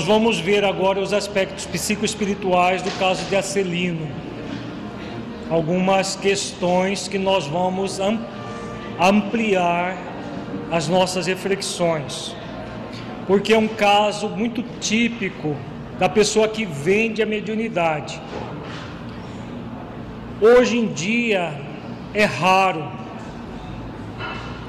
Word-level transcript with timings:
Nós 0.00 0.06
vamos 0.06 0.38
ver 0.40 0.64
agora 0.64 0.98
os 0.98 1.12
aspectos 1.12 1.66
psicoespirituais 1.66 2.80
do 2.80 2.90
caso 2.98 3.22
de 3.26 3.36
Acelino. 3.36 4.08
Algumas 5.50 6.16
questões 6.16 7.06
que 7.06 7.18
nós 7.18 7.46
vamos 7.46 8.00
ampliar 8.98 9.98
as 10.70 10.88
nossas 10.88 11.26
reflexões. 11.26 12.34
Porque 13.26 13.52
é 13.52 13.58
um 13.58 13.68
caso 13.68 14.26
muito 14.30 14.64
típico 14.80 15.54
da 15.98 16.08
pessoa 16.08 16.48
que 16.48 16.64
vende 16.64 17.22
a 17.22 17.26
mediunidade. 17.26 18.18
Hoje 20.40 20.78
em 20.78 20.86
dia 20.86 21.60
é 22.14 22.24
raro 22.24 22.90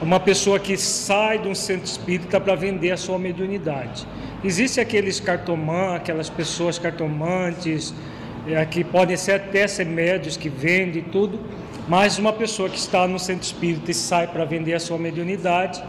uma 0.02 0.20
pessoa 0.20 0.60
que 0.60 0.76
sai 0.76 1.40
de 1.40 1.48
um 1.48 1.56
centro 1.56 1.86
espírita 1.86 2.38
para 2.38 2.54
vender 2.54 2.92
a 2.92 2.98
sua 2.98 3.18
mediunidade. 3.18 4.06
Existem 4.44 4.82
aqueles 4.82 5.20
cartomantes, 5.20 5.96
aquelas 5.98 6.30
pessoas 6.30 6.80
cartomantes, 6.80 7.94
é, 8.48 8.66
que 8.66 8.84
podem 8.84 9.16
ser 9.16 9.34
até 9.34 9.68
ser 9.68 9.86
médios 9.86 10.36
que 10.36 10.50
vendem 10.50 11.04
tudo, 11.04 11.40
mas 11.88 12.18
uma 12.18 12.34
pessoa 12.34 12.70
que 12.70 12.78
está 12.78 13.08
no 13.08 13.20
centro 13.20 13.44
espírita 13.44 13.92
e 13.92 13.94
sai 13.94 14.28
para 14.28 14.44
vender 14.46 14.74
a 14.74 14.80
sua 14.80 14.98
mediunidade 14.98 15.84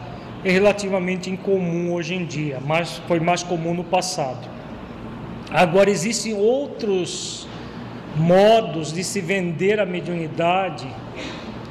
é 0.45 0.51
relativamente 0.51 1.31
incomum 1.31 1.93
hoje 1.93 2.15
em 2.15 2.27
dia, 2.27 2.59
mas 2.65 2.99
foi 3.09 3.21
mais 3.21 3.43
comum 3.43 3.73
no 3.73 3.85
passado. 3.85 4.49
Agora 5.51 5.89
existem 5.89 6.35
outros 6.35 7.47
modos 8.17 8.93
de 8.93 9.03
se 9.03 9.21
vender 9.21 9.81
a 9.81 9.87
mediunidade 9.87 10.87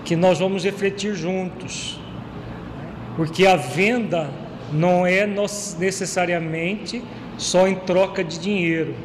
que 0.04 0.16
nós 0.16 0.40
vamos 0.40 0.64
refletir 0.64 1.14
juntos. 1.14 2.00
Porque 3.16 3.46
a 3.46 3.56
venda 3.56 4.30
não 4.72 5.06
é 5.06 5.28
necessariamente 5.80 7.04
só 7.38 7.68
em 7.68 7.76
troca 7.76 8.24
de 8.24 8.40
dinheiro. 8.40 8.96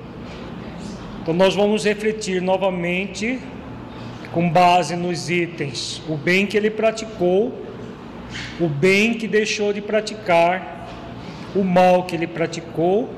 Então 1.23 1.35
nós 1.35 1.55
vamos 1.55 1.85
refletir 1.85 2.41
novamente 2.41 3.41
com 4.33 4.49
base 4.51 4.95
nos 4.95 5.31
itens, 5.31 6.03
o 6.09 6.17
bem 6.17 6.47
que 6.47 6.57
ele 6.57 6.71
praticou, 6.71 7.65
o 8.61 8.69
bem 8.69 9.15
que 9.15 9.27
deixou 9.27 9.73
de 9.73 9.81
praticar, 9.81 10.87
o 11.55 11.65
mal 11.65 12.05
que 12.05 12.15
ele 12.15 12.27
praticou 12.27 13.09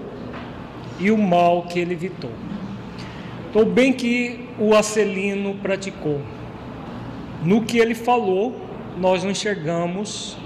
e 1.00 1.10
o 1.10 1.18
mal 1.18 1.62
que 1.62 1.78
ele 1.80 1.94
evitou. 1.94 2.30
Então, 3.50 3.62
o 3.62 3.66
bem 3.66 3.92
que 3.92 4.48
o 4.58 4.74
Acelino 4.74 5.54
praticou, 5.56 6.20
no 7.42 7.62
que 7.62 7.78
ele 7.78 7.94
falou, 7.94 8.60
nós 8.98 9.24
não 9.24 9.30
enxergamos 9.30 10.36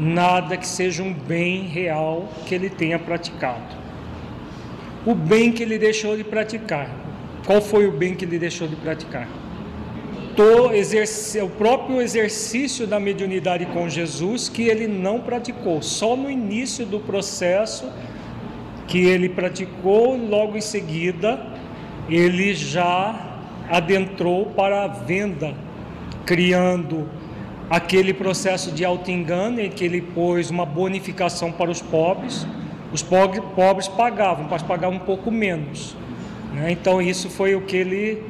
nada 0.00 0.56
que 0.56 0.66
seja 0.66 1.02
um 1.02 1.12
bem 1.12 1.64
real 1.64 2.32
que 2.46 2.54
ele 2.54 2.70
tenha 2.70 2.98
praticado. 2.98 3.78
O 5.04 5.14
bem 5.14 5.52
que 5.52 5.62
ele 5.62 5.78
deixou 5.78 6.16
de 6.16 6.24
praticar. 6.24 6.90
Qual 7.46 7.60
foi 7.60 7.86
o 7.86 7.92
bem 7.92 8.14
que 8.14 8.24
ele 8.24 8.38
deixou 8.38 8.66
de 8.66 8.76
praticar? 8.76 9.28
o 11.44 11.48
próprio 11.50 12.00
exercício 12.00 12.86
da 12.86 12.98
mediunidade 12.98 13.66
com 13.66 13.88
Jesus 13.90 14.48
que 14.48 14.62
ele 14.62 14.86
não 14.86 15.20
praticou, 15.20 15.82
só 15.82 16.16
no 16.16 16.30
início 16.30 16.86
do 16.86 16.98
processo 16.98 17.90
que 18.86 19.00
ele 19.04 19.28
praticou, 19.28 20.16
logo 20.16 20.56
em 20.56 20.62
seguida 20.62 21.38
ele 22.08 22.54
já 22.54 23.38
adentrou 23.68 24.46
para 24.46 24.84
a 24.84 24.88
venda, 24.88 25.54
criando 26.24 27.06
aquele 27.70 28.12
processo 28.12 28.72
de 28.72 28.84
auto-engano 28.84 29.60
em 29.60 29.70
que 29.70 29.84
ele 29.84 30.02
pôs 30.02 30.50
uma 30.50 30.66
bonificação 30.66 31.52
para 31.52 31.70
os 31.70 31.80
pobres. 31.80 32.44
Os 32.92 33.00
pobres, 33.04 33.86
pagavam, 33.86 34.48
mas 34.50 34.60
pagavam 34.60 34.96
um 34.96 35.00
pouco 35.00 35.30
menos. 35.30 35.94
Né? 36.52 36.72
Então 36.72 37.00
isso 37.00 37.30
foi 37.30 37.54
o 37.54 37.60
que 37.60 37.76
ele, 37.76 38.24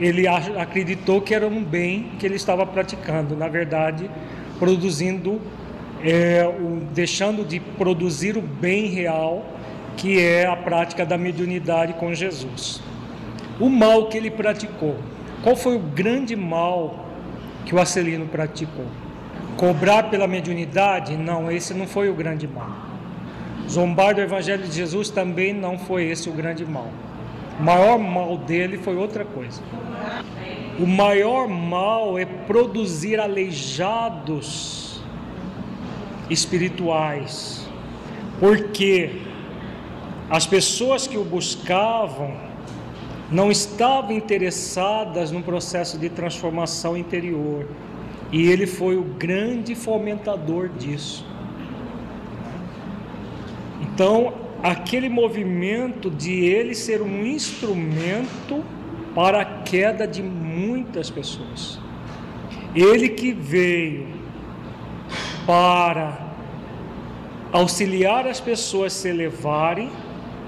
ele 0.00 0.26
acreditou 0.26 1.20
que 1.20 1.32
era 1.32 1.46
um 1.46 1.62
bem 1.62 2.10
que 2.18 2.26
ele 2.26 2.34
estava 2.34 2.66
praticando. 2.66 3.36
Na 3.36 3.46
verdade, 3.46 4.10
produzindo, 4.58 5.40
é, 6.02 6.44
o, 6.44 6.80
deixando 6.92 7.44
de 7.44 7.60
produzir 7.60 8.36
o 8.36 8.42
bem 8.42 8.86
real, 8.86 9.46
que 9.96 10.18
é 10.18 10.44
a 10.44 10.56
prática 10.56 11.06
da 11.06 11.16
mediunidade 11.16 11.92
com 11.92 12.12
Jesus. 12.12 12.82
O 13.60 13.68
mal 13.68 14.08
que 14.08 14.18
ele 14.18 14.32
praticou. 14.32 14.96
Qual 15.44 15.54
foi 15.54 15.76
o 15.76 15.78
grande 15.78 16.34
mal 16.34 17.11
que 17.64 17.74
o 17.74 17.80
Acelino 17.80 18.26
praticou. 18.26 18.86
Cobrar 19.56 20.04
pela 20.04 20.26
mediunidade, 20.26 21.16
não, 21.16 21.50
esse 21.50 21.74
não 21.74 21.86
foi 21.86 22.08
o 22.10 22.14
grande 22.14 22.48
mal. 22.48 22.70
Zombar 23.68 24.14
do 24.14 24.20
Evangelho 24.20 24.64
de 24.64 24.74
Jesus 24.74 25.08
também 25.10 25.52
não 25.52 25.78
foi 25.78 26.04
esse 26.04 26.28
o 26.28 26.32
grande 26.32 26.64
mal. 26.64 26.90
O 27.58 27.62
maior 27.62 27.98
mal 27.98 28.36
dele 28.36 28.78
foi 28.78 28.96
outra 28.96 29.24
coisa. 29.24 29.62
O 30.78 30.86
maior 30.86 31.46
mal 31.48 32.18
é 32.18 32.24
produzir 32.24 33.20
aleijados 33.20 35.00
espirituais, 36.30 37.68
porque 38.40 39.20
as 40.30 40.46
pessoas 40.46 41.06
que 41.06 41.18
o 41.18 41.24
buscavam 41.24 42.34
não 43.32 43.50
estavam 43.50 44.12
interessadas 44.12 45.30
no 45.30 45.42
processo 45.42 45.98
de 45.98 46.10
transformação 46.10 46.96
interior. 46.96 47.66
E 48.30 48.50
ele 48.50 48.66
foi 48.66 48.96
o 48.96 49.02
grande 49.02 49.74
fomentador 49.74 50.68
disso. 50.68 51.26
Então, 53.80 54.34
aquele 54.62 55.08
movimento 55.08 56.10
de 56.10 56.44
ele 56.44 56.74
ser 56.74 57.00
um 57.02 57.26
instrumento 57.26 58.62
para 59.14 59.40
a 59.40 59.44
queda 59.44 60.06
de 60.06 60.22
muitas 60.22 61.10
pessoas. 61.10 61.78
Ele 62.74 63.08
que 63.08 63.32
veio 63.32 64.08
para 65.46 66.32
auxiliar 67.52 68.26
as 68.26 68.40
pessoas 68.40 68.94
a 68.94 69.00
se 69.00 69.08
elevarem, 69.08 69.90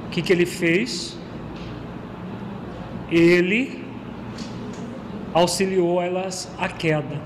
o 0.06 0.10
que, 0.10 0.22
que 0.22 0.32
ele 0.32 0.46
fez? 0.46 1.18
Ele 3.10 3.84
auxiliou 5.32 6.00
elas 6.00 6.50
à 6.58 6.68
queda. 6.68 7.20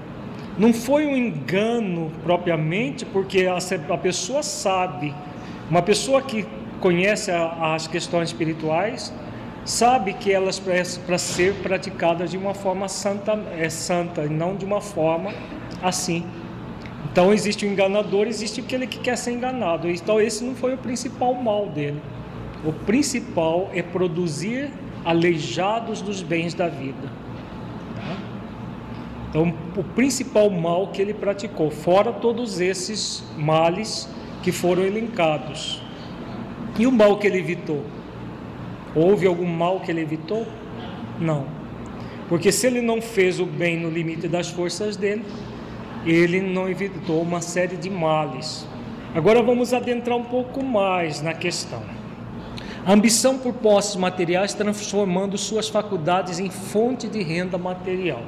Não 0.59 0.73
foi 0.73 1.07
um 1.07 1.17
engano 1.17 2.11
propriamente, 2.25 3.05
porque 3.05 3.47
a, 3.47 3.99
pessoa 3.99 4.43
sabe, 4.43 5.15
uma 5.71 5.83
pessoa 5.83 6.21
que 6.21 6.47
conhece 6.81 7.31
as 7.31 7.87
questões 7.87 8.31
espirituais, 8.31 9.13
sabe 9.65 10.15
que 10.15 10.33
elas 10.33 10.61
para 11.07 11.19
ser 11.19 11.55
praticadas 11.57 12.31
de 12.31 12.37
uma 12.37 12.55
forma 12.55 12.89
santa 12.89 13.39
é 13.57 13.69
santa 13.69 14.25
e 14.25 14.29
não 14.29 14.57
de 14.57 14.65
uma 14.65 14.81
forma 14.81 15.33
assim. 15.83 16.25
Então 17.13 17.33
existe 17.33 17.67
o 17.67 17.69
enganador, 17.69 18.27
existe 18.27 18.61
aquele 18.61 18.87
que 18.87 18.99
quer 18.99 19.17
ser 19.17 19.33
enganado. 19.33 19.89
Então 19.89 20.21
esse 20.21 20.43
não 20.43 20.55
foi 20.55 20.75
o 20.75 20.79
principal 20.79 21.35
mal 21.35 21.67
dele. 21.67 22.01
O 22.65 22.73
principal 22.73 23.71
é 23.73 23.83
produzir 23.83 24.71
aleijados 25.09 26.03
dos 26.03 26.23
bens 26.23 26.53
da 26.53 26.69
vida. 26.69 27.11
Então 29.31 29.55
o 29.75 29.83
principal 29.83 30.51
mal 30.51 30.89
que 30.89 31.01
ele 31.01 31.15
praticou, 31.15 31.71
fora 31.71 32.13
todos 32.13 32.61
esses 32.61 33.25
males 33.35 34.07
que 34.43 34.53
foram 34.53 34.83
elencados. 34.83 35.81
E 36.79 36.87
o 36.87 36.93
mal 36.93 37.17
que 37.17 37.27
ele 37.27 37.39
evitou? 37.39 37.83
Houve 38.95 39.27
algum 39.27 39.47
mal 39.47 39.81
que 39.81 39.91
ele 39.91 40.03
evitou? 40.03 40.47
Não. 41.19 41.47
Porque 42.29 42.53
se 42.53 42.67
ele 42.67 42.83
não 42.83 43.01
fez 43.01 43.41
o 43.41 43.47
bem 43.47 43.81
no 43.81 43.89
limite 43.89 44.29
das 44.29 44.51
forças 44.51 44.95
dele, 44.95 45.25
ele 46.05 46.43
não 46.43 46.69
evitou 46.69 47.23
uma 47.23 47.41
série 47.41 47.79
de 47.79 47.89
males. 47.89 48.67
Agora 49.15 49.43
vamos 49.43 49.73
adentrar 49.73 50.19
um 50.19 50.25
pouco 50.25 50.63
mais 50.63 51.23
na 51.23 51.33
questão. 51.33 51.98
A 52.89 52.93
ambição 52.95 53.37
por 53.37 53.53
posses 53.53 53.97
materiais 53.97 54.55
transformando 54.55 55.37
suas 55.37 55.69
faculdades 55.69 56.39
em 56.39 56.49
fonte 56.49 57.07
de 57.07 57.23
renda 57.23 57.59
material. 57.59 58.23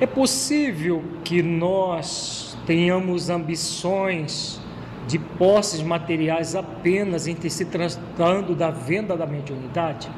É 0.00 0.06
possível 0.06 1.04
que 1.22 1.42
nós 1.42 2.56
tenhamos 2.64 3.28
ambições 3.28 4.58
de 5.06 5.18
posses 5.18 5.82
materiais 5.82 6.56
apenas 6.56 7.26
em 7.26 7.36
se 7.50 7.66
tratando 7.66 8.54
da 8.54 8.70
venda 8.70 9.14
da 9.14 9.26
mediunidade? 9.26 10.08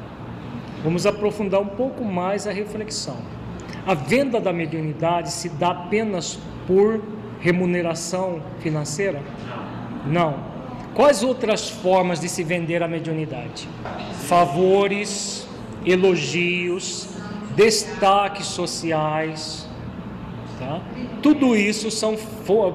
Vamos 0.81 1.05
aprofundar 1.05 1.59
um 1.59 1.75
pouco 1.75 2.05
mais 2.05 2.47
a 2.47 2.53
reflexão. 2.53 3.17
A 3.85 3.93
venda 3.93 4.39
da 4.39 4.53
mediunidade 4.53 5.29
se 5.29 5.49
dá 5.49 5.71
apenas 5.71 6.39
por 6.65 7.03
remuneração 7.41 8.41
financeira? 8.61 9.21
Não. 10.07 10.52
Quais 10.93 11.23
outras 11.23 11.69
formas 11.69 12.19
de 12.19 12.29
se 12.29 12.43
vender 12.43 12.83
a 12.83 12.87
mediunidade? 12.87 13.67
Favores, 14.27 15.47
elogios, 15.85 17.09
destaques 17.55 18.45
sociais. 18.45 19.67
Tá? 20.59 20.81
Tudo 21.21 21.55
isso 21.55 21.89
são 21.89 22.15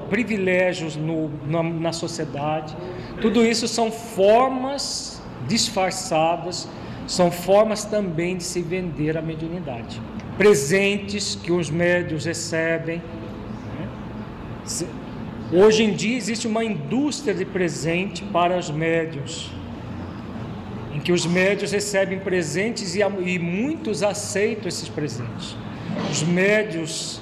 privilégios 0.09 0.95
no, 0.95 1.31
na, 1.47 1.63
na 1.63 1.93
sociedade, 1.93 2.75
tudo 3.21 3.45
isso 3.45 3.67
são 3.67 3.91
formas 3.91 5.21
disfarçadas, 5.47 6.67
são 7.07 7.31
formas 7.31 7.85
também 7.85 8.37
de 8.37 8.43
se 8.43 8.61
vender 8.61 9.17
a 9.17 9.21
mediunidade 9.21 10.01
presentes 10.39 11.35
que 11.35 11.51
os 11.51 11.69
médios 11.69 12.23
recebem. 12.23 12.99
Né? 13.77 14.87
Hoje 15.51 15.83
em 15.83 15.93
dia 15.93 16.15
existe 16.15 16.47
uma 16.47 16.63
indústria 16.63 17.33
de 17.33 17.43
presente 17.43 18.23
para 18.23 18.55
os 18.55 18.69
médios, 18.69 19.49
em 20.93 20.99
que 20.99 21.11
os 21.11 21.25
médios 21.25 21.71
recebem 21.71 22.19
presentes 22.19 22.93
e, 22.93 22.99
e 22.99 23.39
muitos 23.39 24.03
aceitam 24.03 24.67
esses 24.67 24.87
presentes. 24.87 25.57
Os 26.11 26.21
médios 26.21 27.19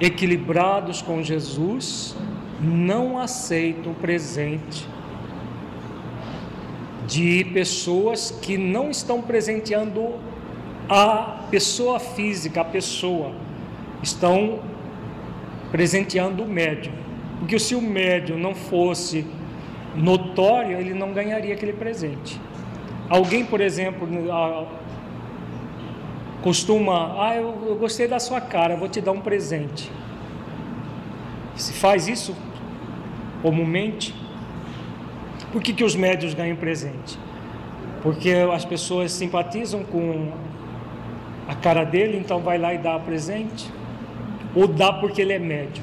equilibrados 0.00 1.02
com 1.02 1.20
Jesus 1.20 2.14
não 2.60 3.18
aceitam 3.18 3.92
presente 3.92 4.86
de 7.08 7.44
pessoas 7.52 8.30
que 8.30 8.56
não 8.56 8.88
estão 8.88 9.20
presenteando 9.20 10.14
a 10.88 11.44
pessoa 11.50 11.98
física, 11.98 12.60
a 12.60 12.64
pessoa, 12.64 13.32
estão 14.00 14.60
presenteando 15.72 16.44
o 16.44 16.46
médium. 16.46 17.03
Porque 17.38 17.58
se 17.58 17.74
o 17.74 17.80
médium 17.80 18.38
não 18.38 18.54
fosse 18.54 19.26
notório, 19.94 20.78
ele 20.78 20.94
não 20.94 21.12
ganharia 21.12 21.54
aquele 21.54 21.72
presente. 21.72 22.40
Alguém, 23.08 23.44
por 23.44 23.60
exemplo, 23.60 24.08
costuma, 26.42 27.26
ah, 27.26 27.36
eu, 27.36 27.76
gostei 27.78 28.08
da 28.08 28.18
sua 28.18 28.40
cara, 28.40 28.76
vou 28.76 28.88
te 28.88 29.00
dar 29.00 29.12
um 29.12 29.20
presente. 29.20 29.90
Se 31.54 31.72
faz 31.72 32.08
isso 32.08 32.34
comumente, 33.42 34.14
por 35.52 35.62
que, 35.62 35.72
que 35.72 35.84
os 35.84 35.94
médios 35.94 36.34
ganham 36.34 36.56
presente? 36.56 37.18
Porque 38.02 38.30
as 38.52 38.64
pessoas 38.64 39.12
simpatizam 39.12 39.84
com 39.84 40.32
a 41.46 41.54
cara 41.54 41.84
dele, 41.84 42.18
então 42.18 42.40
vai 42.40 42.58
lá 42.58 42.74
e 42.74 42.78
dá 42.78 42.98
presente? 42.98 43.70
Ou 44.54 44.66
dá 44.66 44.92
porque 44.92 45.22
ele 45.22 45.32
é 45.32 45.38
médio? 45.38 45.82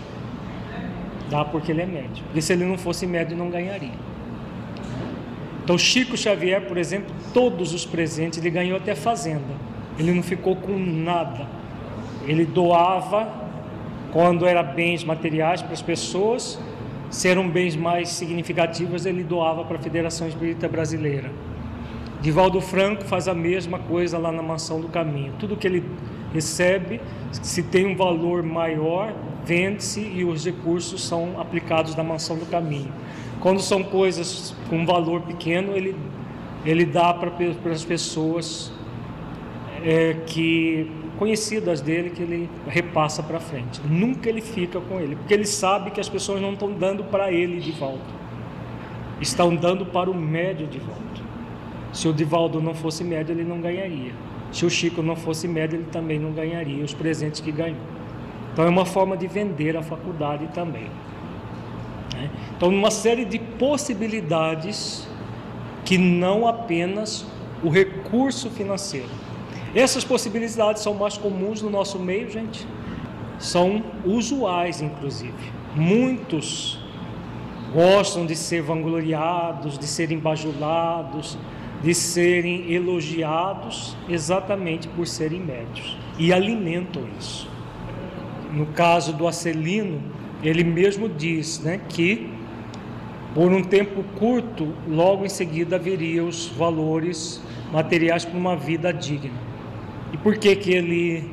Dá 1.31 1.45
porque 1.45 1.72
ele 1.72 1.81
é 1.81 1.86
médio. 1.86 2.24
Porque 2.25 2.42
se 2.42 2.51
ele 2.51 2.66
não 2.66 2.78
fosse 2.78 3.07
médio, 3.07 3.38
não 3.38 3.50
ganharia. 3.50 3.98
Então, 5.63 5.78
Chico 5.78 6.18
Xavier, 6.18 6.62
por 6.68 6.78
exemplo, 6.78 7.16
todos 7.33 7.74
os 7.74 7.86
presentes, 7.86 8.38
ele 8.38 8.50
ganhou 8.50 8.78
até 8.78 8.94
fazenda. 8.94 9.56
Ele 9.98 10.12
não 10.13 10.22
ficou 10.22 10.57
com 10.57 10.78
nada. 10.78 11.48
Ele 12.28 12.44
doava 12.44 13.31
quando 14.12 14.45
era 14.45 14.62
bens 14.62 15.06
materiais 15.06 15.62
para 15.62 15.72
as 15.72 15.81
pessoas, 15.81 16.60
se 17.10 17.30
eram 17.30 17.50
bens 17.50 17.78
mais 17.78 18.10
significativos, 18.10 19.06
ele 19.06 19.24
doava 19.24 19.63
para 19.63 19.78
a 19.78 19.80
Federação 19.80 20.28
Espírita 20.28 20.68
Brasileira. 20.68 21.31
Divaldo 22.21 22.62
Franco 22.62 23.03
faz 23.03 23.27
a 23.27 23.33
mesma 23.33 23.79
coisa 23.79 24.18
lá 24.19 24.31
na 24.31 24.44
Mansão 24.44 24.79
do 24.79 24.88
Caminho. 24.88 25.33
Tudo 25.39 25.57
que 25.57 25.68
ele 25.68 25.83
recebe, 26.31 27.01
se 27.31 27.63
tem 27.63 27.88
um 27.88 27.95
valor 27.95 28.44
maior, 28.44 29.12
vende-se 29.44 30.01
e 30.01 30.23
os 30.23 30.45
recursos 30.45 31.03
são 31.03 31.41
aplicados 31.41 31.95
na 31.95 32.03
Mansão 32.03 32.38
do 32.38 32.45
Caminho. 32.45 32.91
Quando 33.39 33.59
são 33.59 33.83
coisas 33.83 34.56
com 34.69 34.85
valor 34.85 35.21
pequeno, 35.21 35.75
ele, 35.75 35.95
ele 36.63 36.85
dá 36.85 37.12
para 37.12 37.31
as 37.71 37.83
pessoas 37.83 38.71
é, 39.83 40.15
que 40.27 40.91
conhecidas 41.18 41.81
dele 41.81 42.12
que 42.12 42.21
ele 42.21 42.50
repassa 42.68 43.21
para 43.21 43.39
frente. 43.39 43.81
Nunca 43.88 44.29
ele 44.29 44.41
fica 44.41 44.79
com 44.79 45.00
ele, 45.00 45.15
porque 45.15 45.33
ele 45.33 45.45
sabe 45.45 45.91
que 45.91 46.00
as 46.00 46.09
pessoas 46.09 46.41
não 46.41 46.53
estão 46.53 46.71
dando 46.71 47.03
para 47.03 47.31
ele 47.31 47.59
de 47.59 47.71
volta, 47.71 48.06
estão 49.19 49.56
dando 49.56 49.85
para 49.85 50.09
o 50.09 50.15
médio 50.15 50.68
de 50.68 50.79
volta. 50.79 51.10
Se 51.93 52.07
o 52.07 52.13
Divaldo 52.13 52.61
não 52.61 52.73
fosse 52.73 53.03
médio, 53.03 53.33
ele 53.33 53.43
não 53.43 53.59
ganharia. 53.59 54.13
Se 54.51 54.65
o 54.65 54.69
Chico 54.69 55.01
não 55.01 55.15
fosse 55.15 55.47
médio, 55.47 55.77
ele 55.77 55.88
também 55.91 56.19
não 56.19 56.31
ganharia 56.31 56.83
os 56.83 56.93
presentes 56.93 57.39
que 57.39 57.51
ganhou. 57.51 57.79
Então 58.53 58.65
é 58.65 58.69
uma 58.69 58.85
forma 58.85 59.15
de 59.15 59.27
vender 59.27 59.77
a 59.77 59.81
faculdade 59.81 60.47
também. 60.53 60.88
Né? 62.13 62.29
Então, 62.55 62.69
uma 62.69 62.91
série 62.91 63.25
de 63.25 63.39
possibilidades 63.39 65.07
que 65.85 65.97
não 65.97 66.47
apenas 66.47 67.25
o 67.63 67.69
recurso 67.69 68.49
financeiro. 68.49 69.09
Essas 69.73 70.04
possibilidades 70.04 70.81
são 70.81 70.94
mais 70.94 71.18
comuns 71.18 71.61
no 71.61 71.69
nosso 71.69 71.97
meio, 71.97 72.30
gente. 72.30 72.68
São 73.39 73.83
usuais, 74.06 74.81
inclusive. 74.81 75.33
Muitos 75.75 76.80
gostam 77.73 78.25
de 78.25 78.35
ser 78.35 78.61
vangloriados, 78.61 79.80
de 79.80 79.87
serem 79.87 80.19
bajulados, 80.19 81.37
de 81.83 81.94
serem 81.95 82.71
elogiados 82.71 83.95
exatamente 84.07 84.88
por 84.90 85.07
serem 85.07 85.40
médios 85.40 85.97
e 86.18 86.31
alimentam 86.31 87.04
isso. 87.19 87.50
No 88.52 88.68
caso 88.68 89.14
do 89.14 89.28
Acelino, 89.28 90.02
ele 90.44 90.64
mesmo 90.64 91.09
diz 91.09 91.59
né, 91.59 91.80
que 91.90 92.30
por 93.33 93.50
um 93.50 93.64
tempo 93.64 94.04
curto, 94.19 94.73
logo 94.85 95.26
em 95.26 95.30
seguida 95.30 95.78
haveria 95.78 96.21
os 96.21 96.47
valores 96.47 97.42
materiais 97.71 98.26
para 98.26 98.38
uma 98.38 98.57
vida 98.57 98.92
digna. 98.92 99.40
E 100.11 100.18
por 100.18 100.38
que 100.38 100.54
que 100.56 100.71
ele 100.71 101.31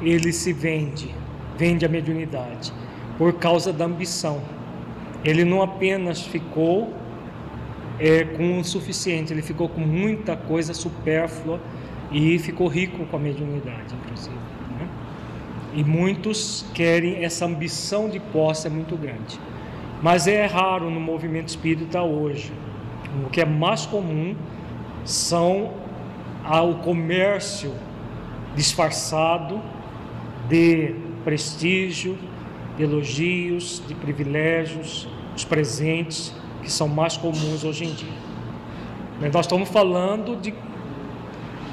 ele 0.00 0.32
se 0.32 0.52
vende, 0.52 1.14
vende 1.58 1.84
a 1.84 1.88
mediunidade? 1.88 2.72
Por 3.18 3.34
causa 3.34 3.72
da 3.72 3.84
ambição. 3.84 4.40
Ele 5.22 5.44
não 5.44 5.60
apenas 5.60 6.22
ficou 6.22 6.94
é, 7.98 8.24
com 8.24 8.58
o 8.58 8.64
suficiente, 8.64 9.32
ele 9.32 9.42
ficou 9.42 9.68
com 9.68 9.80
muita 9.80 10.36
coisa 10.36 10.74
supérflua 10.74 11.60
e 12.10 12.38
ficou 12.38 12.68
rico 12.68 13.04
com 13.06 13.16
a 13.16 13.20
mediunidade, 13.20 13.94
inclusive. 13.94 14.34
Né? 14.34 14.88
E 15.74 15.84
muitos 15.84 16.64
querem, 16.74 17.24
essa 17.24 17.46
ambição 17.46 18.08
de 18.08 18.20
posse 18.20 18.66
é 18.66 18.70
muito 18.70 18.96
grande. 18.96 19.40
Mas 20.02 20.26
é 20.26 20.44
raro 20.46 20.90
no 20.90 21.00
movimento 21.00 21.48
espírita 21.48 22.02
hoje. 22.02 22.52
O 23.24 23.30
que 23.30 23.40
é 23.40 23.46
mais 23.46 23.86
comum 23.86 24.36
são 25.04 25.72
o 26.44 26.74
comércio 26.82 27.72
disfarçado 28.54 29.60
de 30.48 30.94
prestígio, 31.24 32.16
de 32.76 32.84
elogios, 32.84 33.82
de 33.86 33.94
privilégios, 33.94 35.08
os 35.34 35.44
presentes 35.44 36.34
que 36.66 36.72
são 36.72 36.88
mais 36.88 37.16
comuns 37.16 37.62
hoje 37.62 37.84
em 37.84 37.92
dia. 37.92 38.12
Nós 39.32 39.46
estamos 39.46 39.68
falando 39.68 40.36
de, 40.36 40.52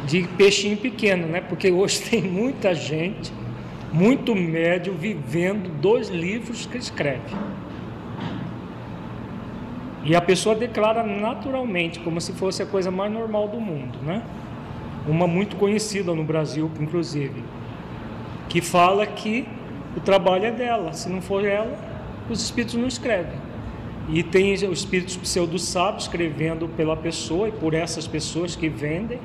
de 0.06 0.28
peixinho 0.38 0.78
pequeno, 0.78 1.28
né? 1.28 1.42
Porque 1.42 1.72
hoje 1.72 2.00
tem 2.10 2.22
muita 2.22 2.76
gente 2.76 3.34
muito 3.92 4.36
médio 4.36 4.94
vivendo 4.94 5.70
dois 5.82 6.10
livros 6.10 6.68
que 6.68 6.78
escreve. 6.78 7.36
E 10.04 10.16
a 10.16 10.22
pessoa 10.22 10.54
declara 10.54 11.02
naturalmente, 11.02 12.00
como 12.00 12.22
se 12.22 12.34
fosse 12.34 12.62
a 12.62 12.66
coisa 12.66 12.92
mais 12.92 13.12
normal 13.12 13.48
do 13.48 13.60
mundo, 13.60 13.98
né? 14.04 14.22
Uma 15.08 15.28
muito 15.28 15.56
conhecida 15.56 16.14
no 16.14 16.24
Brasil, 16.24 16.70
inclusive, 16.80 17.44
que 18.48 18.62
fala 18.62 19.08
que 19.08 19.48
o 19.98 20.00
trabalho 20.00 20.46
é 20.46 20.52
dela, 20.52 20.94
se 20.94 21.10
não 21.10 21.22
for 21.22 21.44
ela, 21.44 21.76
os 22.30 22.44
espíritos 22.44 22.76
não 22.76 22.88
escrevem. 22.88 23.43
E 24.10 24.22
tem 24.22 24.54
os 24.54 24.62
espíritos 24.62 25.16
pseudo-sábios 25.16 26.04
escrevendo 26.04 26.68
pela 26.68 26.96
pessoa 26.96 27.48
e 27.48 27.52
por 27.52 27.74
essas 27.74 28.06
pessoas 28.06 28.56
que 28.56 28.68
vendem, 28.68 29.20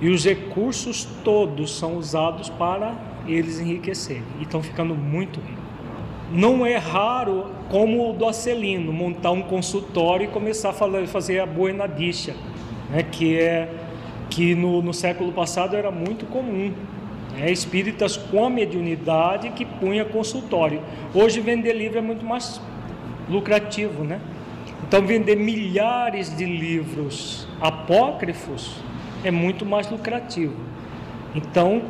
e 0.00 0.08
os 0.08 0.24
recursos 0.24 1.06
todos 1.22 1.76
são 1.76 1.96
usados 1.96 2.48
para 2.48 2.94
eles 3.26 3.60
enriquecerem, 3.60 4.24
e 4.40 4.42
estão 4.42 4.62
ficando 4.62 4.94
muito 4.94 5.38
ricos. 5.40 5.60
Não 6.32 6.64
é 6.64 6.76
raro, 6.76 7.46
como 7.68 8.10
o 8.10 8.12
do 8.12 8.26
Acelino, 8.26 8.92
montar 8.92 9.30
um 9.30 9.42
consultório 9.42 10.24
e 10.24 10.28
começar 10.28 10.70
a 10.70 10.72
falar, 10.72 11.06
fazer 11.06 11.40
a 11.40 11.46
boenadicha, 11.46 12.34
né, 12.90 13.02
que 13.02 13.36
é 13.38 13.68
que 14.28 14.54
no, 14.54 14.80
no 14.80 14.94
século 14.94 15.32
passado 15.32 15.76
era 15.76 15.90
muito 15.90 16.24
comum. 16.26 16.72
Né, 17.36 17.50
espíritas 17.50 18.16
com 18.16 18.44
a 18.44 18.50
mediunidade 18.50 19.50
que 19.50 19.64
punha 19.64 20.04
consultório. 20.04 20.80
Hoje 21.12 21.40
vender 21.40 21.72
livro 21.72 21.98
é 21.98 22.00
muito 22.00 22.24
mais 22.24 22.60
lucrativo, 23.30 24.04
né? 24.04 24.20
Então 24.86 25.06
vender 25.06 25.36
milhares 25.36 26.36
de 26.36 26.44
livros 26.44 27.46
apócrifos 27.60 28.76
é 29.22 29.30
muito 29.30 29.64
mais 29.64 29.90
lucrativo. 29.90 30.56
Então 31.34 31.82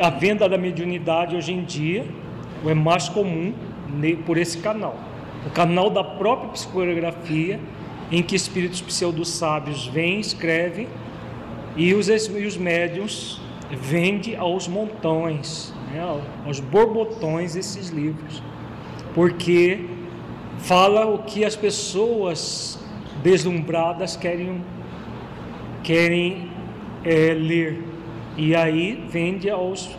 a 0.00 0.10
venda 0.10 0.48
da 0.48 0.58
mediunidade 0.58 1.36
hoje 1.36 1.52
em 1.52 1.64
dia 1.64 2.06
é 2.66 2.74
mais 2.74 3.08
comum 3.08 3.52
por 4.26 4.36
esse 4.36 4.58
canal. 4.58 4.96
O 5.46 5.50
canal 5.50 5.90
da 5.90 6.02
própria 6.02 6.50
psicografia, 6.50 7.60
em 8.10 8.22
que 8.22 8.34
espíritos 8.34 8.80
pseudo-sábios 8.80 9.86
vêm, 9.86 10.20
escrevem, 10.20 10.88
e 11.76 11.92
os, 11.92 12.08
os 12.08 12.56
médiums 12.56 13.40
vendem 13.70 14.36
aos 14.36 14.68
montões, 14.68 15.72
né, 15.92 16.00
aos 16.46 16.60
borbotões 16.60 17.56
esses 17.56 17.88
livros, 17.88 18.42
porque 19.14 19.86
fala 20.64 21.04
o 21.04 21.18
que 21.18 21.44
as 21.44 21.54
pessoas 21.54 22.78
deslumbradas 23.22 24.16
querem, 24.16 24.64
querem 25.82 26.50
é, 27.04 27.34
ler, 27.34 27.84
e 28.36 28.56
aí 28.56 29.06
vende 29.10 29.50
aos 29.50 29.90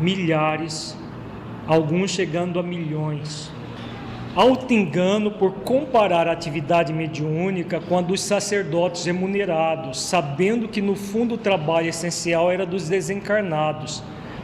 milhares 0.00 0.98
alguns 1.68 2.10
chegando 2.10 2.58
a 2.58 2.62
milhões. 2.62 3.50
Auto-engano 4.34 5.30
por 5.30 5.52
comparar 5.56 6.26
a 6.26 6.32
atividade 6.32 6.92
mediúnica 6.92 7.80
com 7.80 7.98
a 7.98 8.00
dos 8.00 8.22
sacerdotes 8.22 9.04
remunerados, 9.04 10.00
sabendo 10.00 10.66
que 10.66 10.80
no 10.80 10.96
fundo 10.96 11.34
o 11.34 11.38
trabalho 11.38 11.88
essencial 11.88 12.50
era 12.50 12.66
dos 12.66 12.88
desencarnados, 12.88 14.02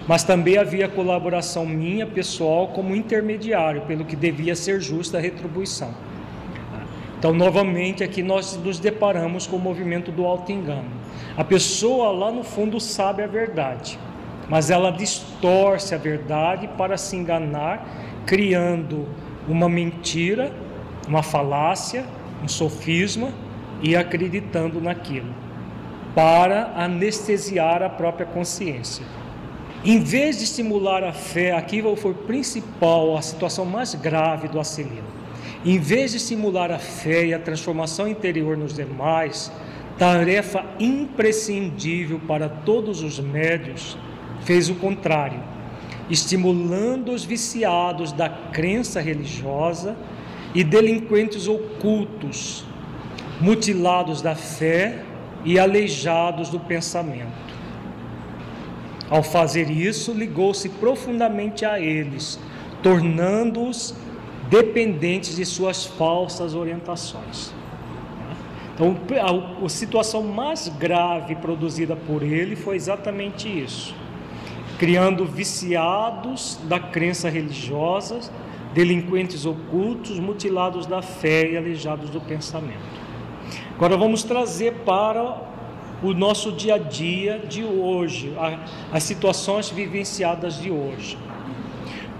mas 0.08 0.24
também 0.24 0.56
havia 0.56 0.88
colaboração 0.88 1.66
minha 1.66 2.06
pessoal 2.06 2.68
como 2.68 2.96
intermediário, 2.96 3.82
pelo 3.82 4.06
que 4.06 4.16
devia 4.16 4.56
ser 4.56 4.80
justa 4.80 5.18
a 5.18 5.20
retribuição. 5.20 5.92
Então, 7.18 7.34
novamente, 7.34 8.02
aqui 8.02 8.22
nós 8.22 8.56
nos 8.56 8.78
deparamos 8.78 9.46
com 9.46 9.56
o 9.56 9.60
movimento 9.60 10.10
do 10.10 10.24
auto-engano. 10.24 10.88
A 11.36 11.44
pessoa 11.44 12.10
lá 12.10 12.32
no 12.32 12.42
fundo 12.42 12.80
sabe 12.80 13.22
a 13.22 13.26
verdade, 13.26 13.98
mas 14.48 14.70
ela 14.70 14.90
distorce 14.90 15.94
a 15.94 15.98
verdade 15.98 16.68
para 16.78 16.96
se 16.96 17.14
enganar, 17.14 17.86
criando 18.24 19.06
uma 19.46 19.68
mentira, 19.68 20.50
uma 21.06 21.22
falácia, 21.22 22.06
um 22.42 22.48
sofisma 22.48 23.28
e 23.82 23.94
acreditando 23.94 24.80
naquilo, 24.80 25.34
para 26.14 26.72
anestesiar 26.76 27.82
a 27.82 27.90
própria 27.90 28.24
consciência. 28.24 29.04
Em 29.84 30.00
vez 30.00 30.38
de 30.38 30.44
estimular 30.44 31.04
a 31.04 31.12
fé, 31.12 31.52
aqui 31.52 31.82
foi 31.96 32.12
principal, 32.12 33.16
a 33.16 33.22
situação 33.22 33.64
mais 33.64 33.94
grave 33.94 34.48
do 34.48 34.58
acelino. 34.58 35.06
Em 35.64 35.78
vez 35.78 36.10
de 36.10 36.16
estimular 36.16 36.72
a 36.72 36.78
fé 36.78 37.26
e 37.26 37.34
a 37.34 37.38
transformação 37.38 38.08
interior 38.08 38.56
nos 38.56 38.74
demais, 38.74 39.52
tarefa 39.96 40.64
imprescindível 40.80 42.20
para 42.26 42.48
todos 42.48 43.02
os 43.02 43.20
médios, 43.20 43.96
fez 44.40 44.68
o 44.68 44.74
contrário, 44.74 45.40
estimulando 46.10 47.12
os 47.12 47.24
viciados 47.24 48.10
da 48.10 48.28
crença 48.28 49.00
religiosa 49.00 49.96
e 50.54 50.64
delinquentes 50.64 51.46
ocultos, 51.46 52.64
mutilados 53.40 54.22
da 54.22 54.34
fé 54.34 55.04
e 55.44 55.56
aleijados 55.56 56.48
do 56.48 56.58
pensamento. 56.58 57.47
Ao 59.10 59.22
fazer 59.22 59.70
isso, 59.70 60.12
ligou-se 60.12 60.68
profundamente 60.68 61.64
a 61.64 61.80
eles, 61.80 62.38
tornando-os 62.82 63.94
dependentes 64.50 65.36
de 65.36 65.44
suas 65.44 65.86
falsas 65.86 66.54
orientações. 66.54 67.52
Então, 68.74 68.96
a, 69.20 69.64
a 69.64 69.68
situação 69.68 70.22
mais 70.22 70.68
grave 70.68 71.34
produzida 71.36 71.96
por 71.96 72.22
ele 72.22 72.54
foi 72.54 72.76
exatamente 72.76 73.48
isso 73.48 73.94
criando 74.78 75.26
viciados 75.26 76.58
da 76.64 76.78
crença 76.78 77.28
religiosa, 77.28 78.20
delinquentes 78.72 79.44
ocultos, 79.44 80.20
mutilados 80.20 80.86
da 80.86 81.02
fé 81.02 81.50
e 81.50 81.56
aleijados 81.56 82.08
do 82.10 82.20
pensamento. 82.20 82.78
Agora 83.74 83.96
vamos 83.96 84.22
trazer 84.22 84.72
para 84.84 85.36
o 86.02 86.12
nosso 86.12 86.52
dia 86.52 86.76
a 86.76 86.78
dia 86.78 87.38
de 87.38 87.64
hoje, 87.64 88.32
as 88.92 89.02
situações 89.02 89.68
vivenciadas 89.68 90.60
de 90.60 90.70
hoje. 90.70 91.18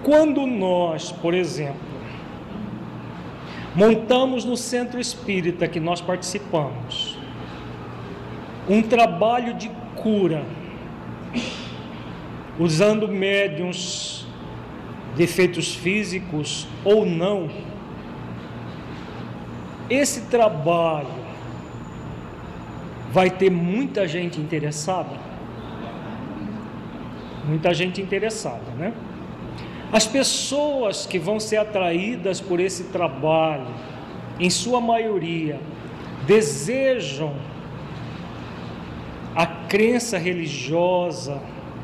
Quando 0.03 0.47
nós, 0.47 1.13
por 1.13 1.35
exemplo, 1.35 1.89
montamos 3.75 4.45
no 4.45 4.57
centro 4.57 4.99
espírita 4.99 5.69
que 5.69 5.79
nós 5.79 6.01
participamos 6.01 7.17
um 8.69 8.83
trabalho 8.83 9.55
de 9.55 9.71
cura 9.97 10.45
usando 12.59 13.09
médiums 13.09 14.27
de 15.15 15.23
efeitos 15.23 15.75
físicos 15.75 16.67
ou 16.85 17.07
não, 17.07 17.49
esse 19.89 20.23
trabalho 20.23 21.28
vai 23.11 23.31
ter 23.31 23.51
muita 23.51 24.07
gente 24.07 24.41
interessada? 24.41 25.17
Muita 27.47 27.73
gente 27.73 28.01
interessada, 28.01 28.71
né? 28.77 28.93
As 29.91 30.07
pessoas 30.07 31.07
que 31.07 31.19
vão 31.19 31.41
ser 31.41 31.57
atraídas 31.57 32.41
por 32.41 32.61
esse 32.61 32.85
trabalho, 32.85 33.69
em 34.39 34.51
sua 34.51 34.81
maioria, 34.81 35.59
desejam 36.27 37.35
a 39.35 39.47
crença 39.47 40.19
religiosa, 40.19 41.41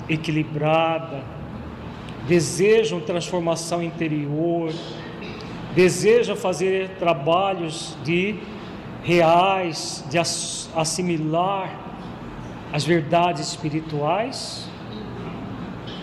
equilibrada, 0.09 1.23
desejam 2.29 3.01
transformação 3.01 3.83
interior, 3.83 4.73
desejam 5.75 6.37
fazer 6.37 6.91
trabalhos 6.99 7.97
de 8.05 8.37
reais, 9.05 10.03
de 10.11 10.19
assimilar 10.19 11.71
as 12.73 12.85
verdades 12.85 13.49
espirituais? 13.49 14.69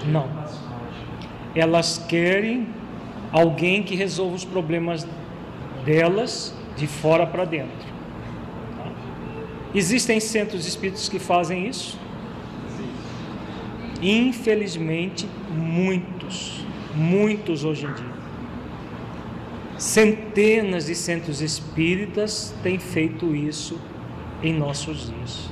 Não. 0.06 0.30
Elas 1.54 1.98
querem 2.08 2.70
alguém 3.32 3.84
que 3.84 3.96
resolva 3.96 4.36
os 4.36 4.46
problemas 4.46 5.06
delas 5.84 6.56
de 6.78 6.88
fora 6.88 7.26
para 7.26 7.44
dentro. 7.44 7.92
Existem 9.74 10.20
centros 10.20 10.68
espíritos 10.68 11.10
que 11.10 11.18
fazem 11.18 11.68
isso? 11.68 11.98
Infelizmente, 14.02 15.28
muitos, 15.50 16.66
muitos 16.96 17.64
hoje 17.64 17.86
em 17.86 17.94
dia. 17.94 18.11
Centenas 19.82 20.86
de 20.86 20.94
centros 20.94 21.42
espíritas 21.42 22.54
têm 22.62 22.78
feito 22.78 23.36
isso 23.36 23.82
em 24.44 24.54
nossos 24.54 25.08
dias. 25.08 25.50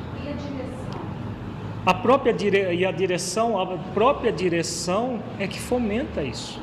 A 1.83 1.95
própria 1.95 2.31
dire... 2.31 2.75
e 2.75 2.86
a 2.86 2.91
direção, 2.91 3.59
a 3.59 3.65
própria 3.65 4.31
direção 4.31 5.19
é 5.39 5.48
que 5.48 5.59
fomenta 5.59 6.21
isso. 6.21 6.62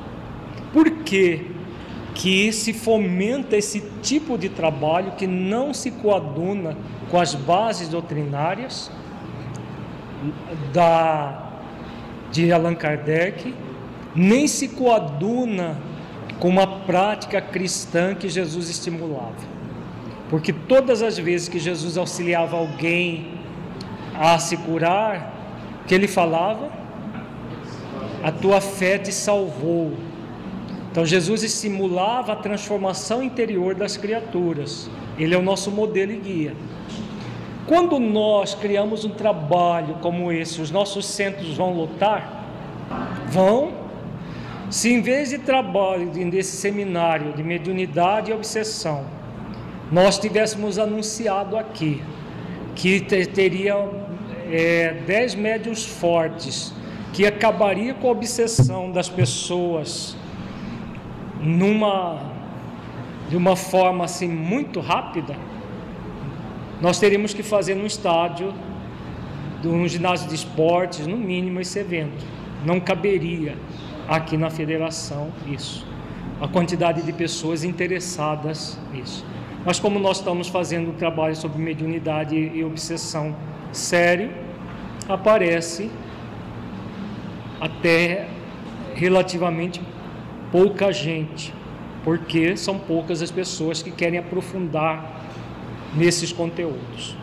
Por 0.72 0.88
que 1.02 1.50
que 2.14 2.52
se 2.52 2.72
fomenta 2.72 3.56
esse 3.56 3.80
tipo 4.00 4.38
de 4.38 4.48
trabalho 4.48 5.16
que 5.18 5.26
não 5.26 5.74
se 5.74 5.90
coaduna 5.90 6.76
com 7.10 7.18
as 7.18 7.34
bases 7.34 7.88
doutrinárias 7.88 8.92
da 10.72 11.50
de 12.30 12.52
Allan 12.52 12.76
Kardec, 12.76 13.52
nem 14.14 14.46
se 14.46 14.68
coaduna 14.68 15.76
com 16.38 16.48
uma 16.48 16.66
prática 16.66 17.40
cristã 17.40 18.14
que 18.14 18.28
Jesus 18.28 18.68
estimulava. 18.68 19.56
Porque 20.28 20.52
todas 20.52 21.02
as 21.02 21.18
vezes 21.18 21.48
que 21.48 21.58
Jesus 21.58 21.96
auxiliava 21.96 22.56
alguém 22.56 23.38
a 24.14 24.38
se 24.38 24.56
curar, 24.56 25.32
que 25.86 25.94
ele 25.94 26.08
falava, 26.08 26.70
a 28.22 28.32
tua 28.32 28.60
fé 28.60 28.98
te 28.98 29.12
salvou. 29.12 29.94
Então 30.90 31.04
Jesus 31.06 31.42
estimulava 31.42 32.32
a 32.32 32.36
transformação 32.36 33.22
interior 33.22 33.74
das 33.74 33.96
criaturas. 33.96 34.90
Ele 35.18 35.34
é 35.34 35.38
o 35.38 35.42
nosso 35.42 35.70
modelo 35.70 36.12
e 36.12 36.16
guia. 36.16 36.54
Quando 37.66 37.98
nós 37.98 38.54
criamos 38.54 39.04
um 39.04 39.10
trabalho 39.10 39.96
como 40.00 40.30
esse, 40.30 40.60
os 40.62 40.70
nossos 40.70 41.04
centros 41.04 41.56
vão 41.56 41.72
lotar? 41.72 42.44
Vão. 43.28 43.85
Se 44.70 44.92
em 44.92 45.00
vez 45.00 45.30
de 45.30 45.38
trabalho 45.38 46.10
desse 46.10 46.56
seminário 46.56 47.32
de 47.32 47.42
mediunidade 47.42 48.30
e 48.30 48.34
obsessão, 48.34 49.04
nós 49.92 50.18
tivéssemos 50.18 50.78
anunciado 50.78 51.56
aqui 51.56 52.02
que 52.74 53.00
teria 53.00 53.74
é, 54.50 54.94
dez 55.06 55.34
médios 55.34 55.84
fortes, 55.84 56.72
que 57.12 57.24
acabaria 57.24 57.94
com 57.94 58.08
a 58.08 58.10
obsessão 58.10 58.90
das 58.90 59.08
pessoas 59.08 60.16
numa 61.40 62.34
de 63.28 63.36
uma 63.36 63.56
forma 63.56 64.04
assim 64.04 64.28
muito 64.28 64.80
rápida, 64.80 65.36
nós 66.80 66.98
teríamos 66.98 67.34
que 67.34 67.42
fazer 67.42 67.74
no 67.74 67.86
estádio, 67.86 68.54
num 69.64 69.88
ginásio 69.88 70.28
de 70.28 70.34
esportes, 70.34 71.06
no 71.06 71.16
mínimo 71.16 71.60
esse 71.60 71.78
evento. 71.78 72.24
Não 72.64 72.78
caberia 72.78 73.56
aqui 74.08 74.36
na 74.36 74.50
federação 74.50 75.32
isso. 75.46 75.86
A 76.40 76.46
quantidade 76.46 77.02
de 77.02 77.12
pessoas 77.12 77.64
interessadas 77.64 78.78
nisso. 78.92 79.24
Mas 79.64 79.80
como 79.80 79.98
nós 79.98 80.18
estamos 80.18 80.48
fazendo 80.48 80.90
um 80.90 80.94
trabalho 80.94 81.34
sobre 81.34 81.60
mediunidade 81.60 82.36
e 82.36 82.62
obsessão 82.62 83.34
sério, 83.72 84.30
aparece 85.08 85.90
até 87.60 88.28
relativamente 88.94 89.80
pouca 90.52 90.92
gente, 90.92 91.52
porque 92.04 92.56
são 92.56 92.78
poucas 92.78 93.22
as 93.22 93.30
pessoas 93.30 93.82
que 93.82 93.90
querem 93.90 94.18
aprofundar 94.18 95.22
nesses 95.94 96.32
conteúdos. 96.32 97.16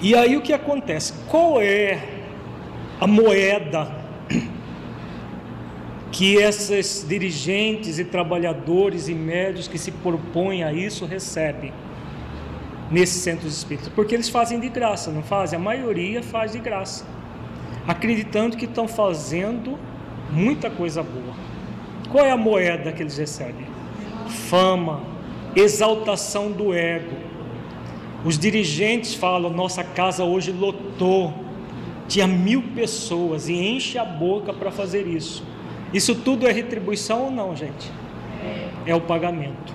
E 0.00 0.14
aí 0.14 0.36
o 0.36 0.42
que 0.42 0.52
acontece? 0.52 1.14
Qual 1.28 1.60
é 1.60 1.98
a 3.00 3.06
moeda 3.06 3.90
que 6.12 6.36
esses 6.36 7.04
dirigentes 7.06 7.98
e 7.98 8.04
trabalhadores 8.04 9.08
e 9.08 9.14
médios 9.14 9.68
que 9.68 9.78
se 9.78 9.90
propõem 9.90 10.62
a 10.62 10.72
isso 10.72 11.04
recebem 11.04 11.72
nesses 12.90 13.22
centros 13.22 13.56
espíritas? 13.56 13.90
Porque 13.94 14.14
eles 14.14 14.28
fazem 14.28 14.58
de 14.60 14.68
graça, 14.68 15.10
não 15.10 15.22
fazem? 15.22 15.58
A 15.58 15.62
maioria 15.62 16.22
faz 16.22 16.52
de 16.52 16.58
graça, 16.58 17.04
acreditando 17.86 18.56
que 18.56 18.64
estão 18.64 18.86
fazendo 18.86 19.78
muita 20.30 20.70
coisa 20.70 21.02
boa. 21.02 21.34
Qual 22.10 22.24
é 22.24 22.30
a 22.30 22.36
moeda 22.36 22.92
que 22.92 23.02
eles 23.02 23.16
recebem? 23.18 23.66
Fama, 24.48 25.02
exaltação 25.54 26.50
do 26.52 26.72
ego. 26.72 27.16
Os 28.24 28.38
dirigentes 28.38 29.14
falam: 29.14 29.50
nossa 29.50 29.82
casa 29.82 30.24
hoje 30.24 30.52
lotou, 30.52 31.34
tinha 32.08 32.26
mil 32.26 32.62
pessoas 32.74 33.48
e 33.48 33.54
enche 33.54 33.98
a 33.98 34.04
boca 34.04 34.52
para 34.52 34.70
fazer 34.70 35.06
isso. 35.06 35.44
Isso 35.92 36.14
tudo 36.14 36.46
é 36.46 36.52
retribuição 36.52 37.24
ou 37.24 37.30
não, 37.30 37.54
gente? 37.54 37.90
É 38.84 38.94
o 38.94 39.00
pagamento. 39.00 39.74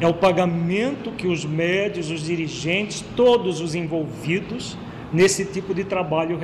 É 0.00 0.06
o 0.06 0.14
pagamento 0.14 1.10
que 1.12 1.26
os 1.26 1.44
médios, 1.44 2.10
os 2.10 2.22
dirigentes, 2.24 3.04
todos 3.16 3.60
os 3.60 3.74
envolvidos 3.74 4.76
nesse 5.12 5.44
tipo 5.44 5.74
de 5.74 5.84
trabalho 5.84 6.38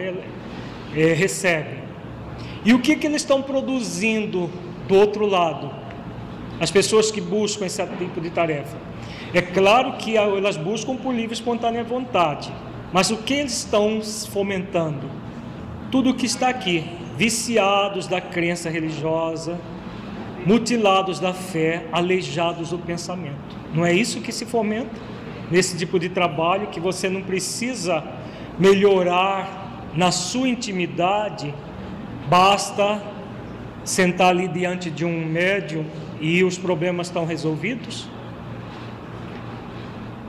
é, 0.95 1.13
recebem. 1.13 1.81
E 2.65 2.73
o 2.73 2.79
que, 2.79 2.97
que 2.97 3.07
eles 3.07 3.23
estão 3.23 3.43
produzindo 3.43 4.51
do 4.89 4.95
outro 4.95 5.27
lado? 5.27 5.83
as 6.63 6.71
pessoas 6.71 7.11
que 7.11 7.21
buscam 7.21 7.67
esse 7.67 7.85
tipo 7.99 8.21
de 8.21 8.31
tarefa. 8.31 8.77
É 9.35 9.43
claro 9.43 9.95
que 9.95 10.17
elas 10.17 10.57
buscam 10.57 10.95
por 10.95 11.13
livre 11.13 11.33
e 11.33 11.35
espontânea 11.35 11.83
vontade, 11.83 12.53
mas 12.93 13.11
o 13.11 13.17
que 13.17 13.35
eles 13.35 13.59
estão 13.59 14.01
fomentando? 14.31 15.11
Tudo 15.91 16.11
o 16.11 16.15
que 16.15 16.25
está 16.25 16.49
aqui, 16.49 16.85
viciados 17.17 18.07
da 18.07 18.21
crença 18.21 18.71
religiosa, 18.71 19.59
mutilados 20.47 21.21
da 21.21 21.33
fé, 21.33 21.87
aleijados 21.93 22.71
do 22.71 22.79
pensamento. 22.79 23.57
Não 23.75 23.85
é 23.85 23.93
isso 23.93 24.21
que 24.21 24.33
se 24.33 24.45
fomenta 24.45 24.91
nesse 25.51 25.77
tipo 25.77 25.99
de 25.99 26.09
trabalho 26.09 26.69
que 26.69 26.81
você 26.81 27.09
não 27.09 27.23
precisa 27.23 28.03
melhorar 28.59 29.91
na 29.95 30.11
sua 30.11 30.49
intimidade, 30.49 31.55
basta 32.29 33.03
sentar 33.85 34.29
ali 34.29 34.49
diante 34.49 34.91
de 34.91 35.05
um 35.05 35.27
médium 35.27 35.85
e 36.21 36.43
os 36.45 36.57
problemas 36.57 37.09
estão 37.09 37.27
resolvidos? 37.27 38.09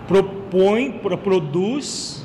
Propõe, 0.07 0.91
produz 1.23 2.22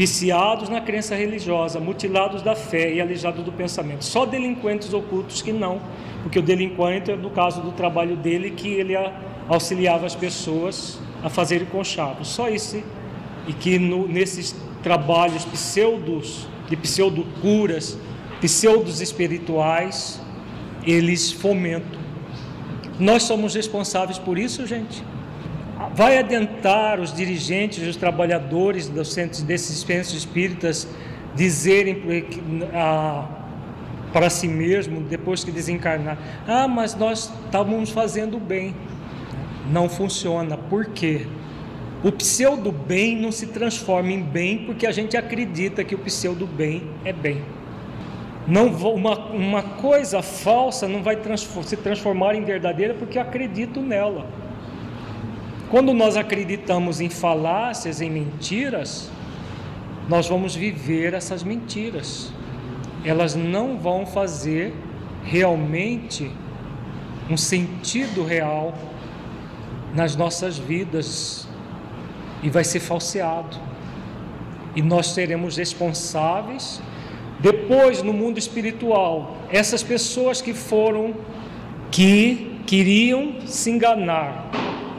viciados 0.00 0.70
na 0.70 0.80
crença 0.80 1.14
religiosa, 1.14 1.78
mutilados 1.78 2.40
da 2.40 2.56
fé 2.56 2.90
e 2.90 3.02
aleijados 3.02 3.44
do 3.44 3.52
pensamento. 3.52 4.02
Só 4.02 4.24
delinquentes 4.24 4.94
ocultos 4.94 5.42
que 5.42 5.52
não, 5.52 5.78
porque 6.22 6.38
o 6.38 6.42
delinquente 6.42 7.12
no 7.12 7.28
caso 7.28 7.60
do 7.60 7.70
trabalho 7.72 8.16
dele 8.16 8.52
que 8.52 8.68
ele 8.68 8.94
auxiliava 9.46 10.06
as 10.06 10.14
pessoas 10.14 10.98
a 11.22 11.28
fazerem 11.28 11.66
conchavos. 11.66 12.28
Só 12.28 12.48
isso. 12.48 12.82
E 13.46 13.52
que 13.52 13.78
no, 13.78 14.08
nesses 14.08 14.56
trabalhos 14.82 15.44
pseudos, 15.44 16.48
de 16.70 16.76
pseudo-curas, 16.76 17.98
pseudos 18.40 19.02
espirituais, 19.02 20.18
eles 20.82 21.30
fomentam 21.30 22.00
nós 23.00 23.22
somos 23.22 23.54
responsáveis 23.54 24.18
por 24.18 24.38
isso, 24.38 24.66
gente. 24.66 25.02
Vai 25.94 26.18
adentrar 26.18 27.00
os 27.00 27.12
dirigentes, 27.12 27.86
os 27.86 27.96
trabalhadores 27.96 28.88
dos 28.88 29.12
centros, 29.12 29.42
desses 29.42 29.80
centros 29.80 30.12
espíritas 30.12 30.86
dizerem 31.34 32.02
para 34.12 34.28
si 34.28 34.46
mesmo, 34.46 35.00
depois 35.00 35.42
que 35.42 35.50
desencarnar: 35.50 36.18
Ah, 36.46 36.68
mas 36.68 36.94
nós 36.94 37.32
estávamos 37.46 37.90
fazendo 37.90 38.38
bem. 38.38 38.74
Não 39.72 39.88
funciona. 39.88 40.56
Por 40.56 40.86
quê? 40.86 41.26
O 42.02 42.10
pseudo 42.12 42.72
bem 42.72 43.16
não 43.16 43.30
se 43.30 43.46
transforma 43.46 44.10
em 44.10 44.22
bem 44.22 44.64
porque 44.64 44.86
a 44.86 44.92
gente 44.92 45.16
acredita 45.16 45.84
que 45.84 45.94
o 45.94 45.98
pseudo 45.98 46.46
bem 46.46 46.82
é 47.04 47.12
bem. 47.12 47.42
Não, 48.46 48.68
uma, 48.68 49.18
uma 49.26 49.62
coisa 49.62 50.22
falsa 50.22 50.88
não 50.88 51.02
vai 51.02 51.16
se 51.64 51.76
transformar 51.76 52.34
em 52.34 52.42
verdadeira 52.42 52.94
porque 52.94 53.18
eu 53.18 53.22
acredito 53.22 53.80
nela. 53.80 54.26
Quando 55.70 55.94
nós 55.94 56.16
acreditamos 56.16 57.00
em 57.00 57.08
falácias, 57.08 58.00
em 58.00 58.10
mentiras, 58.10 59.08
nós 60.08 60.28
vamos 60.28 60.52
viver 60.56 61.14
essas 61.14 61.44
mentiras. 61.44 62.32
Elas 63.04 63.36
não 63.36 63.78
vão 63.78 64.04
fazer 64.04 64.74
realmente 65.22 66.28
um 67.30 67.36
sentido 67.36 68.24
real 68.24 68.74
nas 69.94 70.16
nossas 70.16 70.58
vidas 70.58 71.46
e 72.42 72.50
vai 72.50 72.64
ser 72.64 72.80
falseado. 72.80 73.56
E 74.74 74.82
nós 74.82 75.06
seremos 75.06 75.56
responsáveis 75.56 76.82
depois, 77.38 78.02
no 78.02 78.12
mundo 78.12 78.38
espiritual, 78.38 79.36
essas 79.50 79.84
pessoas 79.84 80.42
que 80.42 80.52
foram, 80.52 81.14
que 81.92 82.60
queriam 82.66 83.40
se 83.46 83.70
enganar 83.70 84.50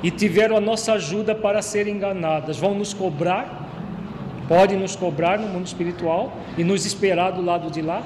e 0.04 0.10
tiveram 0.10 0.58
a 0.58 0.62
nossa 0.62 0.94
ajuda 0.94 1.36
para 1.36 1.62
serem 1.62 1.96
enganadas, 1.96 2.58
vão 2.58 2.74
nos 2.74 2.94
cobrar, 2.94 3.70
podem 4.48 4.78
nos 4.78 4.96
cobrar 4.96 5.40
no 5.40 5.48
mundo 5.48 5.66
espiritual 5.66 6.36
e 6.58 6.64
nos 6.64 6.86
esperar 6.86 7.32
do 7.32 7.42
lado 7.42 7.70
de 7.72 7.82
lá, 7.82 8.04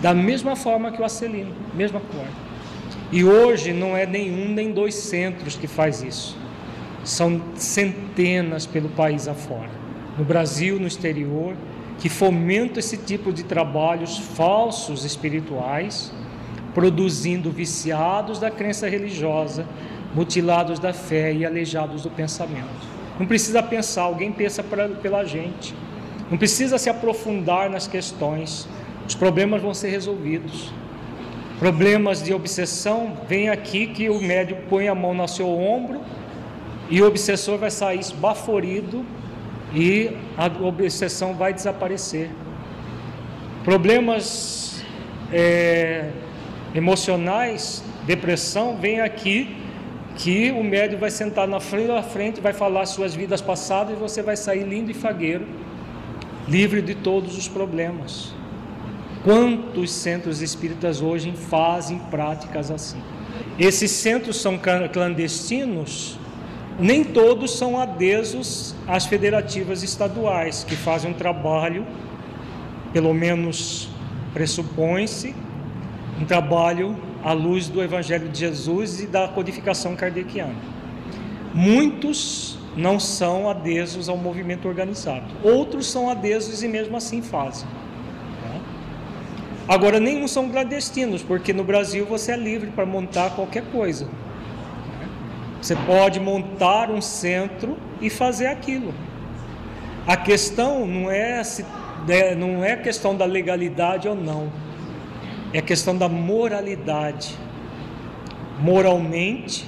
da 0.00 0.14
mesma 0.14 0.54
forma 0.56 0.92
que 0.92 1.00
o 1.00 1.04
Acelino, 1.04 1.52
mesma 1.74 2.00
coisa. 2.00 2.50
E 3.12 3.24
hoje 3.24 3.72
não 3.72 3.96
é 3.96 4.06
nenhum 4.06 4.48
nem 4.48 4.72
dois 4.72 4.94
centros 4.94 5.56
que 5.56 5.66
faz 5.66 6.02
isso. 6.02 6.38
São 7.02 7.42
centenas 7.56 8.66
pelo 8.66 8.88
país 8.90 9.26
afora. 9.26 9.70
No 10.16 10.24
Brasil, 10.24 10.78
no 10.78 10.86
exterior, 10.86 11.56
que 11.98 12.08
fomentam 12.08 12.78
esse 12.78 12.96
tipo 12.96 13.32
de 13.32 13.42
trabalhos 13.42 14.18
falsos 14.18 15.04
espirituais, 15.04 16.12
produzindo 16.72 17.50
viciados 17.50 18.38
da 18.38 18.50
crença 18.50 18.88
religiosa, 18.88 19.66
mutilados 20.14 20.78
da 20.78 20.92
fé 20.92 21.32
e 21.32 21.44
aleijados 21.44 22.02
do 22.02 22.10
pensamento. 22.10 22.88
Não 23.18 23.26
precisa 23.26 23.62
pensar, 23.62 24.02
alguém 24.02 24.32
pensa 24.32 24.62
pra, 24.62 24.88
pela 24.88 25.24
gente. 25.24 25.74
Não 26.30 26.38
precisa 26.38 26.78
se 26.78 26.88
aprofundar 26.88 27.68
nas 27.68 27.86
questões. 27.86 28.68
Os 29.06 29.14
problemas 29.14 29.60
vão 29.60 29.74
ser 29.74 29.90
resolvidos. 29.90 30.72
Problemas 31.58 32.22
de 32.22 32.32
obsessão, 32.32 33.18
vem 33.28 33.50
aqui 33.50 33.88
que 33.88 34.08
o 34.08 34.20
médico 34.20 34.62
põe 34.68 34.88
a 34.88 34.94
mão 34.94 35.12
no 35.12 35.28
seu 35.28 35.48
ombro 35.48 36.00
e 36.88 37.02
o 37.02 37.06
obsessor 37.06 37.58
vai 37.58 37.70
sair 37.70 38.00
esbaforido 38.00 39.04
e 39.74 40.10
a 40.36 40.46
obsessão 40.64 41.34
vai 41.34 41.52
desaparecer. 41.52 42.30
Problemas 43.62 44.82
é, 45.30 46.10
emocionais, 46.74 47.84
depressão, 48.06 48.76
vem 48.76 49.00
aqui 49.00 49.59
que 50.22 50.50
o 50.50 50.62
médico 50.62 51.00
vai 51.00 51.10
sentar 51.10 51.48
na 51.48 51.60
frente, 51.60 51.88
na 51.88 52.02
frente, 52.02 52.42
vai 52.42 52.52
falar 52.52 52.84
suas 52.84 53.14
vidas 53.14 53.40
passadas 53.40 53.96
e 53.96 53.98
você 53.98 54.22
vai 54.22 54.36
sair 54.36 54.64
lindo 54.64 54.90
e 54.90 54.94
fagueiro, 54.94 55.46
livre 56.46 56.82
de 56.82 56.94
todos 56.94 57.38
os 57.38 57.48
problemas. 57.48 58.34
Quantos 59.24 59.90
centros 59.90 60.42
espíritas 60.42 61.00
hoje 61.00 61.32
fazem 61.32 61.98
práticas 62.10 62.70
assim? 62.70 63.00
Esses 63.58 63.90
centros 63.92 64.36
são 64.36 64.60
clandestinos, 64.92 66.18
nem 66.78 67.02
todos 67.02 67.56
são 67.56 67.80
adesos 67.80 68.74
às 68.86 69.06
federativas 69.06 69.82
estaduais, 69.82 70.64
que 70.64 70.76
fazem 70.76 71.12
um 71.12 71.14
trabalho, 71.14 71.86
pelo 72.92 73.14
menos 73.14 73.88
pressupõe-se, 74.34 75.34
um 76.20 76.24
trabalho 76.24 76.96
à 77.24 77.32
luz 77.32 77.68
do 77.68 77.82
Evangelho 77.82 78.28
de 78.28 78.38
Jesus 78.38 79.00
e 79.00 79.06
da 79.06 79.28
codificação 79.28 79.96
kardeciana. 79.96 80.54
Muitos 81.54 82.58
não 82.76 83.00
são 83.00 83.48
adesos 83.48 84.08
ao 84.08 84.16
movimento 84.16 84.68
organizado, 84.68 85.26
outros 85.42 85.90
são 85.90 86.10
adesos 86.10 86.62
e 86.62 86.68
mesmo 86.68 86.96
assim 86.96 87.22
fazem. 87.22 87.66
Agora, 89.70 90.00
nenhum 90.00 90.26
são 90.26 90.48
clandestinos, 90.48 91.22
porque 91.22 91.52
no 91.52 91.62
Brasil 91.62 92.04
você 92.04 92.32
é 92.32 92.36
livre 92.36 92.70
para 92.72 92.84
montar 92.84 93.30
qualquer 93.36 93.62
coisa. 93.70 94.08
Você 95.62 95.76
pode 95.76 96.18
montar 96.18 96.90
um 96.90 97.00
centro 97.00 97.76
e 98.00 98.10
fazer 98.10 98.48
aquilo. 98.48 98.92
A 100.06 100.16
questão 100.16 100.84
não 100.86 101.08
é 101.08 101.44
se 101.44 101.64
né, 102.06 102.34
não 102.34 102.64
é 102.64 102.76
questão 102.76 103.14
da 103.16 103.24
legalidade 103.24 104.08
ou 104.08 104.16
não. 104.16 104.50
É 105.52 105.60
questão 105.60 105.96
da 105.96 106.08
moralidade. 106.08 107.36
Moralmente, 108.58 109.66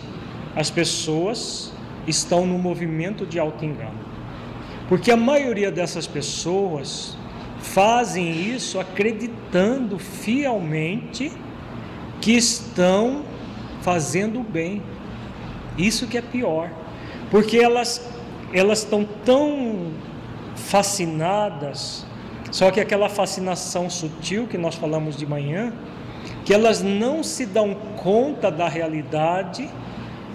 as 0.55 0.71
pessoas 0.71 1.73
estão 2.07 2.47
no 2.47 2.59
movimento 2.59 3.27
de 3.27 3.39
auto-engano. 3.39 3.99
Porque 4.89 5.11
a 5.11 5.17
maioria 5.17 5.71
dessas 5.71 6.07
pessoas 6.07 7.17
fazem 7.59 8.31
isso 8.55 8.79
acreditando 8.79 9.99
fielmente 9.99 11.33
que 12.21 12.33
estão 12.33 13.25
fazendo 13.81 14.41
o 14.41 14.45
bem. 14.45 14.83
Isso 15.79 16.07
que 16.07 16.19
é 16.19 16.23
pior, 16.23 16.71
porque 17.31 17.59
elas 17.59 18.13
elas 18.53 18.81
estão 18.81 19.09
tão 19.25 19.91
fascinadas, 20.55 22.07
só 22.53 22.71
que 22.71 22.81
aquela 22.81 23.09
fascinação 23.09 23.89
sutil 23.89 24.47
que 24.47 24.59
nós 24.59 24.75
falamos 24.75 25.17
de 25.17 25.27
manhã, 25.27 25.73
que 26.45 26.53
elas 26.53 26.83
não 26.83 27.23
se 27.23 27.47
dão 27.47 27.75
conta 27.97 28.51
da 28.51 28.69
realidade 28.69 29.69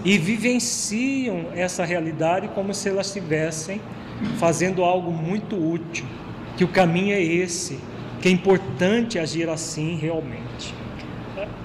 e 0.04 0.18
vivenciam 0.18 1.46
essa 1.54 1.84
realidade 1.84 2.48
como 2.48 2.74
se 2.74 2.88
elas 2.88 3.06
estivessem 3.06 3.80
fazendo 4.36 4.82
algo 4.82 5.12
muito 5.12 5.56
útil, 5.56 6.04
que 6.56 6.64
o 6.64 6.68
caminho 6.68 7.14
é 7.14 7.22
esse, 7.22 7.78
que 8.20 8.28
é 8.28 8.32
importante 8.32 9.16
agir 9.16 9.48
assim 9.48 9.96
realmente. 9.96 10.74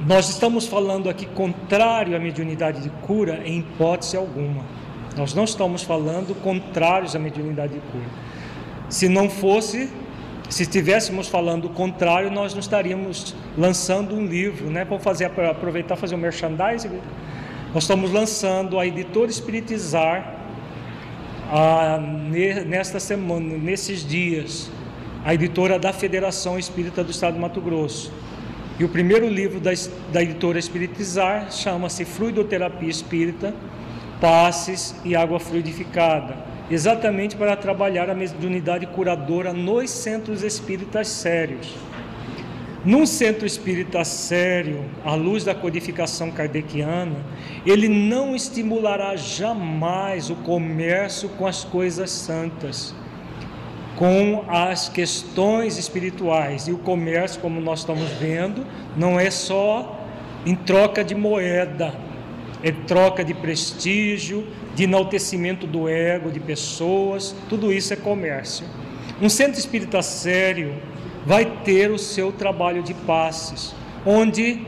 Nós 0.05 0.29
estamos 0.29 0.67
falando 0.67 1.09
aqui 1.09 1.25
contrário 1.25 2.15
à 2.15 2.19
mediunidade 2.19 2.81
de 2.81 2.89
cura 2.89 3.41
em 3.43 3.59
hipótese 3.59 4.15
alguma. 4.15 4.63
Nós 5.17 5.33
não 5.33 5.45
estamos 5.45 5.81
falando 5.81 6.35
contrários 6.41 7.15
à 7.15 7.19
mediunidade 7.19 7.73
de 7.73 7.79
cura. 7.79 8.05
Se 8.87 9.09
não 9.09 9.29
fosse, 9.29 9.89
se 10.53 10.61
estivéssemos 10.61 11.27
falando 11.27 11.65
o 11.65 11.69
contrário, 11.69 12.29
nós 12.29 12.53
não 12.53 12.59
estaríamos 12.59 13.35
lançando 13.57 14.13
um 14.13 14.23
livro, 14.23 14.69
né? 14.69 14.85
Vamos 14.85 15.03
fazer 15.03 15.25
aproveitar 15.25 15.95
fazer 15.95 16.13
um 16.13 16.19
merchandising. 16.19 16.91
Nós 17.73 17.85
estamos 17.85 18.11
lançando 18.11 18.77
a 18.77 18.85
editora 18.85 19.31
Espiritizar 19.31 20.41
nesta 22.67 22.99
semana, 22.99 23.57
nesses 23.57 24.05
dias, 24.05 24.69
a 25.25 25.33
editora 25.33 25.79
da 25.79 25.91
Federação 25.91 26.59
Espírita 26.59 27.03
do 27.03 27.09
Estado 27.09 27.33
de 27.33 27.39
Mato 27.39 27.59
Grosso. 27.59 28.13
E 28.79 28.83
o 28.83 28.89
primeiro 28.89 29.27
livro 29.27 29.59
da, 29.59 29.71
da 30.11 30.21
editora 30.21 30.59
Espiritizar 30.59 31.51
chama-se 31.51 32.05
Fluidoterapia 32.05 32.89
Espírita, 32.89 33.55
Passes 34.21 34.95
e 35.03 35.15
Água 35.15 35.39
Fluidificada, 35.39 36.52
exatamente 36.69 37.35
para 37.35 37.55
trabalhar 37.55 38.09
a 38.09 38.15
mediunidade 38.15 38.85
curadora 38.87 39.53
nos 39.53 39.89
centros 39.89 40.43
espíritas 40.43 41.07
sérios. 41.07 41.75
Num 42.85 43.05
centro 43.05 43.45
espírita 43.45 44.03
sério, 44.03 44.83
à 45.05 45.15
luz 45.15 45.45
da 45.45 45.55
codificação 45.55 46.29
kardeciana, 46.29 47.15
ele 47.65 47.87
não 47.87 48.35
estimulará 48.35 49.15
jamais 49.15 50.29
o 50.29 50.35
comércio 50.35 51.29
com 51.29 51.47
as 51.47 51.63
coisas 51.63 52.11
santas 52.11 52.93
com 53.95 54.43
as 54.47 54.89
questões 54.89 55.77
espirituais. 55.77 56.67
E 56.67 56.71
o 56.71 56.77
comércio, 56.77 57.39
como 57.41 57.61
nós 57.61 57.79
estamos 57.79 58.09
vendo, 58.13 58.65
não 58.97 59.19
é 59.19 59.29
só 59.29 59.99
em 60.45 60.55
troca 60.55 61.03
de 61.03 61.15
moeda, 61.15 61.93
é 62.63 62.71
troca 62.71 63.23
de 63.23 63.33
prestígio, 63.33 64.47
de 64.73 64.85
enaltecimento 64.85 65.67
do 65.67 65.89
ego 65.89 66.31
de 66.31 66.39
pessoas, 66.39 67.35
tudo 67.49 67.71
isso 67.73 67.93
é 67.93 67.97
comércio. 67.97 68.65
Um 69.21 69.29
centro 69.29 69.59
espírita 69.59 70.01
sério 70.01 70.73
vai 71.25 71.45
ter 71.63 71.91
o 71.91 71.99
seu 71.99 72.31
trabalho 72.31 72.81
de 72.81 72.93
passes, 72.93 73.75
onde 74.05 74.65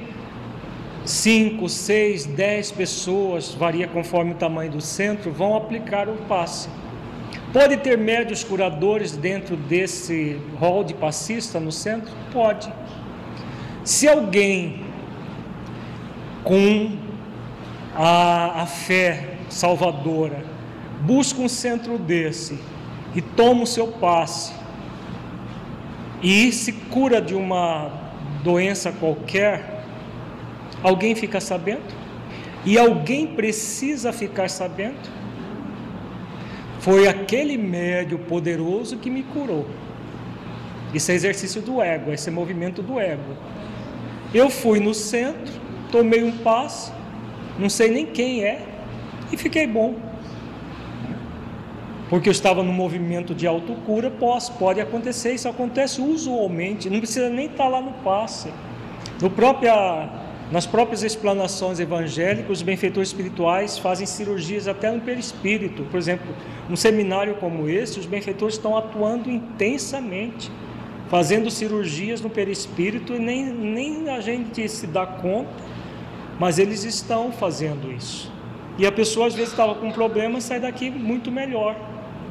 cinco, 1.06 1.70
seis, 1.70 2.26
dez 2.26 2.72
pessoas, 2.72 3.54
varia 3.54 3.88
conforme 3.88 4.32
o 4.32 4.36
tamanho 4.36 4.72
do 4.72 4.82
centro, 4.82 5.32
vão 5.32 5.56
aplicar 5.56 6.10
o 6.10 6.16
passe. 6.28 6.68
Pode 7.54 7.78
ter 7.78 7.98
médios 7.98 8.44
curadores 8.44 9.16
dentro 9.16 9.56
desse 9.56 10.38
hall 10.60 10.84
de 10.84 10.94
passista 10.94 11.60
no 11.60 11.72
centro? 11.72 12.12
Pode. 12.34 12.72
Se 13.84 14.08
alguém 14.08 14.84
com 16.44 17.05
a, 17.96 18.64
a 18.64 18.66
fé 18.66 19.38
salvadora 19.50 20.44
busca 21.02 21.42
um 21.42 21.48
centro 21.48 21.98
desse 21.98 22.60
e 23.16 23.22
toma 23.22 23.64
o 23.64 23.68
seu 23.68 23.88
passe 23.88 24.54
e 26.22 26.52
se 26.52 26.72
cura 26.72 27.22
de 27.22 27.36
uma 27.36 27.92
doença 28.44 28.92
qualquer, 28.92 29.84
alguém 30.82 31.14
fica 31.16 31.40
sabendo? 31.40 31.94
E 32.66 32.78
alguém 32.78 33.28
precisa 33.28 34.12
ficar 34.12 34.50
sabendo? 34.50 35.10
Foi 36.80 37.08
aquele 37.08 37.58
médio 37.58 38.18
poderoso 38.20 38.98
que 38.98 39.10
me 39.10 39.24
curou. 39.24 39.68
Isso 40.94 41.12
é 41.12 41.14
exercício 41.14 41.62
do 41.62 41.82
ego, 41.82 42.12
esse 42.12 42.30
é 42.30 42.32
movimento 42.32 42.82
do 42.82 43.00
ego. 43.00 43.36
Eu 44.34 44.50
fui 44.50 44.80
no 44.80 44.94
centro, 44.94 45.54
tomei 45.92 46.24
um 46.24 46.32
passe, 46.40 46.92
não 47.58 47.70
sei 47.70 47.90
nem 47.90 48.06
quem 48.06 48.44
é, 48.44 48.62
e 49.32 49.38
fiquei 49.38 49.68
bom. 49.68 49.96
Porque 52.10 52.30
eu 52.30 52.32
estava 52.32 52.62
no 52.62 52.72
movimento 52.72 53.34
de 53.34 53.48
autocura, 53.48 54.12
pode, 54.12 54.52
pode 54.52 54.80
acontecer, 54.80 55.34
isso 55.34 55.50
acontece 55.50 56.02
usualmente, 56.02 56.90
não 56.90 57.00
precisa 57.00 57.30
nem 57.30 57.48
estar 57.48 57.68
lá 57.68 57.82
no 57.82 57.92
passe. 58.04 58.52
No 59.22 59.30
própria 59.30 60.24
nas 60.52 60.68
próprias 60.68 61.02
explanações 61.02 61.80
evangélicas, 61.80 62.60
os 62.60 62.62
benfeitores 62.62 63.10
espirituais 63.10 63.80
fazem 63.80 64.06
cirurgias 64.06 64.68
até 64.68 64.92
no 64.92 65.02
perispírito. 65.02 65.84
Por 65.86 65.98
exemplo, 65.98 66.28
num 66.70 66.76
seminário 66.76 67.36
como 67.36 67.68
esse, 67.68 68.00
os 68.00 68.06
benfeitores 68.06 68.56
estão 68.56 68.78
atuando 68.78 69.30
intensamente, 69.30 70.52
fazendo 71.10 71.50
cirurgias 71.50 72.22
no 72.22 72.30
perispírito 72.30 73.16
e 73.16 73.20
nem, 73.20 73.44
nem 73.44 74.10
a 74.10 74.20
gente 74.22 74.70
se 74.70 74.86
dá 74.86 75.06
conta, 75.08 75.50
mas 76.40 76.60
eles 76.60 76.84
estão 76.84 77.32
fazendo 77.32 77.92
isso. 77.92 78.32
E 78.78 78.86
a 78.86 78.92
pessoa 78.92 79.28
às 79.28 79.34
vezes 79.34 79.52
estava 79.52 79.76
com 79.76 79.88
um 79.88 79.92
problema 79.92 80.38
e 80.38 80.42
sai 80.42 80.60
daqui 80.60 80.90
muito 80.90 81.32
melhor, 81.32 81.76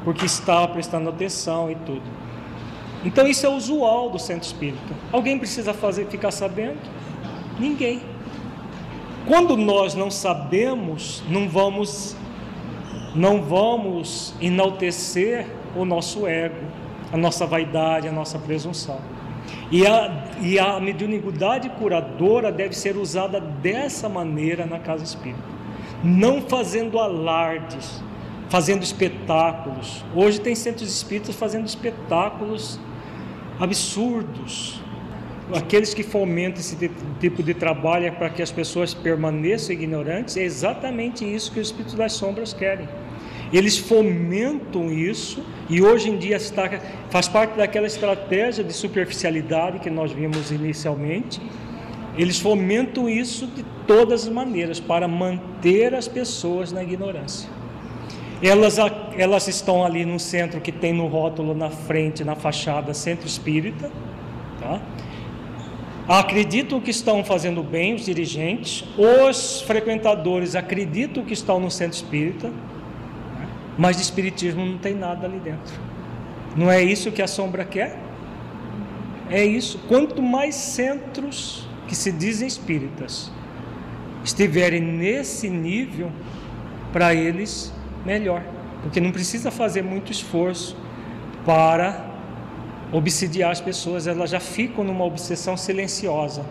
porque 0.03 0.25
estava 0.25 0.67
prestando 0.67 1.09
atenção 1.09 1.71
e 1.71 1.75
tudo. 1.75 2.03
Então 3.03 3.27
isso 3.27 3.45
é 3.45 3.49
usual 3.49 4.09
do 4.09 4.19
centro 4.19 4.45
espírita. 4.45 4.93
Alguém 5.11 5.37
precisa 5.37 5.73
fazer, 5.73 6.07
ficar 6.07 6.31
sabendo? 6.31 6.77
Ninguém. 7.59 8.01
Quando 9.27 9.57
nós 9.57 9.95
não 9.95 10.11
sabemos, 10.11 11.23
não 11.27 11.49
vamos 11.49 12.15
não 13.15 13.41
vamos 13.41 14.33
enaltecer 14.41 15.47
o 15.73 15.85
nosso 15.85 16.27
ego, 16.27 16.65
a 17.13 17.17
nossa 17.17 17.45
vaidade, 17.45 18.09
a 18.09 18.11
nossa 18.11 18.37
presunção. 18.37 18.99
E 19.71 19.85
a, 19.85 20.25
e 20.41 20.59
a 20.59 20.79
mediunidade 20.79 21.69
curadora 21.69 22.51
deve 22.51 22.75
ser 22.75 22.97
usada 22.97 23.39
dessa 23.39 24.07
maneira 24.07 24.65
na 24.65 24.79
casa 24.79 25.03
espírita, 25.03 25.43
não 26.03 26.41
fazendo 26.41 26.99
alardes, 26.99 28.03
fazendo 28.49 28.83
espetáculos. 28.83 30.03
Hoje 30.15 30.39
tem 30.39 30.53
centros 30.53 30.89
espíritas 30.89 31.35
fazendo 31.35 31.65
espetáculos 31.65 32.79
absurdos. 33.59 34.81
Aqueles 35.53 35.93
que 35.93 36.03
fomentam 36.03 36.59
esse 36.59 36.75
tipo 37.19 37.43
de 37.43 37.53
trabalho 37.53 38.05
é 38.05 38.11
para 38.11 38.29
que 38.29 38.41
as 38.41 38.51
pessoas 38.51 38.93
permaneçam 38.93 39.73
ignorantes, 39.75 40.37
é 40.37 40.43
exatamente 40.43 41.23
isso 41.23 41.51
que 41.51 41.59
os 41.59 41.67
espíritos 41.67 41.95
das 41.95 42.13
sombras 42.13 42.53
querem. 42.53 42.87
Eles 43.55 43.77
fomentam 43.77 44.91
isso 44.91 45.41
e 45.69 45.81
hoje 45.81 46.09
em 46.09 46.17
dia 46.17 46.35
está, 46.35 46.69
faz 47.09 47.29
parte 47.29 47.55
daquela 47.55 47.87
estratégia 47.87 48.61
de 48.65 48.73
superficialidade 48.73 49.79
que 49.79 49.89
nós 49.89 50.11
vimos 50.11 50.51
inicialmente. 50.51 51.41
Eles 52.17 52.37
fomentam 52.37 53.07
isso 53.07 53.47
de 53.47 53.63
todas 53.87 54.23
as 54.23 54.29
maneiras 54.29 54.81
para 54.81 55.07
manter 55.07 55.95
as 55.95 56.05
pessoas 56.05 56.73
na 56.73 56.83
ignorância. 56.83 57.49
Elas, 58.43 58.75
elas 59.17 59.47
estão 59.47 59.85
ali 59.85 60.03
no 60.03 60.19
centro 60.19 60.59
que 60.59 60.73
tem 60.73 60.91
no 60.91 61.07
rótulo 61.07 61.55
na 61.55 61.69
frente, 61.69 62.25
na 62.25 62.35
fachada, 62.35 62.93
Centro 62.93 63.25
Espírita. 63.25 63.89
Tá? 64.59 64.81
Acreditam 66.09 66.81
que 66.81 66.91
estão 66.91 67.23
fazendo 67.23 67.63
bem 67.63 67.95
os 67.95 68.03
dirigentes, 68.03 68.83
os 68.97 69.61
frequentadores 69.61 70.55
acreditam 70.55 71.23
que 71.23 71.33
estão 71.33 71.57
no 71.57 71.71
Centro 71.71 71.95
Espírita 71.95 72.51
mas 73.77 73.97
de 73.97 74.03
espiritismo 74.03 74.65
não 74.65 74.77
tem 74.77 74.93
nada 74.93 75.25
ali 75.25 75.39
dentro. 75.39 75.73
Não 76.55 76.71
é 76.71 76.81
isso 76.81 77.11
que 77.11 77.21
a 77.21 77.27
sombra 77.27 77.65
quer? 77.65 77.99
É 79.29 79.43
isso. 79.43 79.79
Quanto 79.87 80.21
mais 80.21 80.55
centros 80.55 81.67
que 81.87 81.95
se 81.95 82.11
dizem 82.11 82.47
espíritas 82.47 83.31
estiverem 84.23 84.81
nesse 84.81 85.49
nível, 85.49 86.11
para 86.91 87.13
eles, 87.13 87.73
melhor. 88.05 88.41
Porque 88.81 89.01
não 89.01 89.11
precisa 89.11 89.51
fazer 89.51 89.83
muito 89.83 90.11
esforço 90.11 90.77
para 91.45 92.09
obsidiar 92.91 93.51
as 93.51 93.59
pessoas, 93.59 94.07
elas 94.07 94.29
já 94.29 94.39
ficam 94.39 94.83
numa 94.83 95.03
obsessão 95.03 95.57
silenciosa 95.57 96.45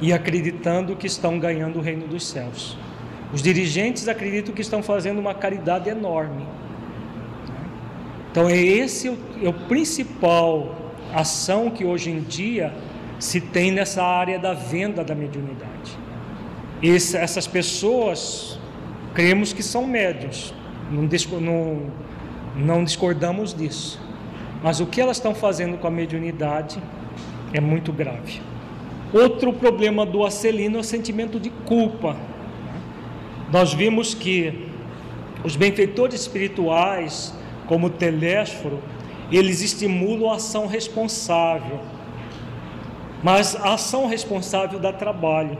e 0.00 0.12
acreditando 0.12 0.94
que 0.94 1.06
estão 1.06 1.38
ganhando 1.38 1.78
o 1.78 1.82
reino 1.82 2.06
dos 2.06 2.26
céus. 2.26 2.76
Os 3.32 3.42
dirigentes 3.42 4.08
acreditam 4.08 4.54
que 4.54 4.62
estão 4.62 4.82
fazendo 4.82 5.18
uma 5.18 5.34
caridade 5.34 5.90
enorme. 5.90 6.46
Então, 8.30 8.48
é 8.48 8.56
esse 8.56 9.08
o, 9.08 9.18
é 9.42 9.48
o 9.48 9.52
principal 9.52 10.74
ação 11.14 11.70
que 11.70 11.84
hoje 11.84 12.10
em 12.10 12.20
dia 12.20 12.72
se 13.18 13.40
tem 13.40 13.72
nessa 13.72 14.02
área 14.02 14.38
da 14.38 14.54
venda 14.54 15.02
da 15.02 15.14
mediunidade. 15.14 15.98
Esse, 16.82 17.16
essas 17.16 17.46
pessoas, 17.46 18.58
cremos 19.12 19.52
que 19.52 19.62
são 19.62 19.86
médios, 19.86 20.54
não, 20.90 21.08
não, 21.40 21.82
não 22.56 22.84
discordamos 22.84 23.52
disso. 23.52 24.00
Mas 24.62 24.80
o 24.80 24.86
que 24.86 25.00
elas 25.00 25.16
estão 25.16 25.34
fazendo 25.34 25.76
com 25.78 25.86
a 25.86 25.90
mediunidade 25.90 26.80
é 27.52 27.60
muito 27.60 27.92
grave. 27.92 28.40
Outro 29.12 29.52
problema 29.52 30.04
do 30.04 30.24
acelino 30.24 30.76
é 30.76 30.80
o 30.80 30.84
sentimento 30.84 31.40
de 31.40 31.50
culpa. 31.50 32.16
Nós 33.50 33.72
vimos 33.72 34.14
que 34.14 34.68
os 35.44 35.56
benfeitores 35.56 36.20
espirituais, 36.20 37.34
como 37.66 37.88
telésforo, 37.88 38.82
eles 39.30 39.62
estimulam 39.62 40.30
a 40.30 40.36
ação 40.36 40.66
responsável. 40.66 41.80
Mas 43.22 43.56
a 43.56 43.74
ação 43.74 44.06
responsável 44.06 44.78
dá 44.78 44.92
trabalho. 44.92 45.56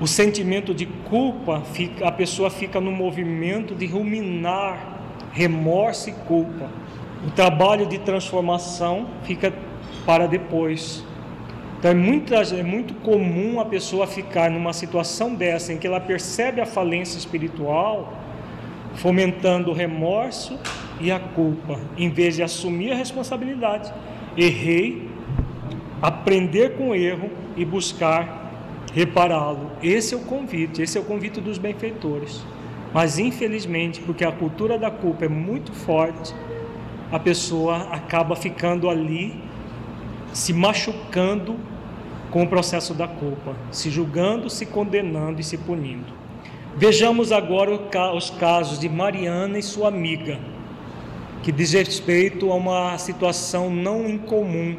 O 0.00 0.06
sentimento 0.06 0.74
de 0.74 0.86
culpa, 0.86 1.62
a 2.02 2.10
pessoa 2.10 2.50
fica 2.50 2.80
no 2.80 2.90
movimento 2.90 3.74
de 3.74 3.86
ruminar 3.86 4.98
remorso 5.32 6.10
e 6.10 6.12
culpa. 6.12 6.68
O 7.26 7.30
trabalho 7.30 7.86
de 7.86 7.98
transformação 7.98 9.06
fica 9.22 9.52
para 10.04 10.26
depois. 10.26 11.04
Então 11.82 11.90
é 11.90 11.94
muito, 11.94 12.32
é 12.32 12.62
muito 12.62 12.94
comum 12.94 13.58
a 13.58 13.64
pessoa 13.64 14.06
ficar 14.06 14.48
numa 14.48 14.72
situação 14.72 15.34
dessa, 15.34 15.72
em 15.72 15.78
que 15.78 15.84
ela 15.84 15.98
percebe 15.98 16.60
a 16.60 16.64
falência 16.64 17.18
espiritual, 17.18 18.16
fomentando 18.94 19.68
o 19.68 19.74
remorso 19.74 20.56
e 21.00 21.10
a 21.10 21.18
culpa, 21.18 21.80
em 21.98 22.08
vez 22.08 22.36
de 22.36 22.42
assumir 22.44 22.92
a 22.92 22.94
responsabilidade. 22.94 23.92
Errei, 24.36 25.10
aprender 26.00 26.76
com 26.76 26.90
o 26.90 26.94
erro 26.94 27.28
e 27.56 27.64
buscar 27.64 28.52
repará-lo. 28.94 29.72
Esse 29.82 30.14
é 30.14 30.16
o 30.16 30.20
convite, 30.20 30.82
esse 30.82 30.96
é 30.96 31.00
o 31.00 31.04
convite 31.04 31.40
dos 31.40 31.58
benfeitores. 31.58 32.44
Mas 32.94 33.18
infelizmente, 33.18 34.00
porque 34.02 34.24
a 34.24 34.30
cultura 34.30 34.78
da 34.78 34.88
culpa 34.88 35.24
é 35.24 35.28
muito 35.28 35.72
forte, 35.72 36.32
a 37.10 37.18
pessoa 37.18 37.88
acaba 37.90 38.36
ficando 38.36 38.88
ali 38.88 39.34
se 40.32 40.52
machucando 40.52 41.71
com 42.32 42.42
o 42.42 42.48
processo 42.48 42.94
da 42.94 43.06
culpa, 43.06 43.54
se 43.70 43.90
julgando, 43.90 44.48
se 44.48 44.64
condenando 44.64 45.38
e 45.38 45.44
se 45.44 45.58
punindo. 45.58 46.14
Vejamos 46.74 47.30
agora 47.30 47.70
os 48.16 48.30
casos 48.30 48.78
de 48.78 48.88
Mariana 48.88 49.58
e 49.58 49.62
sua 49.62 49.88
amiga, 49.88 50.40
que 51.42 51.52
diz 51.52 51.74
respeito 51.74 52.50
a 52.50 52.54
uma 52.54 52.96
situação 52.96 53.68
não 53.68 54.08
incomum, 54.08 54.74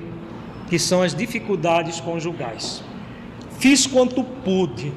que 0.67 0.79
são 0.79 1.03
as 1.03 1.13
dificuldades 1.13 1.99
conjugais. 2.01 2.83
Fiz 3.59 3.85
quanto 3.85 4.23
pude, 4.23 4.91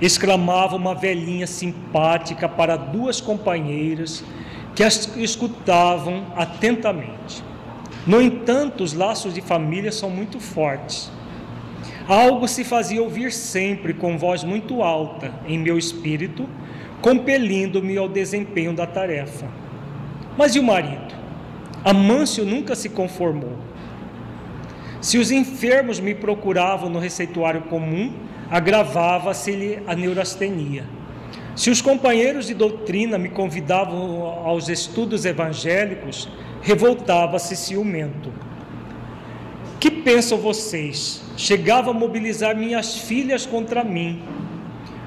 exclamava 0.00 0.74
uma 0.74 0.96
velhinha 0.96 1.46
simpática 1.46 2.48
para 2.48 2.76
duas 2.76 3.20
companheiras 3.20 4.24
que 4.74 4.82
as 4.82 5.16
escutavam 5.16 6.26
atentamente. 6.34 7.44
No 8.04 8.20
entanto, 8.20 8.82
os 8.82 8.94
laços 8.94 9.32
de 9.32 9.40
família 9.40 9.92
são 9.92 10.10
muito 10.10 10.40
fortes 10.40 11.12
Algo 12.08 12.48
se 12.48 12.64
fazia 12.64 13.02
ouvir 13.02 13.32
sempre 13.32 13.94
com 13.94 14.18
voz 14.18 14.42
muito 14.42 14.82
alta 14.82 15.32
em 15.46 15.58
meu 15.58 15.78
espírito, 15.78 16.48
compelindo-me 17.00 17.96
ao 17.96 18.08
desempenho 18.08 18.72
da 18.72 18.86
tarefa. 18.86 19.46
Mas 20.36 20.54
e 20.54 20.58
o 20.58 20.62
marido? 20.62 21.14
Amâncio 21.84 22.44
nunca 22.44 22.74
se 22.74 22.88
conformou. 22.88 23.56
Se 25.00 25.16
os 25.18 25.30
enfermos 25.30 25.98
me 25.98 26.14
procuravam 26.14 26.90
no 26.90 26.98
receituário 26.98 27.62
comum, 27.62 28.12
agravava-se-lhe 28.50 29.82
a 29.86 29.94
neurastenia. 29.94 30.84
Se 31.56 31.70
os 31.70 31.80
companheiros 31.80 32.46
de 32.46 32.54
doutrina 32.54 33.16
me 33.18 33.28
convidavam 33.28 34.22
aos 34.44 34.68
estudos 34.68 35.24
evangélicos, 35.24 36.28
revoltava-se 36.60 37.56
ciumento. 37.56 38.32
Que 39.78 39.90
pensam 39.90 40.38
vocês? 40.38 41.22
Chegava 41.40 41.90
a 41.90 41.94
mobilizar 41.94 42.54
minhas 42.54 42.98
filhas 42.98 43.46
contra 43.46 43.82
mim. 43.82 44.22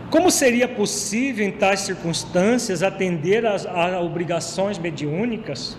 Como 0.10 0.32
seria 0.32 0.68
possível, 0.68 1.46
em 1.46 1.52
tais 1.52 1.82
circunstâncias, 1.82 2.82
atender 2.82 3.46
às, 3.46 3.68
obrigações 4.02 4.80
mediúnicas? 4.80 5.78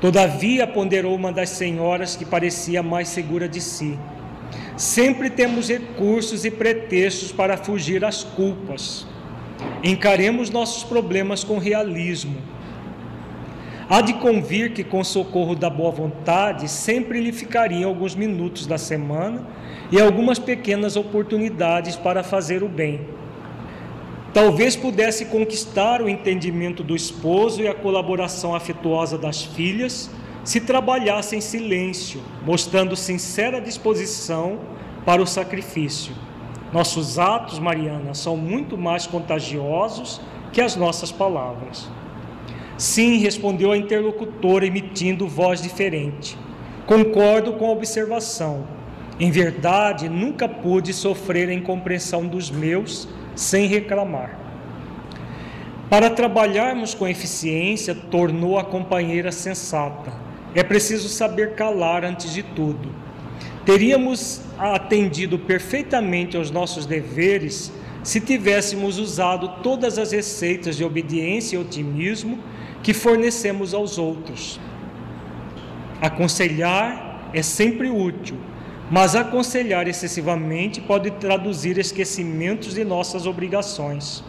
Todavia, 0.00 0.68
ponderou 0.68 1.16
uma 1.16 1.32
das 1.32 1.50
senhoras 1.50 2.14
que 2.14 2.24
parecia 2.24 2.80
mais 2.80 3.08
segura 3.08 3.48
de 3.48 3.60
si. 3.60 3.98
Sempre 4.76 5.28
temos 5.28 5.68
recursos 5.68 6.44
e 6.44 6.50
pretextos 6.50 7.32
para 7.32 7.56
fugir 7.56 8.04
às 8.04 8.22
culpas. 8.22 9.04
Encaremos 9.82 10.48
nossos 10.48 10.84
problemas 10.84 11.42
com 11.42 11.58
realismo 11.58 12.40
Há 13.88 14.00
de 14.00 14.14
convir 14.14 14.72
que, 14.72 14.82
com 14.82 15.04
socorro 15.04 15.54
da 15.54 15.68
boa 15.68 15.90
vontade, 15.90 16.68
sempre 16.70 17.20
lhe 17.20 17.32
ficariam 17.32 17.90
alguns 17.90 18.14
minutos 18.14 18.66
da 18.66 18.78
semana 18.78 19.46
e 19.92 20.00
algumas 20.00 20.38
pequenas 20.38 20.96
oportunidades 20.96 21.94
para 21.94 22.22
fazer 22.22 22.62
o 22.62 22.68
bem. 22.68 23.00
Talvez 24.32 24.74
pudesse 24.74 25.26
conquistar 25.26 26.00
o 26.00 26.08
entendimento 26.08 26.82
do 26.82 26.96
esposo 26.96 27.62
e 27.62 27.68
a 27.68 27.74
colaboração 27.74 28.54
afetuosa 28.54 29.18
das 29.18 29.42
filhas 29.42 30.10
se 30.42 30.60
trabalhasse 30.60 31.36
em 31.36 31.40
silêncio, 31.40 32.20
mostrando 32.44 32.96
sincera 32.96 33.60
disposição 33.60 34.58
para 35.04 35.22
o 35.22 35.26
sacrifício. 35.26 36.14
Nossos 36.72 37.18
atos, 37.18 37.58
Mariana, 37.58 38.14
são 38.14 38.36
muito 38.36 38.76
mais 38.76 39.06
contagiosos 39.06 40.20
que 40.52 40.60
as 40.60 40.74
nossas 40.74 41.12
palavras. 41.12 41.88
Sim, 42.76 43.18
respondeu 43.18 43.70
a 43.70 43.76
interlocutora, 43.76 44.66
emitindo 44.66 45.28
voz 45.28 45.62
diferente. 45.62 46.36
Concordo 46.86 47.52
com 47.54 47.66
a 47.66 47.72
observação. 47.72 48.66
Em 49.18 49.30
verdade, 49.30 50.08
nunca 50.08 50.48
pude 50.48 50.92
sofrer 50.92 51.48
a 51.48 51.54
incompreensão 51.54 52.26
dos 52.26 52.50
meus 52.50 53.08
sem 53.36 53.66
reclamar. 53.66 54.38
Para 55.88 56.10
trabalharmos 56.10 56.94
com 56.94 57.06
eficiência, 57.06 57.94
tornou 57.94 58.58
a 58.58 58.64
companheira 58.64 59.30
sensata. 59.30 60.12
É 60.54 60.62
preciso 60.62 61.08
saber 61.08 61.54
calar 61.54 62.04
antes 62.04 62.32
de 62.32 62.42
tudo. 62.42 62.90
teríamos 63.64 64.42
atendido 64.58 65.38
perfeitamente 65.38 66.36
aos 66.36 66.50
nossos 66.50 66.84
deveres 66.84 67.72
se 68.02 68.20
tivéssemos 68.20 68.98
usado 68.98 69.62
todas 69.62 69.98
as 69.98 70.12
receitas 70.12 70.76
de 70.76 70.84
obediência 70.84 71.56
e 71.56 71.58
otimismo 71.58 72.38
que 72.84 72.92
fornecemos 72.92 73.72
aos 73.72 73.98
outros. 73.98 74.60
Aconselhar 76.00 77.30
é 77.32 77.42
sempre 77.42 77.88
útil, 77.90 78.36
mas 78.90 79.16
aconselhar 79.16 79.88
excessivamente 79.88 80.82
pode 80.82 81.10
traduzir 81.12 81.78
esquecimentos 81.78 82.74
de 82.74 82.84
nossas 82.84 83.26
obrigações. 83.26 84.22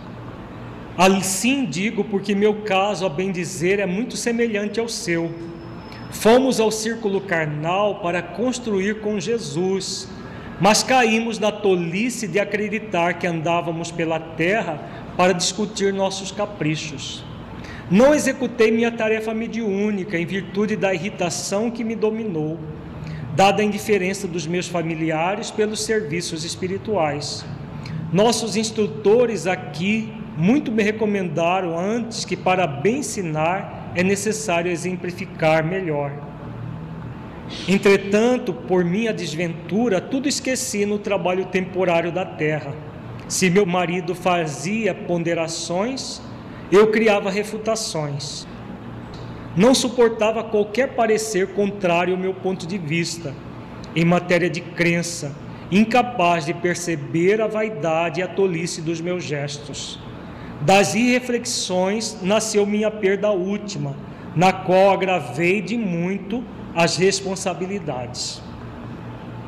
Assim 0.98 1.65
digo 1.65 2.06
porque 2.06 2.34
meu 2.34 2.62
caso, 2.62 3.06
a 3.06 3.10
bem 3.10 3.30
dizer, 3.30 3.80
é 3.80 3.86
muito 3.86 4.15
semelhante 4.15 4.80
ao 4.80 4.88
seu. 4.88 5.30
Fomos 6.10 6.58
ao 6.62 6.72
círculo 6.72 7.20
carnal 7.20 8.00
para 8.00 8.22
construir 8.22 9.02
com 9.02 9.20
Jesus, 9.20 10.08
mas 10.62 10.82
caímos 10.82 11.38
na 11.39 11.52
tolice 11.52 12.26
de 12.26 12.39
acreditar 12.39 13.15
que 13.15 13.28
andávamos 13.28 13.91
pela 13.91 14.18
terra 14.18 14.80
para 15.18 15.34
discutir 15.34 15.91
nossos 15.94 16.32
caprichos. 16.32 17.26
Não 17.89 18.15
executei 18.15 18.71
minha 18.71 18.91
tarefa 18.91 19.32
mediúnica 19.32 20.17
em 20.17 20.26
virtude 20.26 20.76
da 20.76 20.91
irritação 20.91 21.69
que 21.69 21.84
me 21.84 21.95
dominou, 21.95 22.60
dada 23.36 23.62
a 23.62 23.65
indiferença 23.65 24.28
dos 24.28 24.48
meus 24.48 24.67
familiares 24.67 25.52
pelos 25.52 25.84
serviços 25.84 26.43
espirituais. 26.43 27.45
Nossos 28.12 28.56
instrutores 28.56 29.45
aqui 29.45 30.12
muito 30.36 30.71
me 30.71 30.82
recomendaram 30.82 31.78
antes 31.78 32.26
que 32.26 32.36
para 32.36 32.65
bem 32.65 32.98
ensinar 32.98 33.91
é 33.95 34.04
necessário 34.04 34.71
exemplificar 34.71 35.63
melhor. 35.63 36.12
Entretanto, 37.67 38.52
por 38.52 38.84
minha 38.84 39.13
desventura, 39.13 40.02
tudo 40.02 40.28
esqueci 40.28 40.88
no 40.88 40.98
trabalho 40.98 41.45
temporário 41.45 42.12
da 42.12 42.26
terra. 42.26 42.74
Se 43.28 43.48
meu 43.48 43.65
marido 43.65 44.15
fazia 44.15 44.93
ponderações, 44.93 46.21
eu 46.78 46.88
criava 46.92 47.30
refutações. 47.30 48.48
Não 49.56 49.74
suportava 49.74 50.44
qualquer 50.44 50.96
parecer 50.96 51.54
contrário 51.54 52.14
ao 52.14 52.20
meu 52.20 52.34
ponto 52.34 52.68
de 52.68 52.78
vista 52.78 53.34
em 53.96 54.04
matéria 54.04 54.50
de 54.50 54.60
crença, 54.60 55.34
incapaz 55.72 56.46
de 56.46 56.54
perceber 56.54 57.42
a 57.42 57.48
vaidade 57.48 58.20
e 58.20 58.24
a 58.24 58.28
tolice 58.28 58.82
dos 58.82 59.00
meus 59.00 59.24
gestos. 59.24 60.00
Das 60.62 60.94
irreflexões 60.96 62.18
nasceu 62.22 62.66
minha 62.66 62.92
perda 62.92 63.32
última, 63.32 63.96
na 64.36 64.52
qual 64.52 64.92
agravei 64.92 65.62
de 65.62 65.78
muito 65.78 66.44
as 66.76 66.98
responsabilidades. 66.98 68.42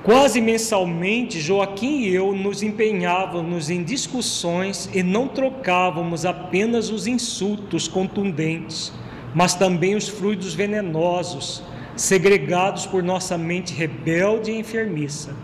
Quase 0.07 0.39
mensalmente, 0.39 1.41
Joaquim 1.41 2.03
e 2.03 2.15
eu 2.15 2.33
nos 2.33 2.63
empenhávamos 2.63 3.69
em 3.69 3.83
discussões 3.83 4.89
e 4.93 5.03
não 5.03 5.27
trocávamos 5.27 6.25
apenas 6.25 6.89
os 6.89 7.07
insultos 7.07 7.89
contundentes, 7.89 8.93
mas 9.35 9.53
também 9.53 9.95
os 9.95 10.07
fluidos 10.07 10.53
venenosos, 10.53 11.61
segregados 11.93 12.85
por 12.85 13.03
nossa 13.03 13.37
mente 13.37 13.73
rebelde 13.73 14.49
e 14.49 14.57
enfermiça. 14.57 15.35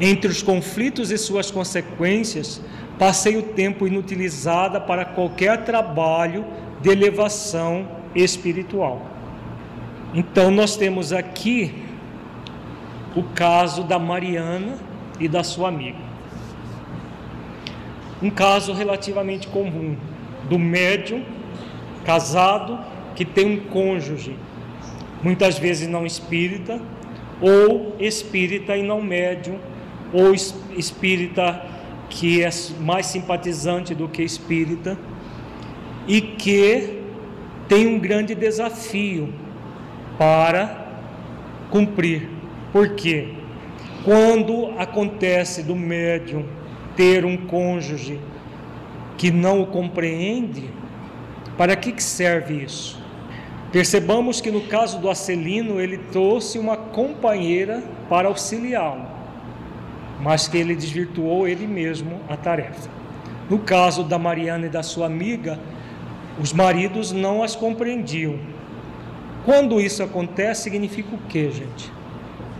Entre 0.00 0.30
os 0.30 0.42
conflitos 0.42 1.10
e 1.10 1.18
suas 1.18 1.50
consequências, 1.50 2.62
passei 2.98 3.36
o 3.36 3.42
tempo 3.42 3.86
inutilizada 3.86 4.80
para 4.80 5.04
qualquer 5.04 5.64
trabalho 5.66 6.46
de 6.80 6.88
elevação 6.88 7.86
espiritual. 8.14 9.04
Então, 10.14 10.50
nós 10.50 10.78
temos 10.78 11.12
aqui 11.12 11.84
o 13.16 13.22
caso 13.22 13.82
da 13.82 13.98
Mariana 13.98 14.76
e 15.18 15.26
da 15.26 15.42
sua 15.42 15.68
amiga. 15.68 15.98
Um 18.22 18.30
caso 18.30 18.72
relativamente 18.74 19.48
comum 19.48 19.96
do 20.48 20.58
médium 20.58 21.24
casado 22.04 22.78
que 23.14 23.24
tem 23.24 23.46
um 23.46 23.60
cônjuge, 23.70 24.36
muitas 25.22 25.58
vezes 25.58 25.88
não 25.88 26.04
espírita, 26.04 26.78
ou 27.40 27.96
espírita 27.98 28.76
e 28.76 28.82
não 28.82 29.02
médium, 29.02 29.58
ou 30.12 30.34
espírita 30.34 31.64
que 32.08 32.42
é 32.42 32.50
mais 32.78 33.06
simpatizante 33.06 33.94
do 33.94 34.08
que 34.08 34.22
espírita, 34.22 34.96
e 36.06 36.20
que 36.20 37.02
tem 37.66 37.86
um 37.86 37.98
grande 37.98 38.34
desafio 38.34 39.32
para 40.16 40.86
cumprir. 41.70 42.35
Porque 42.72 43.34
quando 44.04 44.78
acontece 44.78 45.62
do 45.62 45.74
médium 45.74 46.44
ter 46.96 47.24
um 47.24 47.36
cônjuge 47.36 48.20
que 49.16 49.30
não 49.30 49.62
o 49.62 49.66
compreende, 49.66 50.70
para 51.56 51.74
que 51.74 52.02
serve 52.02 52.62
isso? 52.62 53.00
Percebamos 53.72 54.40
que 54.40 54.50
no 54.50 54.62
caso 54.62 54.98
do 54.98 55.10
Acelino, 55.10 55.80
ele 55.80 55.98
trouxe 55.98 56.58
uma 56.58 56.76
companheira 56.76 57.82
para 58.08 58.28
auxiliá-lo, 58.28 59.06
mas 60.20 60.46
que 60.46 60.56
ele 60.56 60.74
desvirtuou 60.74 61.48
ele 61.48 61.66
mesmo 61.66 62.20
a 62.28 62.36
tarefa. 62.36 62.88
No 63.50 63.58
caso 63.58 64.02
da 64.02 64.18
Mariana 64.18 64.66
e 64.66 64.70
da 64.70 64.82
sua 64.82 65.06
amiga, 65.06 65.58
os 66.40 66.52
maridos 66.52 67.12
não 67.12 67.42
as 67.42 67.56
compreendiam. 67.56 68.38
Quando 69.44 69.80
isso 69.80 70.02
acontece, 70.02 70.64
significa 70.64 71.14
o 71.14 71.18
que, 71.28 71.50
gente? 71.50 71.92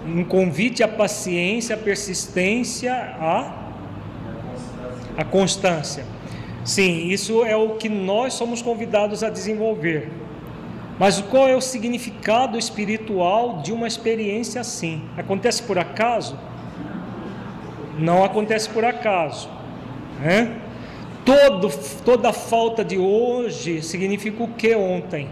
Um 0.06 0.24
convite 0.24 0.82
à 0.82 0.88
paciência, 0.88 1.74
à 1.74 1.78
persistência, 1.78 2.92
à, 2.94 3.52
à 5.16 5.24
constância. 5.24 6.04
Sim, 6.64 7.08
isso 7.08 7.44
é 7.44 7.56
o 7.56 7.76
que 7.76 7.88
nós 7.88 8.34
somos 8.34 8.60
convidados 8.62 9.22
a 9.22 9.30
desenvolver. 9.30 10.10
Mas 10.98 11.20
qual 11.20 11.46
é 11.46 11.54
o 11.54 11.60
significado 11.60 12.58
espiritual 12.58 13.60
de 13.62 13.72
uma 13.72 13.86
experiência 13.86 14.60
assim? 14.60 15.02
Acontece 15.16 15.62
por 15.62 15.78
acaso? 15.78 16.38
Não 17.98 18.24
acontece 18.24 18.68
por 18.68 18.84
acaso. 18.84 19.48
Né? 20.20 20.56
Todo, 21.24 21.68
toda 22.04 22.32
falta 22.32 22.84
de 22.84 22.98
hoje 22.98 23.82
significa 23.82 24.42
o 24.42 24.48
que 24.48 24.74
ontem? 24.74 25.28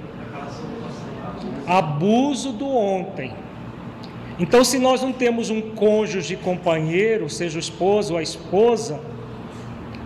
Abuso 1.66 2.52
do 2.52 2.68
ontem. 2.68 3.32
Então, 4.38 4.64
se 4.64 4.78
nós 4.78 5.00
não 5.00 5.12
temos 5.12 5.48
um 5.48 5.60
cônjuge 5.60 6.36
companheiro, 6.36 7.30
seja 7.30 7.56
o 7.56 7.60
esposo 7.60 8.14
ou 8.14 8.18
a 8.18 8.22
esposa, 8.22 9.00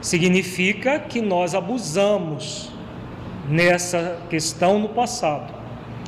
significa 0.02 0.98
que 0.98 1.20
nós 1.20 1.54
abusamos 1.54 2.70
nessa 3.48 4.18
questão 4.28 4.78
no 4.78 4.90
passado. 4.90 5.54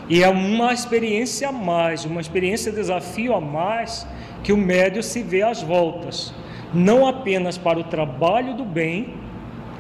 E 0.09 0.23
é 0.23 0.29
uma 0.29 0.73
experiência 0.73 1.49
a 1.49 1.53
mais, 1.53 2.05
uma 2.05 2.21
experiência 2.21 2.71
desafio 2.71 3.35
a 3.35 3.41
mais 3.41 4.07
que 4.43 4.53
o 4.53 4.57
médio 4.57 5.03
se 5.03 5.23
vê 5.23 5.43
às 5.43 5.63
voltas, 5.63 6.35
não 6.75 7.07
apenas 7.07 7.57
para 7.57 7.79
o 7.79 7.85
trabalho 7.85 8.55
do 8.55 8.65
bem, 8.65 9.15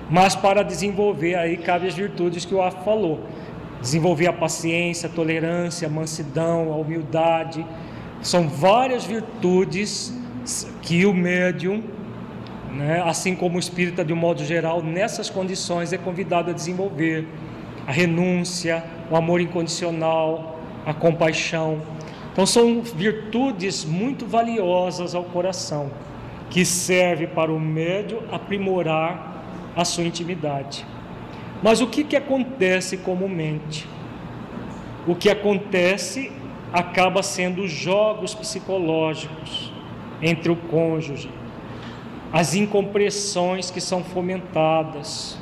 mas 0.09 0.35
para 0.35 0.63
desenvolver 0.63 1.35
aí 1.35 1.57
cabe 1.57 1.87
as 1.89 1.95
virtudes 1.95 2.45
que 2.45 2.55
o 2.55 2.63
Af 2.63 2.85
falou, 2.85 3.21
desenvolver 3.81 4.29
a 4.29 4.33
paciência, 4.33 5.09
a 5.09 5.13
tolerância, 5.13 5.87
a 5.87 5.91
mansidão, 5.91 6.73
a 6.73 6.77
humildade, 6.77 7.65
são 8.23 8.49
várias 8.49 9.05
virtudes 9.05 10.15
que 10.83 11.07
o 11.07 11.15
médium, 11.15 11.83
né, 12.73 13.03
assim 13.05 13.35
como 13.35 13.57
o 13.57 13.59
espírita 13.59 14.05
de 14.05 14.13
um 14.13 14.17
modo 14.17 14.45
geral, 14.45 14.83
nessas 14.83 15.31
condições 15.31 15.93
é 15.93 15.99
convidado 15.99 16.51
a 16.51 16.53
desenvolver. 16.53 17.27
A 17.87 17.93
renúncia, 17.93 18.85
o 19.11 19.17
amor 19.17 19.41
incondicional, 19.41 20.61
a 20.85 20.93
compaixão. 20.95 21.81
Então 22.33 22.47
são 22.47 22.83
virtudes 22.83 23.85
muito 23.85 24.27
valiosas 24.27 25.15
ao 25.15 25.25
coração, 25.25 25.91
que 26.49 26.65
serve 26.65 27.27
para 27.27 27.51
o 27.51 27.59
médium 27.59 28.21
aprimorar 28.31 29.45
a 29.75 29.85
sua 29.85 30.05
intimidade. 30.05 30.87
Mas 31.63 31.81
o 31.81 31.87
que, 31.87 32.05
que 32.05 32.17
acontece 32.17 32.99
comumente? 32.99 33.89
O 35.07 35.15
que 35.15 35.29
acontece 35.29 36.31
acaba 36.73 37.23
sendo 37.23 37.67
jogos 37.67 38.35
psicológicos 38.35 39.73
entre 40.23 40.53
o 40.53 40.57
cônjuge, 40.57 41.31
as 42.33 42.55
incompreensões 42.55 43.71
que 43.71 43.81
são 43.81 44.05
fomentadas, 44.05 45.39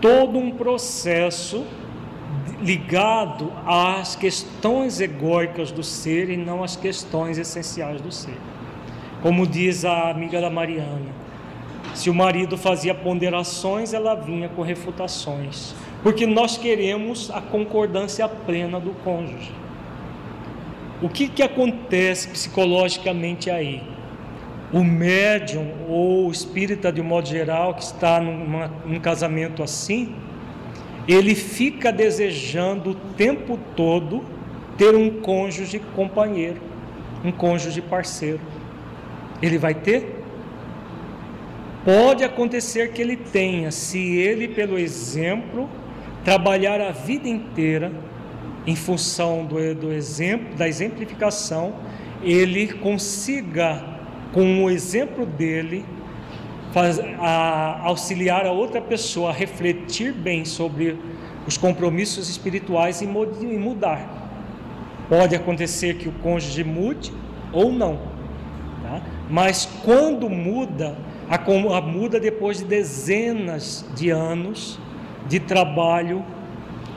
todo 0.00 0.38
um 0.38 0.50
processo 0.50 1.64
ligado 2.60 3.52
às 3.66 4.16
questões 4.16 5.00
egóicas 5.00 5.70
do 5.70 5.82
ser 5.82 6.30
e 6.30 6.36
não 6.36 6.62
às 6.62 6.74
questões 6.74 7.36
essenciais 7.36 8.00
do 8.00 8.10
ser. 8.10 8.38
Como 9.22 9.46
diz 9.46 9.84
a 9.84 10.10
amiga 10.10 10.40
da 10.40 10.48
Mariana, 10.48 11.14
se 11.94 12.08
o 12.08 12.14
marido 12.14 12.56
fazia 12.56 12.94
ponderações, 12.94 13.92
ela 13.92 14.14
vinha 14.14 14.48
com 14.48 14.62
refutações, 14.62 15.74
porque 16.02 16.26
nós 16.26 16.56
queremos 16.56 17.30
a 17.30 17.40
concordância 17.40 18.28
plena 18.28 18.78
do 18.80 18.90
cônjuge. 19.02 19.65
O 21.02 21.08
que, 21.08 21.28
que 21.28 21.42
acontece 21.42 22.28
psicologicamente 22.28 23.50
aí? 23.50 23.82
O 24.72 24.82
médium 24.82 25.72
ou 25.88 26.28
o 26.28 26.32
espírita, 26.32 26.90
de 26.90 27.00
um 27.00 27.04
modo 27.04 27.28
geral, 27.28 27.74
que 27.74 27.82
está 27.82 28.18
numa, 28.18 28.68
num 28.84 28.98
casamento 28.98 29.62
assim, 29.62 30.14
ele 31.06 31.34
fica 31.34 31.92
desejando 31.92 32.90
o 32.90 32.94
tempo 32.94 33.58
todo 33.76 34.24
ter 34.76 34.94
um 34.94 35.20
cônjuge 35.20 35.80
companheiro, 35.94 36.60
um 37.24 37.30
cônjuge 37.30 37.80
parceiro. 37.80 38.40
Ele 39.40 39.58
vai 39.58 39.74
ter? 39.74 40.24
Pode 41.84 42.24
acontecer 42.24 42.92
que 42.92 43.00
ele 43.00 43.16
tenha, 43.16 43.70
se 43.70 43.98
ele, 43.98 44.48
pelo 44.48 44.78
exemplo, 44.78 45.68
trabalhar 46.24 46.80
a 46.80 46.90
vida 46.90 47.28
inteira 47.28 47.92
em 48.66 48.74
função 48.74 49.44
do, 49.44 49.74
do 49.74 49.92
exemplo, 49.92 50.56
da 50.56 50.66
exemplificação, 50.66 51.74
ele 52.22 52.72
consiga, 52.74 53.82
com 54.32 54.64
o 54.64 54.70
exemplo 54.70 55.24
dele, 55.24 55.84
faz, 56.72 56.98
a, 56.98 57.80
auxiliar 57.84 58.44
a 58.44 58.50
outra 58.50 58.80
pessoa 58.80 59.30
a 59.30 59.32
refletir 59.32 60.12
bem 60.12 60.44
sobre 60.44 60.98
os 61.46 61.56
compromissos 61.56 62.28
espirituais 62.28 63.00
e, 63.00 63.04
e 63.04 63.58
mudar. 63.58 64.14
Pode 65.08 65.36
acontecer 65.36 65.94
que 65.94 66.08
o 66.08 66.12
cônjuge 66.12 66.64
mude 66.64 67.12
ou 67.52 67.70
não, 67.70 68.00
tá? 68.82 69.00
mas 69.30 69.68
quando 69.84 70.28
muda, 70.28 70.98
a, 71.30 71.36
a 71.36 71.80
muda 71.80 72.18
depois 72.18 72.58
de 72.58 72.64
dezenas 72.64 73.88
de 73.94 74.10
anos 74.10 74.80
de 75.28 75.38
trabalho 75.38 76.24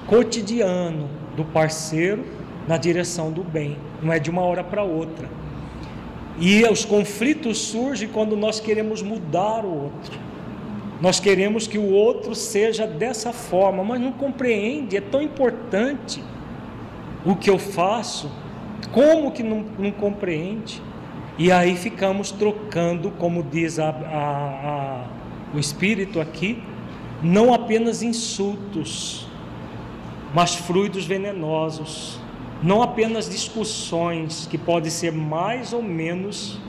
cotidiano 0.07 1.18
do 1.35 1.43
parceiro 1.43 2.23
na 2.67 2.77
direção 2.77 3.31
do 3.31 3.43
bem, 3.43 3.77
não 4.01 4.13
é 4.13 4.19
de 4.19 4.29
uma 4.29 4.41
hora 4.41 4.63
para 4.63 4.83
outra. 4.83 5.27
E 6.39 6.63
os 6.65 6.85
conflitos 6.85 7.57
surgem 7.57 8.07
quando 8.07 8.35
nós 8.35 8.59
queremos 8.59 9.01
mudar 9.01 9.65
o 9.65 9.83
outro. 9.83 10.19
Nós 11.01 11.19
queremos 11.19 11.65
que 11.65 11.77
o 11.77 11.91
outro 11.91 12.35
seja 12.35 12.85
dessa 12.85 13.31
forma, 13.31 13.83
mas 13.83 14.01
não 14.01 14.11
compreende, 14.11 14.97
é 14.97 15.01
tão 15.01 15.21
importante 15.21 16.23
o 17.25 17.35
que 17.35 17.49
eu 17.49 17.57
faço, 17.57 18.31
como 18.91 19.31
que 19.31 19.43
não, 19.43 19.65
não 19.77 19.91
compreende? 19.91 20.81
E 21.37 21.51
aí 21.51 21.75
ficamos 21.75 22.31
trocando, 22.31 23.11
como 23.11 23.41
diz 23.41 23.79
a, 23.79 23.89
a, 23.89 23.93
a, 23.93 25.05
o 25.55 25.59
Espírito 25.59 26.19
aqui, 26.19 26.61
não 27.21 27.53
apenas 27.53 28.03
insultos, 28.03 29.28
mas 30.33 30.55
fluidos 30.55 31.05
venenosos, 31.05 32.19
não 32.61 32.81
apenas 32.81 33.29
discussões 33.29 34.47
que 34.47 34.57
podem 34.57 34.91
ser 34.91 35.11
mais 35.11 35.73
ou 35.73 35.81
menos 35.81 36.59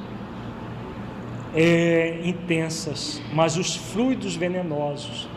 é, 1.55 2.21
intensas, 2.25 3.21
mas 3.33 3.57
os 3.57 3.75
fluidos 3.75 4.37
venenosos. 4.37 5.29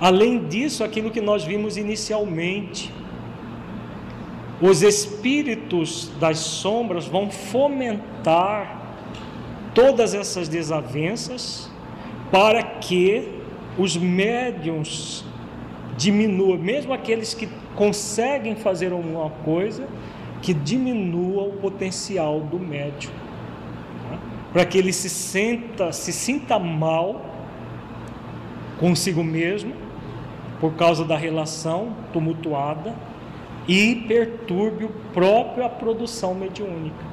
Além 0.00 0.46
disso, 0.46 0.84
aquilo 0.84 1.10
que 1.10 1.20
nós 1.20 1.44
vimos 1.44 1.76
inicialmente, 1.76 2.92
os 4.60 4.82
espíritos 4.82 6.10
das 6.20 6.38
sombras 6.38 7.06
vão 7.06 7.30
fomentar 7.30 8.78
todas 9.74 10.14
essas 10.14 10.48
desavenças 10.48 11.70
para 12.30 12.62
que 12.62 13.28
os 13.76 13.96
médiums 13.96 15.24
diminuam, 15.98 16.56
mesmo 16.56 16.94
aqueles 16.94 17.34
que 17.34 17.48
conseguem 17.74 18.54
fazer 18.54 18.92
alguma 18.92 19.28
coisa, 19.44 19.86
que 20.40 20.54
diminua 20.54 21.42
o 21.42 21.52
potencial 21.54 22.40
do 22.40 22.58
médium, 22.58 23.10
tá? 24.08 24.18
para 24.52 24.64
que 24.64 24.78
ele 24.78 24.92
se 24.92 25.10
sinta, 25.10 25.92
se 25.92 26.12
sinta 26.12 26.58
mal 26.58 27.26
consigo 28.78 29.24
mesmo 29.24 29.74
por 30.60 30.74
causa 30.74 31.04
da 31.04 31.16
relação 31.16 31.94
tumultuada 32.12 32.94
e 33.66 34.04
perturbe 34.06 34.84
o 34.84 34.90
próprio 35.12 35.64
a 35.64 35.68
produção 35.68 36.34
mediúnica. 36.34 37.08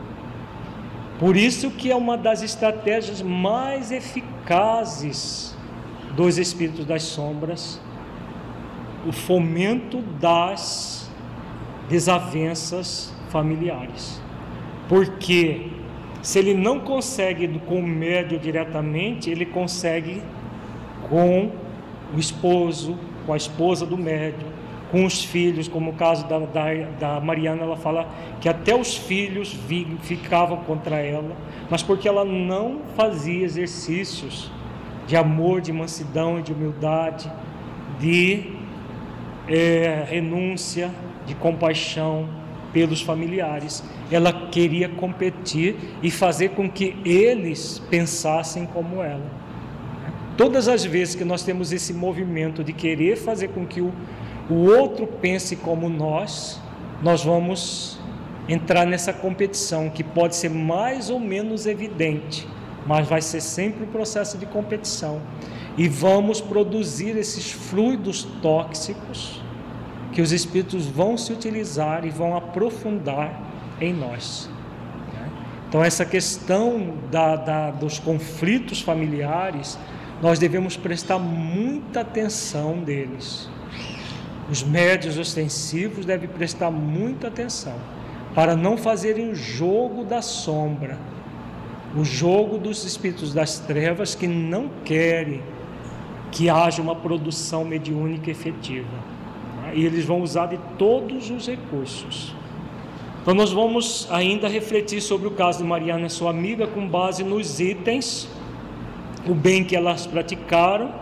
Por 1.20 1.36
isso 1.36 1.72
que 1.72 1.92
é 1.92 1.96
uma 1.96 2.18
das 2.18 2.44
estratégias 2.44 3.22
mais 3.22 3.92
eficazes 3.92 5.56
dos 6.16 6.38
espíritos 6.38 6.86
das 6.86 7.04
sombras, 7.04 7.80
o 9.06 9.12
fomento 9.12 10.02
das 10.20 11.12
desavenças 11.90 13.14
familiares. 13.30 14.22
Porque 14.88 15.68
se 16.22 16.40
ele 16.40 16.54
não 16.54 16.80
consegue 16.80 17.48
com 17.68 17.80
o 17.80 17.84
médio 17.84 18.40
diretamente, 18.40 19.30
ele 19.30 19.46
consegue 19.46 20.22
com 21.10 21.52
o 22.16 22.20
esposo, 22.20 22.98
com 23.26 23.34
a 23.34 23.38
esposa 23.38 23.86
do 23.86 23.98
médio, 23.98 24.48
com 24.92 25.06
os 25.06 25.24
filhos, 25.24 25.68
como 25.68 25.92
o 25.92 25.94
caso 25.94 26.28
da, 26.28 26.40
da, 26.40 26.74
da 27.00 27.20
Mariana, 27.20 27.64
ela 27.64 27.76
fala 27.76 28.08
que 28.40 28.48
até 28.48 28.76
os 28.76 28.96
filhos 28.96 29.54
vi, 29.54 29.86
ficavam 30.02 30.58
contra 30.58 30.98
ela, 30.98 31.36
mas 31.70 31.84
porque 31.84 32.08
ela 32.08 32.24
não 32.24 32.80
fazia 32.96 33.44
exercícios 33.44 34.52
de 35.06 35.16
amor, 35.16 35.62
de 35.62 35.74
mansidão 35.74 36.40
e 36.40 36.42
de 36.42 36.54
humildade, 36.54 37.32
de 38.00 38.55
é, 39.48 40.06
renúncia, 40.08 40.92
de 41.26 41.36
compaixão 41.36 42.28
pelos 42.72 43.02
familiares. 43.02 43.84
Ela 44.12 44.50
queria 44.50 44.90
competir 44.90 45.76
e 46.04 46.12
fazer 46.12 46.50
com 46.50 46.70
que 46.70 46.96
eles 47.04 47.82
pensassem 47.90 48.66
como 48.66 49.02
ela. 49.02 49.26
Todas 50.38 50.68
as 50.68 50.84
vezes 50.84 51.16
que 51.16 51.24
nós 51.24 51.44
temos 51.44 51.72
esse 51.72 51.94
movimento 51.94 52.64
de 52.64 52.74
querer 52.74 53.16
fazer 53.16 53.50
com 53.50 53.66
que 53.66 53.82
o 53.82 53.94
o 54.50 54.66
outro 54.66 55.08
pense 55.08 55.56
como 55.56 55.90
nós, 55.90 56.62
nós 57.02 57.24
vamos 57.24 58.00
entrar 58.48 58.86
nessa 58.86 59.12
competição 59.12 59.90
que 59.90 60.04
pode 60.04 60.36
ser 60.36 60.50
mais 60.50 61.10
ou 61.10 61.20
menos 61.20 61.66
evidente, 61.66 62.48
mas 62.86 63.08
vai 63.08 63.22
ser 63.24 63.42
sempre 63.42 63.84
um 63.84 63.88
processo 63.88 64.38
de 64.38 64.46
competição. 64.46 65.20
E 65.78 65.88
vamos 65.88 66.40
produzir 66.40 67.18
esses 67.18 67.52
fluidos 67.52 68.24
tóxicos 68.42 69.42
que 70.14 70.22
os 70.22 70.32
espíritos 70.32 70.86
vão 70.86 71.18
se 71.18 71.34
utilizar 71.34 72.06
e 72.06 72.10
vão 72.10 72.38
aprofundar 72.38 73.42
em 73.82 73.94
nós. 73.94 74.50
Então, 75.68 75.84
essa 75.84 76.06
questão 76.06 76.94
da, 77.12 77.36
da, 77.36 77.72
dos 77.72 78.00
conflitos 78.00 78.80
familiares, 78.80 79.78
nós 80.22 80.40
devemos 80.40 80.78
prestar 80.78 81.20
muita 81.20 82.02
atenção 82.02 82.80
deles 82.80 83.50
os 84.50 84.64
médios 84.64 85.18
ostensivos 85.18 86.06
devem 86.06 86.30
prestar 86.30 86.70
muita 86.70 87.28
atenção 87.28 87.76
para 88.34 88.56
não 88.56 88.78
fazerem 88.78 89.30
o 89.32 89.36
jogo 89.36 90.04
da 90.04 90.22
sombra, 90.22 90.98
o 91.96 92.04
jogo 92.04 92.58
dos 92.58 92.84
espíritos 92.84 93.34
das 93.34 93.60
trevas 93.60 94.14
que 94.14 94.28
não 94.28 94.70
querem 94.84 95.42
que 96.36 96.50
haja 96.50 96.82
uma 96.82 96.96
produção 96.96 97.64
mediúnica 97.64 98.30
efetiva. 98.30 98.98
E 99.74 99.86
eles 99.86 100.04
vão 100.04 100.22
usar 100.22 100.48
de 100.48 100.60
todos 100.78 101.30
os 101.30 101.48
recursos. 101.48 102.36
Então, 103.22 103.34
nós 103.34 103.54
vamos 103.54 104.08
ainda 104.12 104.48
refletir 104.48 105.02
sobre 105.02 105.28
o 105.28 105.32
caso 105.32 105.60
de 105.60 105.64
Mariana 105.64 106.08
e 106.08 106.10
sua 106.10 106.30
amiga 106.30 106.68
com 106.68 106.86
base 106.86 107.24
nos 107.24 107.62
itens, 107.62 108.30
o 109.26 109.34
bem 109.34 109.64
que 109.64 109.76
elas 109.76 110.06
praticaram, 110.06 110.94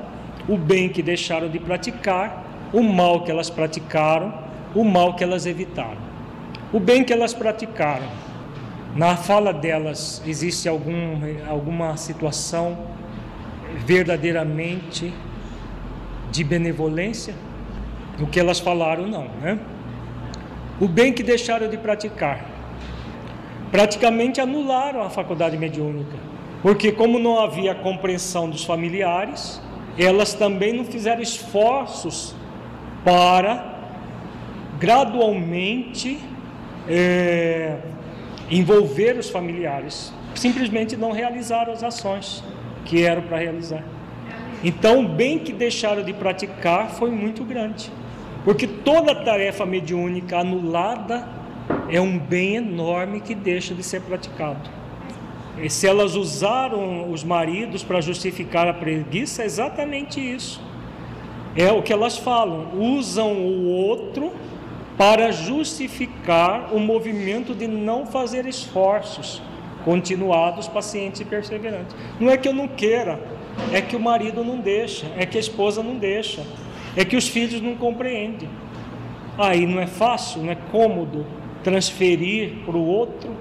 o 0.47 0.55
bem 0.55 0.87
que 0.87 1.01
deixaram 1.01 1.49
de 1.49 1.59
praticar 1.59 2.43
o 2.71 2.83
mal 2.83 3.23
que 3.23 3.31
elas 3.31 3.49
praticaram, 3.49 4.33
o 4.75 4.83
mal 4.83 5.15
que 5.15 5.23
elas 5.23 5.47
evitaram. 5.47 5.97
O 6.71 6.79
bem 6.79 7.03
que 7.03 7.11
elas 7.11 7.33
praticaram. 7.33 8.07
Na 8.95 9.17
fala 9.17 9.51
delas, 9.51 10.21
existe 10.27 10.69
algum, 10.69 11.19
alguma 11.49 11.97
situação 11.97 12.77
verdadeiramente 13.85 15.13
de 16.31 16.43
benevolência? 16.43 17.35
O 18.19 18.27
que 18.27 18.39
elas 18.39 18.59
falaram, 18.59 19.07
não, 19.07 19.27
né? 19.41 19.59
O 20.79 20.87
bem 20.87 21.13
que 21.13 21.23
deixaram 21.23 21.67
de 21.67 21.77
praticar. 21.77 22.45
Praticamente 23.71 24.39
anularam 24.39 25.01
a 25.01 25.09
faculdade 25.09 25.57
mediúnica, 25.57 26.15
porque, 26.61 26.91
como 26.91 27.17
não 27.17 27.39
havia 27.39 27.73
compreensão 27.73 28.49
dos 28.49 28.63
familiares, 28.63 29.61
elas 29.97 30.33
também 30.33 30.73
não 30.73 30.85
fizeram 30.85 31.21
esforços 31.21 32.35
para 33.03 33.71
gradualmente 34.79 36.19
é, 36.87 37.77
envolver 38.49 39.17
os 39.17 39.29
familiares. 39.29 40.13
Simplesmente 40.35 40.95
não 40.95 41.11
realizaram 41.11 41.73
as 41.73 41.83
ações 41.83 42.43
que 42.85 43.03
eram 43.03 43.21
para 43.23 43.37
realizar. 43.37 43.83
Então, 44.63 45.03
o 45.03 45.07
bem 45.07 45.39
que 45.39 45.51
deixaram 45.51 46.03
de 46.03 46.13
praticar 46.13 46.89
foi 46.91 47.11
muito 47.11 47.43
grande, 47.43 47.91
porque 48.45 48.65
toda 48.65 49.13
tarefa 49.13 49.65
mediúnica 49.65 50.37
anulada 50.37 51.27
é 51.89 51.99
um 51.99 52.17
bem 52.17 52.55
enorme 52.55 53.19
que 53.19 53.35
deixa 53.35 53.73
de 53.73 53.83
ser 53.83 54.01
praticado. 54.01 54.69
E 55.61 55.69
se 55.69 55.85
elas 55.85 56.15
usaram 56.15 57.11
os 57.11 57.23
maridos 57.23 57.83
para 57.83 58.01
justificar 58.01 58.67
a 58.67 58.73
preguiça, 58.73 59.43
é 59.43 59.45
exatamente 59.45 60.19
isso. 60.19 60.61
É 61.55 61.71
o 61.71 61.83
que 61.83 61.93
elas 61.93 62.17
falam, 62.17 62.71
usam 62.73 63.33
o 63.33 63.65
outro 63.67 64.31
para 64.97 65.31
justificar 65.31 66.73
o 66.73 66.79
movimento 66.79 67.53
de 67.53 67.67
não 67.67 68.05
fazer 68.05 68.45
esforços 68.45 69.41
continuados, 69.83 70.67
pacientes 70.67 71.21
e 71.21 71.25
perseverantes. 71.25 71.95
Não 72.19 72.29
é 72.29 72.37
que 72.37 72.47
eu 72.47 72.53
não 72.53 72.67
queira, 72.67 73.19
é 73.71 73.81
que 73.81 73.95
o 73.95 73.99
marido 73.99 74.43
não 74.43 74.59
deixa, 74.59 75.07
é 75.17 75.25
que 75.25 75.37
a 75.37 75.39
esposa 75.39 75.83
não 75.83 75.95
deixa, 75.95 76.45
é 76.95 77.03
que 77.03 77.15
os 77.15 77.27
filhos 77.27 77.61
não 77.61 77.75
compreendem. 77.75 78.49
Aí 79.37 79.65
não 79.65 79.79
é 79.79 79.87
fácil, 79.87 80.43
não 80.43 80.51
é 80.51 80.55
cômodo 80.55 81.25
transferir 81.63 82.63
para 82.65 82.77
o 82.77 82.85
outro. 82.85 83.35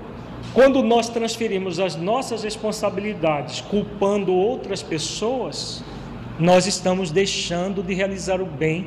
Quando 0.54 0.82
nós 0.82 1.08
transferimos 1.08 1.78
as 1.78 1.96
nossas 1.96 2.42
responsabilidades 2.42 3.60
culpando 3.60 4.32
outras 4.32 4.82
pessoas, 4.82 5.82
nós 6.38 6.66
estamos 6.66 7.10
deixando 7.10 7.82
de 7.82 7.94
realizar 7.94 8.40
o 8.40 8.46
bem 8.46 8.86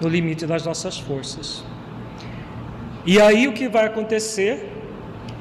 no 0.00 0.08
limite 0.08 0.46
das 0.46 0.64
nossas 0.64 0.98
forças. 0.98 1.62
E 3.06 3.20
aí 3.20 3.46
o 3.46 3.52
que 3.52 3.68
vai 3.68 3.86
acontecer? 3.86 4.69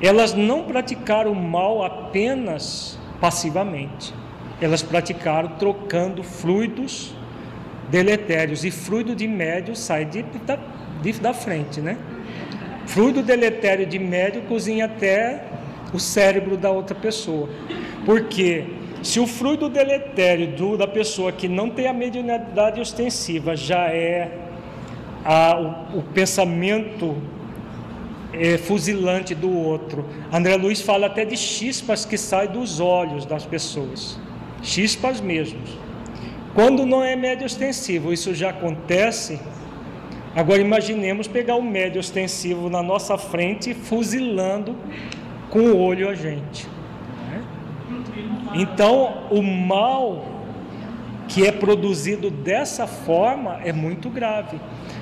Elas 0.01 0.33
não 0.33 0.63
praticaram 0.63 1.33
mal 1.33 1.83
apenas 1.83 2.97
passivamente, 3.19 4.13
elas 4.61 4.81
praticaram 4.81 5.49
trocando 5.57 6.23
fluidos 6.23 7.13
deletérios 7.89 8.63
e 8.63 8.71
fluido 8.71 9.15
de 9.15 9.27
médio 9.27 9.75
sai 9.75 10.05
de, 10.05 10.21
da, 10.21 10.57
de, 11.01 11.13
da 11.13 11.33
frente, 11.33 11.81
né? 11.81 11.97
Fluido 12.85 13.21
deletério 13.21 13.85
de 13.85 13.99
médio 13.99 14.41
cozinha 14.43 14.85
até 14.85 15.43
o 15.93 15.99
cérebro 15.99 16.55
da 16.57 16.71
outra 16.71 16.95
pessoa. 16.95 17.49
Porque 18.05 18.65
se 19.03 19.19
o 19.19 19.27
fluido 19.27 19.69
deletério 19.69 20.47
do, 20.55 20.77
da 20.77 20.87
pessoa 20.87 21.31
que 21.31 21.47
não 21.47 21.69
tem 21.69 21.87
a 21.87 21.93
mediunidade 21.93 22.79
ostensiva 22.79 23.55
já 23.55 23.87
é 23.89 24.31
a, 25.23 25.85
o, 25.93 25.99
o 25.99 26.03
pensamento 26.13 27.15
é, 28.33 28.57
fuzilante 28.57 29.33
do 29.33 29.51
outro. 29.51 30.05
André 30.31 30.55
Luiz 30.55 30.81
fala 30.81 31.07
até 31.07 31.25
de 31.25 31.37
chispas 31.37 32.05
que 32.05 32.17
saem 32.17 32.51
dos 32.51 32.79
olhos 32.79 33.25
das 33.25 33.45
pessoas, 33.45 34.19
chispas 34.61 35.19
mesmo. 35.19 35.59
Quando 36.53 36.85
não 36.85 37.03
é 37.03 37.15
médio 37.15 37.45
ostensivo, 37.45 38.11
isso 38.11 38.33
já 38.33 38.49
acontece. 38.49 39.39
Agora 40.35 40.61
imaginemos 40.61 41.27
pegar 41.27 41.55
um 41.55 41.61
médio 41.61 41.99
ostensivo 41.99 42.69
na 42.69 42.83
nossa 42.83 43.17
frente, 43.17 43.73
fuzilando 43.73 44.75
com 45.49 45.59
o 45.59 45.77
olho 45.79 46.09
a 46.09 46.13
gente. 46.13 46.67
Né? 47.29 47.43
Então, 48.55 49.27
o 49.31 49.41
mal 49.41 50.25
que 51.27 51.45
é 51.45 51.51
produzido 51.51 52.31
dessa 52.31 52.87
forma 52.87 53.59
é 53.63 53.71
muito 53.71 54.09
grave. 54.09 54.59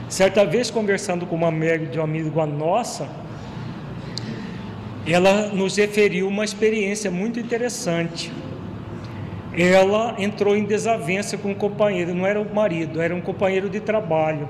Certa 0.10 0.45
vez, 0.45 0.72
conversando 0.72 1.26
com 1.26 1.36
uma 1.36 1.51
médium 1.51 2.01
amiga 2.01 2.45
nossa, 2.45 3.10
ela 5.05 5.47
nos 5.47 5.76
referiu 5.76 6.30
uma 6.30 6.45
experiência 6.45 7.12
muito 7.12 7.39
interessante. 7.39 8.32
Ela 9.53 10.16
entrou 10.18 10.55
em 10.55 10.64
desavença 10.64 11.38
com 11.38 11.51
um 11.51 11.55
companheiro, 11.55 12.14
não 12.14 12.26
era 12.26 12.39
o 12.39 12.55
marido, 12.55 13.01
era 13.01 13.14
um 13.14 13.20
companheiro 13.20 13.70
de 13.70 13.82
trabalho. 13.82 14.47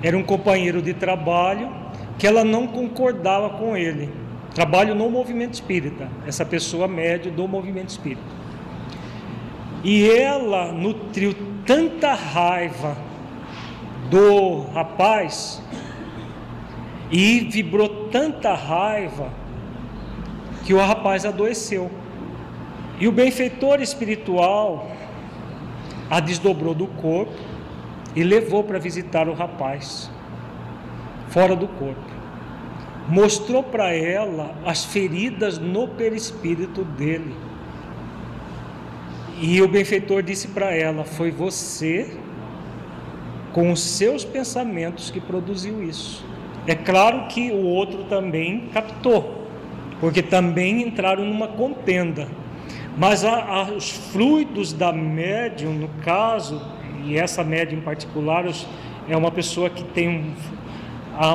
Era 0.00 0.16
um 0.16 0.22
companheiro 0.22 0.80
de 0.80 0.94
trabalho 0.94 1.68
que 2.16 2.26
ela 2.26 2.44
não 2.44 2.68
concordava 2.68 3.50
com 3.50 3.76
ele. 3.76 4.10
Trabalho 4.54 4.94
no 4.94 5.10
movimento 5.10 5.54
espírita, 5.54 6.08
essa 6.24 6.44
pessoa 6.44 6.86
média 6.86 7.32
do 7.32 7.48
movimento 7.48 7.88
espírita. 7.88 8.22
E 9.82 10.08
ela 10.08 10.70
nutriu 10.70 11.34
tanta 11.66 12.14
raiva 12.14 12.96
do 14.12 14.70
rapaz 14.74 15.62
e 17.10 17.40
vibrou 17.40 18.08
tanta 18.10 18.52
raiva 18.52 19.30
que 20.66 20.74
o 20.74 20.78
rapaz 20.78 21.24
adoeceu. 21.24 21.90
E 23.00 23.08
o 23.08 23.12
benfeitor 23.12 23.80
espiritual 23.80 24.90
a 26.10 26.20
desdobrou 26.20 26.74
do 26.74 26.86
corpo 26.86 27.32
e 28.14 28.22
levou 28.22 28.62
para 28.62 28.78
visitar 28.78 29.28
o 29.28 29.32
rapaz, 29.32 30.10
fora 31.28 31.56
do 31.56 31.66
corpo. 31.66 32.12
Mostrou 33.08 33.62
para 33.62 33.94
ela 33.94 34.54
as 34.66 34.84
feridas 34.84 35.56
no 35.56 35.88
perispírito 35.88 36.84
dele. 36.84 37.34
E 39.40 39.62
o 39.62 39.66
benfeitor 39.66 40.22
disse 40.22 40.48
para 40.48 40.70
ela: 40.70 41.02
Foi 41.02 41.30
você 41.30 42.14
com 43.52 43.70
os 43.70 43.80
seus 43.80 44.24
pensamentos 44.24 45.10
que 45.10 45.20
produziu 45.20 45.82
isso. 45.82 46.24
É 46.66 46.74
claro 46.74 47.26
que 47.28 47.50
o 47.50 47.64
outro 47.64 48.04
também 48.04 48.68
captou, 48.72 49.46
porque 50.00 50.22
também 50.22 50.82
entraram 50.82 51.24
numa 51.24 51.48
contenda. 51.48 52.28
Mas 52.96 53.24
a, 53.24 53.42
a, 53.42 53.62
os 53.72 53.90
fluidos 53.90 54.72
da 54.72 54.92
médium, 54.92 55.72
no 55.72 55.88
caso, 56.04 56.62
e 57.04 57.18
essa 57.18 57.42
médium 57.42 57.78
em 57.78 57.82
particular, 57.82 58.44
é 59.08 59.16
uma 59.16 59.30
pessoa 59.30 59.68
que 59.68 59.82
tem 59.82 60.08
um, 60.08 60.34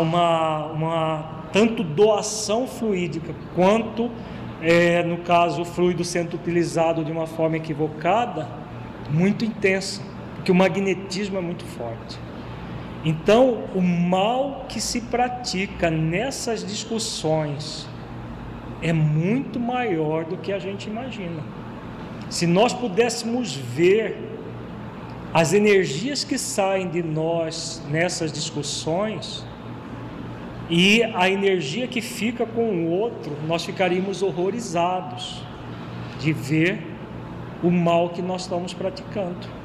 uma, 0.01 0.65
uma 0.68 1.38
tanto 1.51 1.84
doação 1.84 2.68
fluídica 2.68 3.34
quanto, 3.55 4.09
é, 4.61 5.03
no 5.03 5.18
caso, 5.18 5.61
o 5.61 5.65
fluido 5.65 6.03
sendo 6.03 6.36
utilizado 6.36 7.03
de 7.03 7.11
uma 7.11 7.28
forma 7.28 7.57
equivocada, 7.57 8.47
muito 9.11 9.43
intensa 9.43 10.07
que 10.48 10.52
o 10.54 10.56
magnetismo 10.56 11.38
é 11.38 11.41
muito 11.41 11.66
forte. 11.66 12.18
Então, 13.04 13.66
o 13.76 13.82
mal 13.82 14.66
que 14.70 14.80
se 14.80 15.02
pratica 15.02 15.91
nessas 15.91 16.66
discussões 16.66 17.86
é 18.82 18.93
muito 18.93 19.60
maior 19.60 20.24
do 20.24 20.38
que 20.38 20.54
a 20.54 20.58
gente 20.58 20.89
imagina. 20.89 21.43
Se 22.30 22.48
nós 22.48 22.72
pudéssemos 22.72 23.54
ver 23.54 24.18
as 25.34 25.52
energias 25.52 26.24
que 26.24 26.38
saem 26.38 26.88
de 26.88 27.04
nós 27.04 27.84
nessas 27.89 28.32
discussões 28.32 29.45
e 30.70 31.04
a 31.04 31.30
energia 31.30 31.89
que 31.89 32.00
fica 32.00 32.45
com 32.45 32.70
o 32.70 32.89
outro, 32.89 33.36
nós 33.45 33.66
ficaríamos 33.66 34.24
horrorizados 34.24 35.43
de 36.22 36.32
ver 36.32 36.88
o 37.62 37.70
mal 37.70 38.12
que 38.12 38.22
nós 38.22 38.43
estamos 38.43 38.74
praticando. 38.74 39.57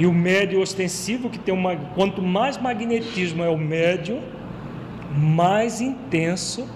E 0.00 0.06
o 0.06 0.14
médio 0.14 0.62
ostensivo, 0.62 1.28
que 1.28 1.38
tem 1.38 1.52
uma. 1.52 1.76
Quanto 1.76 2.22
mais 2.22 2.56
magnetismo 2.56 3.44
é 3.44 3.50
o 3.50 3.58
médio, 3.58 4.22
mais 5.14 5.82
intenso 5.82 6.66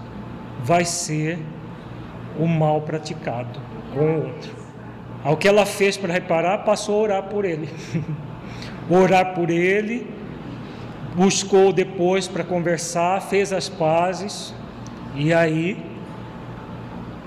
vai 0.62 0.84
ser 0.84 1.38
o 2.38 2.46
mal 2.46 2.82
praticado 2.82 3.58
com 3.94 4.00
o 4.00 4.24
outro. 4.26 4.54
Ao 5.24 5.38
que 5.38 5.48
ela 5.48 5.64
fez 5.64 5.96
para 5.96 6.12
reparar, 6.12 6.58
passou 6.66 6.96
a 6.96 7.02
orar 7.02 7.22
por 7.22 7.46
ele. 7.46 7.66
orar 8.90 9.34
por 9.34 9.48
ele, 9.48 10.06
buscou 11.16 11.72
depois 11.72 12.28
para 12.28 12.44
conversar, 12.44 13.22
fez 13.22 13.54
as 13.54 13.70
pazes 13.70 14.54
e 15.14 15.32
aí 15.32 15.82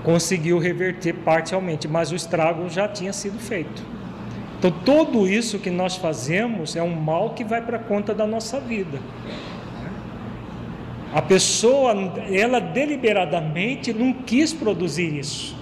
conseguiu 0.04 0.60
reverter 0.60 1.12
parcialmente, 1.12 1.88
mas 1.88 2.12
o 2.12 2.14
estrago 2.14 2.68
já 2.68 2.86
tinha 2.86 3.12
sido 3.12 3.40
feito. 3.40 3.97
Então, 4.58 4.72
tudo 4.84 5.28
isso 5.28 5.58
que 5.60 5.70
nós 5.70 5.96
fazemos 5.96 6.74
é 6.74 6.82
um 6.82 6.94
mal 6.94 7.30
que 7.30 7.44
vai 7.44 7.62
para 7.62 7.78
conta 7.78 8.12
da 8.12 8.26
nossa 8.26 8.58
vida. 8.58 8.98
A 11.14 11.22
pessoa, 11.22 11.94
ela 12.30 12.60
deliberadamente 12.60 13.92
não 13.92 14.12
quis 14.12 14.52
produzir 14.52 15.14
isso. 15.14 15.56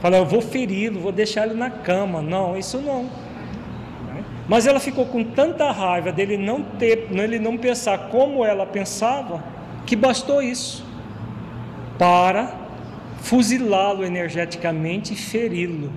Fala, 0.00 0.16
eu 0.16 0.24
vou 0.24 0.40
feri-lo, 0.40 0.98
vou 0.98 1.12
deixar 1.12 1.46
ele 1.46 1.54
na 1.54 1.68
cama. 1.68 2.22
Não, 2.22 2.56
isso 2.56 2.78
não. 2.78 3.06
Mas 4.48 4.66
ela 4.66 4.80
ficou 4.80 5.04
com 5.04 5.22
tanta 5.22 5.70
raiva 5.70 6.10
dele 6.10 6.38
não 6.38 6.62
ter, 6.62 7.06
ele 7.12 7.38
não 7.38 7.56
pensar 7.56 8.08
como 8.08 8.44
ela 8.44 8.66
pensava, 8.66 9.44
que 9.86 9.94
bastou 9.94 10.42
isso 10.42 10.84
para 11.98 12.58
fuzilá-lo 13.20 14.02
energeticamente 14.04 15.12
e 15.12 15.16
feri-lo 15.16 15.92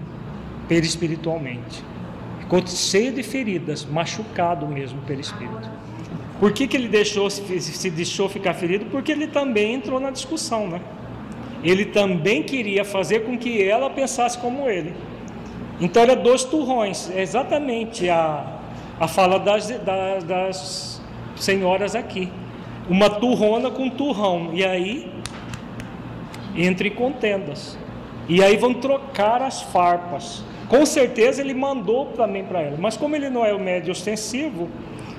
perispiritualmente. 0.67 1.92
Cheio 2.67 3.11
de 3.11 3.23
feridas, 3.23 3.85
machucado 3.85 4.67
mesmo 4.67 5.01
pelo 5.01 5.21
Espírito. 5.21 5.69
Por 6.39 6.51
que, 6.51 6.67
que 6.67 6.75
ele 6.75 6.87
deixou, 6.87 7.29
se 7.29 7.89
deixou 7.89 8.27
ficar 8.27 8.53
ferido? 8.53 8.85
Porque 8.85 9.11
ele 9.11 9.27
também 9.27 9.75
entrou 9.75 9.99
na 9.99 10.11
discussão, 10.11 10.67
né? 10.67 10.81
Ele 11.63 11.85
também 11.85 12.43
queria 12.43 12.83
fazer 12.83 13.21
com 13.21 13.37
que 13.37 13.63
ela 13.63 13.89
pensasse 13.89 14.37
como 14.37 14.69
ele. 14.69 14.93
Então 15.79 16.03
era 16.03 16.15
dois 16.15 16.43
turrões, 16.43 17.09
é 17.09 17.21
exatamente 17.21 18.09
a, 18.09 18.59
a 18.99 19.07
fala 19.07 19.39
das, 19.39 19.67
das, 19.67 20.23
das 20.23 21.01
senhoras 21.35 21.95
aqui. 21.95 22.31
uma 22.89 23.09
turrona 23.09 23.71
com 23.71 23.89
turrão. 23.89 24.49
E 24.53 24.63
aí, 24.63 25.11
entre 26.55 26.89
contendas. 26.89 27.77
E 28.27 28.43
aí 28.43 28.57
vão 28.57 28.73
trocar 28.73 29.41
as 29.41 29.61
farpas. 29.61 30.43
Com 30.73 30.87
certeza 30.87 31.39
ele 31.39 31.53
mandou 31.53 32.07
também 32.13 32.43
para 32.43 32.59
ela, 32.59 32.77
mas 32.79 32.97
como 32.97 33.15
ele 33.15 33.29
não 33.29 33.45
é 33.45 33.53
o 33.53 33.59
médio 33.59 33.91
ostensivo, 33.91 34.71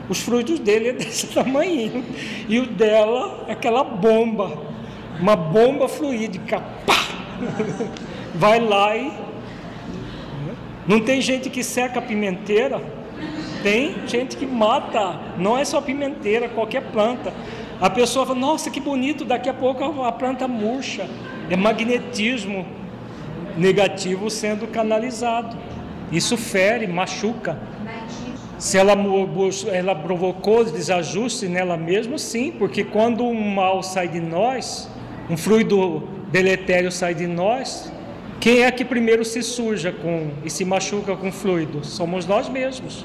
os 0.09 0.21
frutos 0.21 0.59
dele 0.59 0.89
é 0.89 0.93
desse 0.99 1.29
tamanho. 1.29 2.05
E 2.49 2.59
o 2.59 2.67
dela 2.67 3.45
é 3.47 3.53
aquela 3.53 3.85
bomba, 3.85 4.59
uma 5.21 5.37
bomba 5.37 5.87
fluídica. 5.87 6.61
Pá! 6.85 6.97
Vai 8.35 8.59
lá 8.59 8.97
e. 8.97 9.13
Não 10.89 10.99
tem 10.99 11.21
gente 11.21 11.49
que 11.49 11.63
seca 11.63 12.01
a 12.01 12.03
pimenteira, 12.03 12.83
tem 13.63 13.95
gente 14.09 14.37
que 14.37 14.45
mata, 14.45 15.21
não 15.39 15.57
é 15.57 15.65
só 15.65 15.81
pimenteira, 15.81 16.49
qualquer 16.49 16.83
planta. 16.91 17.33
A 17.81 17.89
pessoa 17.89 18.27
fala, 18.27 18.41
nossa, 18.41 18.71
que 18.71 18.81
bonito, 18.81 19.25
daqui 19.25 19.49
a 19.49 19.55
pouco 19.55 20.03
a 20.03 20.11
planta 20.11 20.49
murcha. 20.49 21.09
É 21.49 21.57
magnetismo 21.57 22.67
negativo 23.57 24.31
sendo 24.31 24.67
canalizado. 24.67 25.57
Isso 26.11 26.37
fere, 26.37 26.87
machuca. 26.87 27.59
Se 28.59 28.79
ela, 28.79 28.95
ela 29.73 29.95
provocou 29.95 30.65
desajuste 30.65 31.47
nela 31.47 31.77
mesma, 31.77 32.19
sim, 32.19 32.53
porque 32.53 32.85
quando 32.85 33.25
um 33.25 33.51
mal 33.51 33.83
sai 33.83 34.09
de 34.09 34.21
nós, 34.21 34.89
um 35.29 35.37
fluido 35.37 36.09
deletério 36.31 36.91
sai 36.91 37.15
de 37.15 37.27
nós, 37.27 37.93
quem 38.41 38.63
é 38.63 38.71
que 38.71 38.85
primeiro 38.85 39.25
se 39.25 39.43
suja 39.43 39.93
com 39.93 40.31
e 40.45 40.51
se 40.51 40.65
machuca 40.65 41.17
com 41.17 41.33
fluido? 41.33 41.85
Somos 41.85 42.27
nós 42.27 42.49
mesmos. 42.49 43.05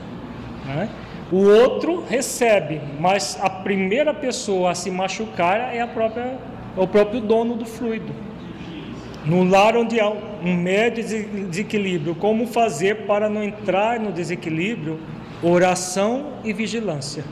Né? 0.65 0.89
O 1.31 1.43
outro 1.43 2.03
recebe, 2.07 2.81
mas 2.99 3.37
a 3.41 3.49
primeira 3.49 4.13
pessoa 4.13 4.71
a 4.71 4.75
se 4.75 4.89
machucar 4.89 5.73
é 5.73 5.81
a 5.81 5.87
própria, 5.87 6.37
é 6.75 6.81
o 6.81 6.87
próprio 6.87 7.21
dono 7.21 7.55
do 7.55 7.65
fluido. 7.65 8.28
No 9.29 9.43
lar 9.43 9.77
onde 9.77 9.99
há 9.99 10.09
um 10.09 10.55
médio 10.55 11.03
desequilíbrio, 11.47 12.15
como 12.15 12.47
fazer 12.47 13.05
para 13.05 13.29
não 13.29 13.43
entrar 13.43 13.99
no 13.99 14.11
desequilíbrio? 14.11 14.99
Oração 15.43 16.33
e 16.43 16.51
vigilância. 16.51 17.23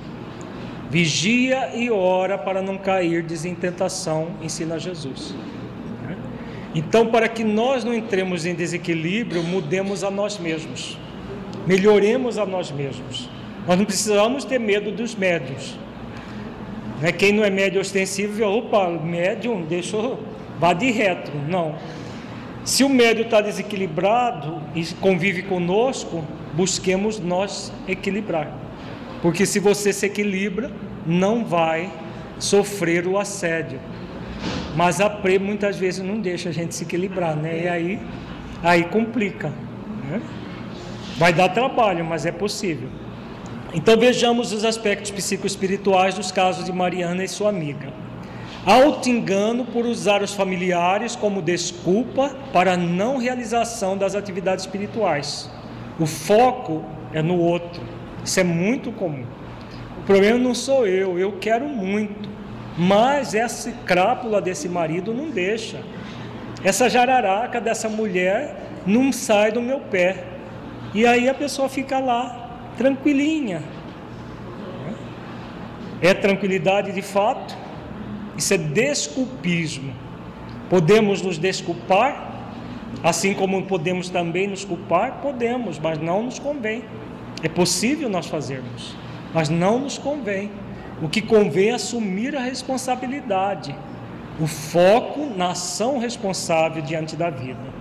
Vigia 0.91 1.75
e 1.75 1.89
ora 1.89 2.37
para 2.37 2.61
não 2.61 2.77
cair 2.77 3.25
em 3.43 3.55
tentação, 3.55 4.27
ensina 4.43 4.77
Jesus. 4.77 5.33
Então, 6.75 7.07
para 7.07 7.27
que 7.27 7.43
nós 7.43 7.83
não 7.83 7.95
entremos 7.95 8.45
em 8.45 8.53
desequilíbrio, 8.53 9.41
mudemos 9.41 10.03
a 10.03 10.11
nós 10.11 10.37
mesmos, 10.37 10.99
melhoremos 11.65 12.37
a 12.37 12.45
nós 12.45 12.69
mesmos. 12.69 13.27
Nós 13.67 13.75
não 13.75 13.85
precisamos 13.85 14.45
ter 14.45 14.59
medo 14.59 14.91
dos 14.91 15.15
médios. 15.15 15.75
Né? 17.01 17.11
Quem 17.11 17.33
não 17.33 17.43
é 17.43 17.49
médio 17.49 17.81
ostensivo, 17.81 18.45
opa, 18.45 18.87
médium, 18.87 19.63
deixa 19.63 19.97
eu 19.97 20.36
vá 20.59 20.73
de 20.73 20.91
reto. 20.91 21.31
Não. 21.47 21.75
Se 22.63 22.83
o 22.83 22.89
médio 22.89 23.23
está 23.23 23.39
desequilibrado 23.39 24.61
e 24.75 24.83
convive 24.95 25.43
conosco, 25.43 26.23
busquemos 26.53 27.19
nós 27.19 27.71
equilibrar. 27.87 28.51
Porque 29.21 29.45
se 29.45 29.59
você 29.59 29.93
se 29.93 30.05
equilibra, 30.05 30.71
não 31.05 31.45
vai 31.45 31.91
sofrer 32.39 33.07
o 33.07 33.17
assédio. 33.17 33.79
Mas 34.75 35.01
a 35.01 35.09
PRE 35.09 35.39
muitas 35.39 35.77
vezes 35.77 36.03
não 36.03 36.19
deixa 36.19 36.49
a 36.49 36.51
gente 36.51 36.75
se 36.75 36.83
equilibrar, 36.83 37.35
né? 37.35 37.63
E 37.63 37.67
aí, 37.67 37.99
aí 38.61 38.83
complica. 38.83 39.51
Né? 40.09 40.21
Vai 41.17 41.33
dar 41.33 41.49
trabalho, 41.49 42.05
mas 42.05 42.25
é 42.25 42.31
possível. 42.31 42.89
Então 43.73 43.97
vejamos 43.97 44.53
os 44.53 44.63
aspectos 44.63 45.11
psicoespirituais 45.11 46.15
dos 46.15 46.31
casos 46.31 46.65
de 46.65 46.71
Mariana 46.71 47.23
e 47.23 47.27
sua 47.27 47.49
amiga. 47.49 47.91
Auto-engano 48.67 49.63
por 49.63 49.85
usar 49.85 50.21
os 50.21 50.33
familiares 50.33 51.15
como 51.15 51.41
desculpa 51.41 52.35
para 52.51 52.73
a 52.73 52.77
não 52.77 53.15
realização 53.15 53.97
das 53.97 54.13
atividades 54.13 54.65
espirituais. 54.65 55.49
O 55.97 56.05
foco 56.05 56.83
é 57.13 57.21
no 57.21 57.39
outro. 57.39 57.81
Isso 58.25 58.41
é 58.41 58.43
muito 58.43 58.91
comum. 58.91 59.25
O 59.99 60.01
problema 60.01 60.37
não 60.37 60.53
sou 60.53 60.85
eu, 60.85 61.17
eu 61.17 61.37
quero 61.39 61.65
muito. 61.65 62.27
Mas 62.77 63.33
essa 63.33 63.71
crápula 63.85 64.41
desse 64.41 64.67
marido 64.67 65.13
não 65.13 65.29
deixa. 65.29 65.79
Essa 66.61 66.89
jararaca 66.89 67.61
dessa 67.61 67.87
mulher 67.87 68.53
não 68.85 69.13
sai 69.13 69.49
do 69.49 69.61
meu 69.61 69.79
pé. 69.79 70.25
E 70.93 71.05
aí 71.05 71.29
a 71.29 71.33
pessoa 71.33 71.69
fica 71.69 71.99
lá, 71.99 72.73
tranquilinha. 72.77 73.63
É 76.01 76.13
tranquilidade 76.13 76.91
de 76.91 77.01
fato? 77.01 77.66
Isso 78.37 78.53
é 78.53 78.57
desculpismo. 78.57 79.93
Podemos 80.69 81.21
nos 81.21 81.37
desculpar, 81.37 82.51
assim 83.03 83.33
como 83.33 83.63
podemos 83.63 84.09
também 84.09 84.47
nos 84.47 84.63
culpar? 84.63 85.19
Podemos, 85.21 85.79
mas 85.79 85.97
não 85.97 86.23
nos 86.23 86.37
convém. 86.37 86.83
É 87.41 87.49
possível 87.49 88.09
nós 88.09 88.27
fazermos, 88.27 88.95
mas 89.33 89.49
não 89.49 89.79
nos 89.79 89.97
convém. 89.97 90.51
O 91.01 91.07
que 91.07 91.21
convém 91.21 91.69
é 91.69 91.73
assumir 91.73 92.35
a 92.35 92.41
responsabilidade, 92.41 93.75
o 94.39 94.47
foco 94.47 95.31
na 95.35 95.51
ação 95.51 95.99
responsável 95.99 96.81
diante 96.81 97.15
da 97.15 97.29
vida. 97.29 97.77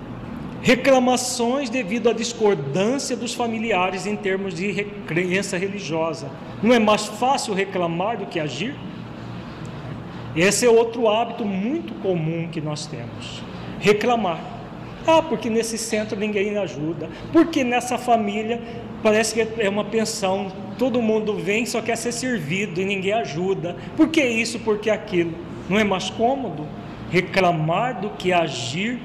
Reclamações 0.63 1.71
devido 1.71 2.11
à 2.11 2.13
discordância 2.13 3.17
dos 3.17 3.35
familiares 3.35 4.07
em 4.07 4.17
termos 4.17 4.55
de 4.55 4.85
crença 5.07 5.57
religiosa. 5.57 6.29
Não 6.63 6.75
é 6.75 6.79
mais 6.79 7.07
fácil 7.07 7.55
reclamar 7.55 8.19
do 8.19 8.27
que 8.27 8.41
agir? 8.41 8.75
Esse 10.37 10.67
é 10.67 10.71
outro 10.71 11.09
hábito 11.09 11.45
muito 11.45 11.95
comum 12.03 12.49
que 12.49 12.61
nós 12.61 12.87
temos: 12.87 13.43
reclamar. 13.81 14.39
Ah, 15.07 15.23
porque 15.23 15.49
nesse 15.49 15.79
centro 15.79 16.19
ninguém 16.19 16.59
ajuda. 16.59 17.09
Porque 17.33 17.63
nessa 17.65 17.97
família 17.97 18.61
parece 19.03 19.35
que 19.35 19.63
é 19.63 19.69
uma 19.69 19.85
pensão, 19.85 20.51
todo 20.79 21.01
mundo 21.01 21.35
vem 21.35 21.65
só 21.65 21.81
quer 21.81 21.97
ser 21.97 22.13
servido 22.13 22.81
e 22.81 22.85
ninguém 22.85 23.13
ajuda. 23.13 23.77
Por 23.97 24.09
que 24.09 24.23
isso? 24.23 24.59
Porque 24.61 24.91
aquilo? 24.91 25.33
Não 25.69 25.79
é 25.79 25.85
mais 25.85 26.11
cômodo 26.11 26.67
reclamar 27.11 28.01
do 28.01 28.11
que 28.11 28.33
agir 28.33 29.01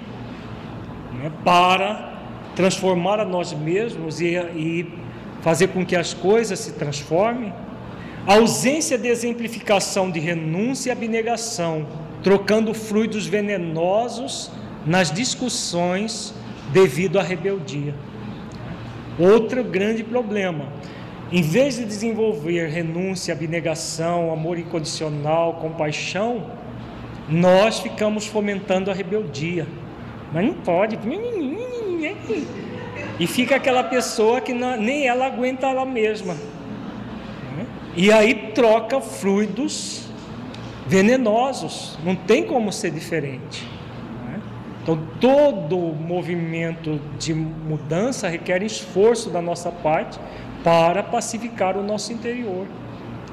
né, 1.13 1.31
para 1.43 2.11
transformar 2.55 3.19
a 3.19 3.25
nós 3.25 3.53
mesmos 3.53 4.19
e, 4.19 4.35
e 4.35 4.93
fazer 5.41 5.67
com 5.67 5.85
que 5.85 5.95
as 5.95 6.13
coisas 6.13 6.59
se 6.59 6.73
transformem? 6.73 7.53
A 8.27 8.35
ausência 8.35 8.97
de 8.97 9.07
exemplificação 9.07 10.11
de 10.11 10.19
renúncia 10.19 10.89
e 10.89 10.91
abnegação, 10.91 11.87
trocando 12.23 12.73
fluidos 12.73 13.25
venenosos 13.25 14.51
nas 14.85 15.11
discussões 15.11 16.33
devido 16.71 17.19
à 17.19 17.23
rebeldia. 17.23 17.95
Outro 19.17 19.63
grande 19.63 20.03
problema. 20.03 20.65
Em 21.31 21.41
vez 21.41 21.77
de 21.77 21.85
desenvolver 21.85 22.67
renúncia, 22.67 23.33
abnegação, 23.33 24.31
amor 24.31 24.59
incondicional, 24.59 25.55
compaixão, 25.55 26.51
nós 27.27 27.79
ficamos 27.79 28.27
fomentando 28.27 28.91
a 28.91 28.93
rebeldia. 28.93 29.67
Mas 30.31 30.45
não 30.45 30.53
pode. 30.53 30.97
E 33.19 33.27
fica 33.27 33.57
aquela 33.57 33.83
pessoa 33.83 34.41
que 34.41 34.51
não, 34.51 34.75
nem 34.75 35.07
ela 35.07 35.27
aguenta 35.27 35.67
ela 35.67 35.85
mesma. 35.85 36.35
E 37.95 38.11
aí 38.11 38.51
troca 38.53 39.01
fluidos 39.01 40.09
venenosos, 40.87 41.97
não 42.03 42.15
tem 42.15 42.43
como 42.45 42.71
ser 42.71 42.91
diferente. 42.91 43.67
Né? 44.25 44.41
Então, 44.81 44.99
todo 45.19 45.77
movimento 45.77 46.99
de 47.19 47.33
mudança 47.33 48.27
requer 48.29 48.63
esforço 48.63 49.29
da 49.29 49.41
nossa 49.41 49.71
parte 49.71 50.19
para 50.63 51.03
pacificar 51.03 51.77
o 51.77 51.83
nosso 51.83 52.13
interior. 52.13 52.65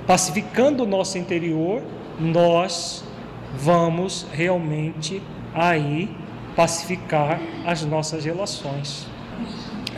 Pacificando 0.07 0.85
o 0.85 0.87
nosso 0.87 1.19
interior, 1.19 1.83
nós 2.19 3.05
vamos 3.55 4.27
realmente 4.33 5.23
aí 5.55 6.11
pacificar 6.57 7.41
as 7.65 7.85
nossas 7.85 8.25
relações 8.25 9.07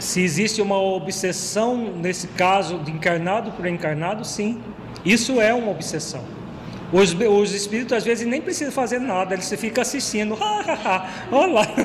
se 0.00 0.22
existe 0.22 0.62
uma 0.62 0.80
obsessão 0.80 1.76
nesse 1.76 2.26
caso 2.28 2.78
de 2.78 2.90
encarnado 2.90 3.52
por 3.52 3.66
encarnado, 3.66 4.24
sim, 4.24 4.60
isso 5.04 5.40
é 5.40 5.52
uma 5.52 5.70
obsessão. 5.70 6.24
Os, 6.90 7.12
os 7.14 7.54
espíritos 7.54 7.92
às 7.92 8.02
vezes 8.02 8.26
nem 8.26 8.40
precisam 8.40 8.72
fazer 8.72 8.98
nada, 8.98 9.34
eles 9.34 9.52
ficam 9.52 9.82
assistindo, 9.82 10.36
olha 11.30 11.52
lá. 11.52 11.66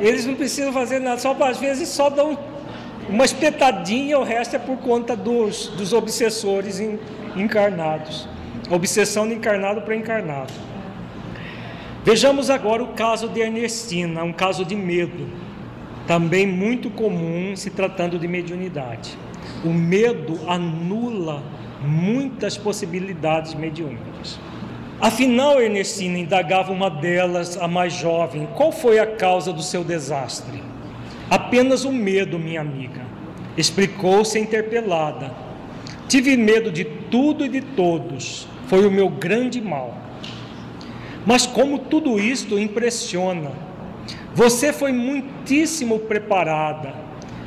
Eles 0.00 0.26
não 0.26 0.34
precisam 0.34 0.72
fazer 0.72 0.98
nada, 0.98 1.20
só 1.20 1.32
às 1.44 1.58
vezes 1.58 1.88
só 1.88 2.10
dão 2.10 2.36
uma 3.08 3.24
espetadinha, 3.24 4.18
o 4.18 4.24
resto 4.24 4.56
é 4.56 4.58
por 4.58 4.76
conta 4.78 5.14
dos, 5.14 5.68
dos 5.68 5.92
obsessores 5.92 6.82
encarnados. 7.36 8.28
Obsessão 8.68 9.28
de 9.28 9.34
encarnado 9.34 9.82
para 9.82 9.94
encarnado. 9.94 10.52
Vejamos 12.04 12.50
agora 12.50 12.82
o 12.82 12.94
caso 12.94 13.28
de 13.28 13.42
Ernestina, 13.42 14.24
um 14.24 14.32
caso 14.32 14.64
de 14.64 14.74
medo 14.74 15.28
também 16.06 16.46
muito 16.46 16.90
comum 16.90 17.54
se 17.56 17.70
tratando 17.70 18.18
de 18.18 18.26
mediunidade. 18.28 19.16
o 19.64 19.72
medo 19.72 20.38
anula 20.48 21.42
muitas 21.84 22.56
possibilidades 22.56 23.54
mediúnicas. 23.54 24.38
Afinal, 25.00 25.60
Ernestina 25.60 26.18
indagava 26.18 26.72
uma 26.72 26.88
delas, 26.88 27.56
a 27.56 27.66
mais 27.66 27.92
jovem, 27.92 28.48
qual 28.54 28.70
foi 28.70 28.98
a 29.00 29.06
causa 29.06 29.52
do 29.52 29.62
seu 29.62 29.82
desastre? 29.82 30.62
Apenas 31.28 31.84
o 31.84 31.92
medo, 31.92 32.38
minha 32.38 32.60
amiga, 32.60 33.02
explicou-se 33.56 34.38
interpelada. 34.38 35.32
Tive 36.08 36.36
medo 36.36 36.70
de 36.70 36.84
tudo 36.84 37.44
e 37.44 37.48
de 37.48 37.60
todos, 37.60 38.46
foi 38.66 38.86
o 38.86 38.90
meu 38.90 39.08
grande 39.08 39.60
mal. 39.60 39.96
Mas 41.26 41.46
como 41.46 41.78
tudo 41.78 42.18
isto 42.18 42.58
impressiona, 42.58 43.50
você 44.34 44.72
foi 44.72 44.92
muitíssimo 44.92 45.98
preparada. 46.00 46.94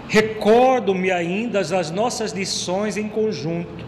Recordo-me 0.08 1.12
ainda 1.12 1.64
das 1.64 1.90
nossas 1.90 2.32
lições 2.32 2.96
em 2.96 3.10
conjunto. 3.10 3.86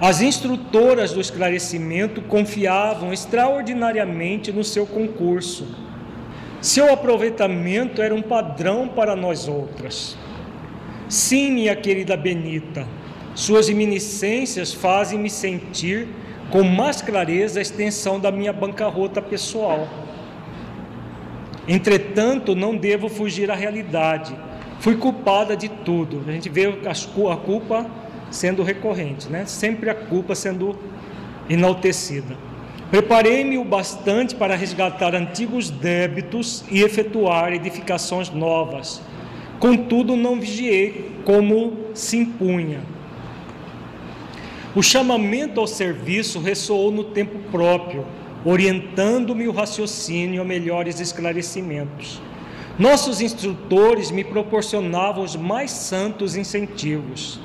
As 0.00 0.20
instrutoras 0.20 1.12
do 1.12 1.20
esclarecimento 1.20 2.22
confiavam 2.22 3.12
extraordinariamente 3.12 4.50
no 4.50 4.64
seu 4.64 4.86
concurso. 4.86 5.68
Seu 6.60 6.92
aproveitamento 6.92 8.02
era 8.02 8.14
um 8.14 8.22
padrão 8.22 8.88
para 8.88 9.14
nós 9.14 9.46
outras. 9.46 10.16
Sim, 11.08 11.52
minha 11.52 11.76
querida 11.76 12.16
Benita, 12.16 12.86
suas 13.34 13.68
reminiscências 13.68 14.72
fazem-me 14.72 15.30
sentir 15.30 16.08
com 16.50 16.62
mais 16.62 17.00
clareza 17.00 17.58
a 17.58 17.62
extensão 17.62 18.18
da 18.18 18.32
minha 18.32 18.52
bancarrota 18.52 19.22
pessoal. 19.22 19.88
Entretanto, 21.70 22.56
não 22.56 22.76
devo 22.76 23.08
fugir 23.08 23.48
à 23.48 23.54
realidade. 23.54 24.34
Fui 24.80 24.96
culpada 24.96 25.56
de 25.56 25.68
tudo. 25.68 26.20
A 26.26 26.32
gente 26.32 26.48
vê 26.48 26.66
a 26.66 27.36
culpa 27.36 27.86
sendo 28.28 28.64
recorrente, 28.64 29.28
né? 29.28 29.44
Sempre 29.46 29.88
a 29.88 29.94
culpa 29.94 30.34
sendo 30.34 30.76
enaltecida. 31.48 32.36
Preparei-me 32.90 33.56
o 33.56 33.64
bastante 33.64 34.34
para 34.34 34.56
resgatar 34.56 35.14
antigos 35.14 35.70
débitos 35.70 36.64
e 36.72 36.82
efetuar 36.82 37.52
edificações 37.52 38.30
novas. 38.30 39.00
Contudo, 39.60 40.16
não 40.16 40.40
vigiei 40.40 41.12
como 41.24 41.76
se 41.94 42.16
impunha. 42.16 42.80
O 44.74 44.82
chamamento 44.82 45.60
ao 45.60 45.68
serviço 45.68 46.40
ressoou 46.40 46.90
no 46.90 47.04
tempo 47.04 47.38
próprio, 47.52 48.04
orientando-me 48.44 49.46
o 49.48 49.52
raciocínio 49.52 50.42
a 50.42 50.44
melhores 50.44 51.00
esclarecimentos. 51.00 52.20
Nossos 52.78 53.20
instrutores 53.20 54.10
me 54.10 54.24
proporcionavam 54.24 55.22
os 55.22 55.36
mais 55.36 55.70
santos 55.70 56.36
incentivos 56.36 57.40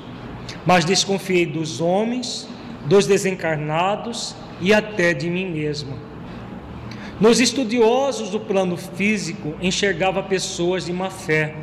mas 0.66 0.84
desconfiei 0.84 1.46
dos 1.46 1.80
homens, 1.80 2.48
dos 2.86 3.06
desencarnados 3.06 4.34
e 4.60 4.74
até 4.74 5.14
de 5.14 5.30
mim 5.30 5.46
mesma. 5.46 5.96
Nos 7.20 7.40
estudiosos 7.40 8.30
do 8.30 8.40
plano 8.40 8.76
físico, 8.76 9.54
enxergava 9.62 10.22
pessoas 10.22 10.84
de 10.84 10.92
má 10.92 11.08
fé. 11.08 11.54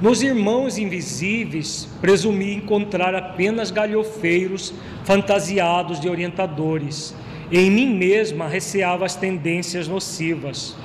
Nos 0.00 0.22
irmãos 0.22 0.78
invisíveis, 0.78 1.88
presumi 2.00 2.54
encontrar 2.54 3.14
apenas 3.14 3.70
galhofeiros 3.70 4.74
fantasiados 5.04 6.00
de 6.00 6.08
orientadores. 6.08 7.14
Em 7.50 7.70
mim 7.70 7.94
mesma 7.94 8.46
receava 8.46 9.04
as 9.04 9.16
tendências 9.16 9.88
nocivas. 9.88 10.76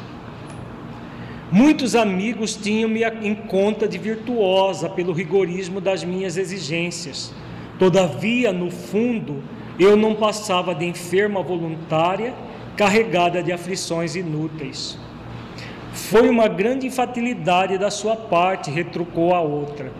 Muitos 1.52 1.96
amigos 1.96 2.56
tinham-me 2.56 3.04
em 3.06 3.34
conta 3.34 3.88
de 3.88 3.98
virtuosa 3.98 4.90
pelo 4.90 5.14
rigorismo 5.14 5.80
das 5.80 6.04
minhas 6.04 6.36
exigências. 6.36 7.34
Todavia, 7.80 8.52
no 8.52 8.70
fundo, 8.70 9.42
eu 9.80 9.96
não 9.96 10.16
passava 10.16 10.76
de 10.76 10.86
enferma 10.86 11.42
voluntária, 11.42 12.34
carregada 12.76 13.42
de 13.42 13.52
aflições 13.52 14.16
inúteis. 14.16 14.98
Foi 15.94 16.28
uma 16.28 16.48
grande 16.48 16.86
infantilidade 16.86 17.78
da 17.78 17.90
sua 17.90 18.16
parte, 18.16 18.70
retrucou 18.70 19.34
a 19.34 19.40
outra. 19.40 19.92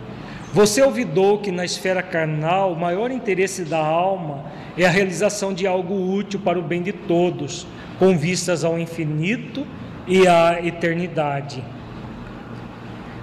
Você 0.52 0.82
olvidou 0.82 1.38
que 1.38 1.50
na 1.50 1.64
esfera 1.64 2.02
carnal 2.02 2.72
o 2.72 2.78
maior 2.78 3.10
interesse 3.10 3.64
da 3.64 3.78
alma 3.78 4.44
é 4.78 4.86
a 4.86 4.90
realização 4.90 5.52
de 5.52 5.66
algo 5.66 6.14
útil 6.14 6.40
para 6.40 6.58
o 6.58 6.62
bem 6.62 6.82
de 6.82 6.92
todos, 6.92 7.66
com 7.98 8.16
vistas 8.16 8.64
ao 8.64 8.78
infinito 8.78 9.66
e 10.06 10.26
a 10.26 10.64
eternidade. 10.64 11.62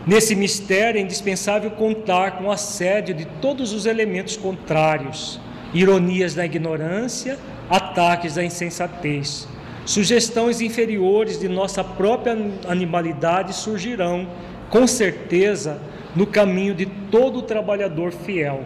Nesse 0.05 0.35
mistério 0.35 0.99
é 0.99 1.01
indispensável 1.01 1.71
contar 1.71 2.37
com 2.37 2.45
o 2.45 2.51
assédio 2.51 3.15
de 3.15 3.25
todos 3.25 3.73
os 3.73 3.85
elementos 3.85 4.37
contrários, 4.37 5.39
ironias 5.73 6.35
da 6.35 6.45
ignorância, 6.45 7.39
ataques 7.69 8.35
da 8.35 8.43
insensatez. 8.43 9.47
Sugestões 9.85 10.61
inferiores 10.61 11.39
de 11.39 11.47
nossa 11.47 11.83
própria 11.83 12.37
animalidade 12.67 13.55
surgirão, 13.55 14.27
com 14.69 14.85
certeza, 14.85 15.79
no 16.15 16.27
caminho 16.27 16.75
de 16.75 16.85
todo 16.85 17.41
trabalhador 17.41 18.11
fiel. 18.11 18.63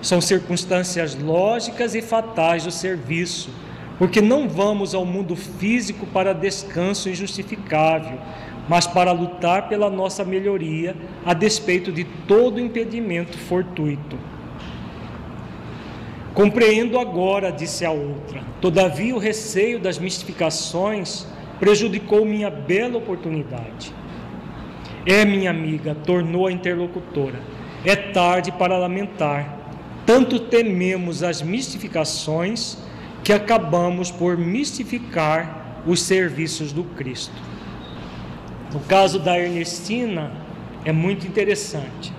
São 0.00 0.20
circunstâncias 0.20 1.14
lógicas 1.14 1.94
e 1.94 2.02
fatais 2.02 2.64
do 2.64 2.70
serviço 2.70 3.50
porque 3.98 4.20
não 4.20 4.48
vamos 4.48 4.94
ao 4.94 5.04
mundo 5.04 5.34
físico 5.34 6.06
para 6.06 6.32
descanso 6.32 7.10
injustificável, 7.10 8.18
mas 8.68 8.86
para 8.86 9.10
lutar 9.10 9.68
pela 9.68 9.90
nossa 9.90 10.24
melhoria, 10.24 10.94
a 11.26 11.34
despeito 11.34 11.90
de 11.90 12.04
todo 12.04 12.60
impedimento 12.60 13.36
fortuito. 13.36 14.16
Compreendo 16.32 16.98
agora, 17.00 17.50
disse 17.50 17.84
a 17.84 17.90
outra. 17.90 18.42
Todavia, 18.60 19.14
o 19.14 19.18
receio 19.18 19.80
das 19.80 19.98
mistificações 19.98 21.26
prejudicou 21.58 22.24
minha 22.24 22.48
bela 22.48 22.98
oportunidade. 22.98 23.92
É, 25.04 25.24
minha 25.24 25.50
amiga, 25.50 25.96
tornou 26.06 26.46
a 26.46 26.52
interlocutora. 26.52 27.40
É 27.84 27.96
tarde 27.96 28.52
para 28.52 28.78
lamentar. 28.78 29.57
Tanto 30.08 30.40
tememos 30.40 31.22
as 31.22 31.42
mistificações 31.42 32.78
que 33.22 33.30
acabamos 33.30 34.10
por 34.10 34.38
mistificar 34.38 35.82
os 35.86 36.00
serviços 36.00 36.72
do 36.72 36.82
Cristo. 36.82 37.34
No 38.72 38.80
caso 38.80 39.18
da 39.18 39.38
Ernestina, 39.38 40.32
é 40.82 40.92
muito 40.92 41.26
interessante, 41.26 42.10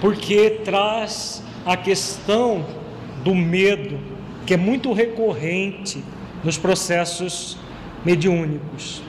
porque 0.00 0.60
traz 0.64 1.42
a 1.66 1.76
questão 1.76 2.64
do 3.24 3.34
medo, 3.34 3.98
que 4.46 4.54
é 4.54 4.56
muito 4.56 4.92
recorrente 4.92 6.00
nos 6.44 6.56
processos 6.56 7.58
mediúnicos. 8.04 9.02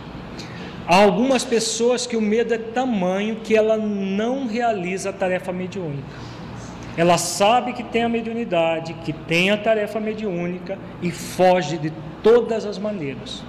Há 0.87 1.03
algumas 1.03 1.43
pessoas 1.43 2.07
que 2.07 2.17
o 2.17 2.21
medo 2.21 2.51
é 2.51 2.57
tamanho 2.57 3.41
que 3.43 3.55
ela 3.55 3.77
não 3.77 4.47
realiza 4.47 5.11
a 5.11 5.13
tarefa 5.13 5.53
mediúnica. 5.53 6.28
Ela 6.99 7.17
sabe 7.17 7.71
que 7.71 7.81
tem 7.81 8.03
a 8.03 8.09
mediunidade, 8.09 8.93
que 9.05 9.13
tem 9.13 9.51
a 9.51 9.57
tarefa 9.57 10.01
mediúnica 10.01 10.77
e 11.01 11.09
foge 11.09 11.77
de 11.77 11.93
todas 12.21 12.65
as 12.65 12.77
maneiras. 12.77 13.41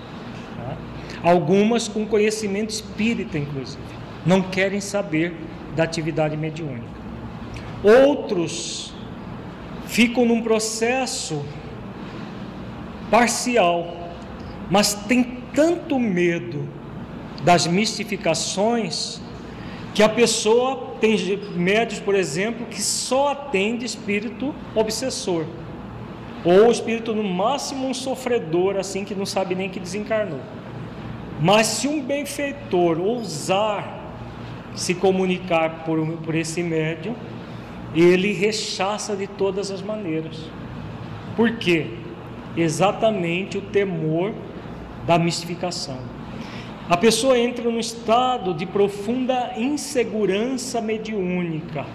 Tá? 0.57 0.77
Algumas 1.21 1.89
com 1.89 2.07
conhecimento 2.07 2.71
espírita, 2.71 3.37
inclusive, 3.37 3.83
não 4.25 4.41
querem 4.41 4.81
saber 4.81 5.35
da 5.75 5.83
atividade 5.83 6.37
mediúnica. 6.37 6.87
Outros 7.83 8.95
ficam 9.85 10.25
num 10.25 10.43
processo 10.43 11.45
parcial, 13.11 14.13
mas 14.71 14.95
tem 14.95 15.43
tanto 15.53 15.99
medo 15.99 16.69
das 17.43 17.67
mistificações 17.67 19.21
que 19.95 20.03
a 20.03 20.09
pessoa 20.09 20.95
tem 21.01 21.17
médios, 21.55 22.01
por 22.01 22.15
exemplo, 22.15 22.67
que 22.67 22.81
só 22.81 23.33
atende 23.33 23.85
espírito 23.85 24.55
obsessor. 24.75 25.45
Ou 26.45 26.71
espírito 26.71 27.15
no 27.15 27.25
máximo 27.25 27.87
um 27.87 27.95
sofredor, 27.95 28.77
assim 28.77 29.05
que 29.05 29.15
não 29.15 29.27
sabe 29.27 29.55
nem 29.55 29.69
que 29.69 29.81
desencarnou. 29.81 30.41
Mas 31.41 31.67
se 31.67 31.89
um 31.89 32.03
benfeitor 32.03 32.99
ousar 32.99 33.99
se 34.75 34.95
comunicar 34.95 35.85
por, 35.85 36.07
por 36.19 36.35
esse 36.35 36.63
médium, 36.63 37.15
ele 37.95 38.33
rechaça 38.33 39.17
de 39.17 39.27
todas 39.27 39.71
as 39.71 39.83
maneiras. 39.83 40.39
Por 41.37 41.57
quê? 41.57 41.89
Exatamente 42.57 43.59
o 43.59 43.63
temor 43.63 44.33
da 45.07 45.19
mistificação. 45.19 45.99
A 46.91 46.97
pessoa 46.97 47.39
entra 47.39 47.63
num 47.63 47.79
estado 47.79 48.53
de 48.53 48.67
profunda 48.67 49.53
insegurança 49.57 50.81
mediúnica 50.81 51.87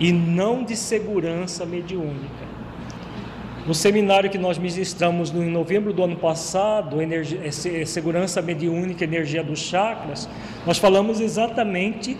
e 0.00 0.10
não 0.10 0.64
de 0.64 0.74
segurança 0.74 1.66
mediúnica. 1.66 2.54
No 3.66 3.74
seminário 3.74 4.30
que 4.30 4.38
nós 4.38 4.56
ministramos 4.56 5.30
em 5.30 5.50
novembro 5.50 5.92
do 5.92 6.02
ano 6.02 6.16
passado, 6.16 7.02
energia, 7.02 7.52
Segurança 7.84 8.40
Mediúnica 8.40 9.04
e 9.04 9.06
Energia 9.06 9.44
dos 9.44 9.58
Chakras, 9.58 10.30
nós 10.64 10.78
falamos 10.78 11.20
exatamente 11.20 12.16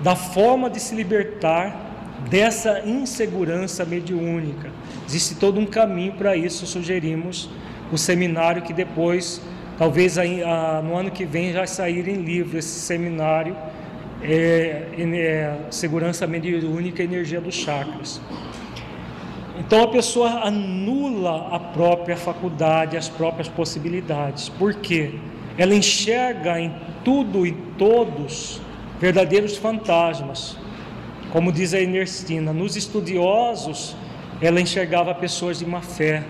da 0.00 0.14
forma 0.14 0.70
de 0.70 0.78
se 0.78 0.94
libertar 0.94 1.86
dessa 2.30 2.80
insegurança 2.86 3.84
mediúnica. 3.84 4.70
Existe 5.04 5.34
todo 5.34 5.58
um 5.58 5.66
caminho 5.66 6.12
para 6.12 6.36
isso, 6.36 6.64
sugerimos 6.64 7.50
o 7.90 7.98
seminário 7.98 8.62
que 8.62 8.72
depois, 8.72 9.40
talvez 9.78 10.16
no 10.84 10.96
ano 10.96 11.10
que 11.10 11.24
vem 11.24 11.52
já 11.52 11.66
sair 11.66 12.08
em 12.08 12.16
livro 12.16 12.58
esse 12.58 12.80
seminário 12.80 13.56
é, 14.22 14.88
é, 14.98 15.56
Segurança 15.70 16.26
Mediúnica 16.26 17.02
e 17.02 17.06
Energia 17.06 17.40
dos 17.40 17.54
Chakras. 17.54 18.20
Então 19.58 19.82
a 19.82 19.88
pessoa 19.88 20.46
anula 20.46 21.48
a 21.52 21.58
própria 21.58 22.16
faculdade, 22.16 22.96
as 22.96 23.08
próprias 23.08 23.48
possibilidades. 23.48 24.48
Por 24.48 24.74
quê? 24.74 25.14
Ela 25.56 25.74
enxerga 25.74 26.60
em 26.60 26.74
tudo 27.04 27.46
e 27.46 27.52
todos 27.76 28.60
verdadeiros 29.00 29.56
fantasmas. 29.56 30.56
Como 31.32 31.52
diz 31.52 31.74
a 31.74 31.80
Ernestina, 31.80 32.52
nos 32.52 32.76
estudiosos 32.76 33.96
ela 34.40 34.60
enxergava 34.60 35.14
pessoas 35.14 35.58
de 35.58 35.66
má 35.66 35.80
fé. 35.80 36.22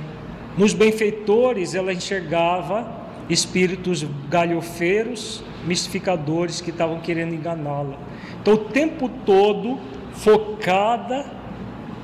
Nos 0.57 0.73
benfeitores 0.73 1.75
ela 1.75 1.93
enxergava 1.93 2.98
espíritos 3.29 4.07
galhofeiros, 4.31 5.43
mistificadores 5.67 6.61
que 6.61 6.71
estavam 6.71 7.01
querendo 7.01 7.35
enganá-la. 7.35 7.99
Então 8.41 8.55
o 8.55 8.59
tempo 8.59 9.09
todo 9.27 9.79
focada 10.13 11.27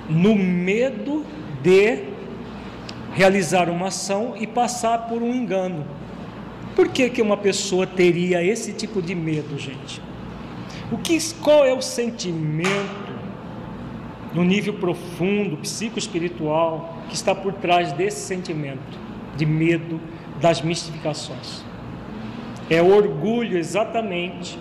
no 0.09 0.35
medo 0.35 1.25
de 1.63 2.05
realizar 3.15 3.71
uma 3.71 3.89
ação 3.89 4.35
e 4.37 4.47
passar 4.47 5.09
por 5.09 5.23
um 5.23 5.35
engano. 5.35 5.87
Por 6.75 6.89
que, 6.89 7.09
que 7.09 7.23
uma 7.23 7.37
pessoa 7.37 7.87
teria 7.87 8.43
esse 8.43 8.73
tipo 8.73 9.01
de 9.01 9.15
medo, 9.15 9.59
gente? 9.59 10.03
O 10.91 10.99
que, 10.99 11.17
qual 11.35 11.65
é 11.65 11.73
o 11.73 11.81
sentimento 11.81 13.15
no 14.35 14.43
nível 14.43 14.75
profundo, 14.75 15.57
psicoespiritual, 15.59 16.99
que 17.09 17.15
está 17.15 17.35
por 17.35 17.53
trás 17.53 17.93
desse 17.93 18.27
sentimento 18.27 18.99
de 19.37 19.47
medo 19.47 20.01
das 20.45 20.61
mistificações? 20.61 21.65
É 22.69 22.83
orgulho, 22.83 23.57
exatamente, 23.57 24.59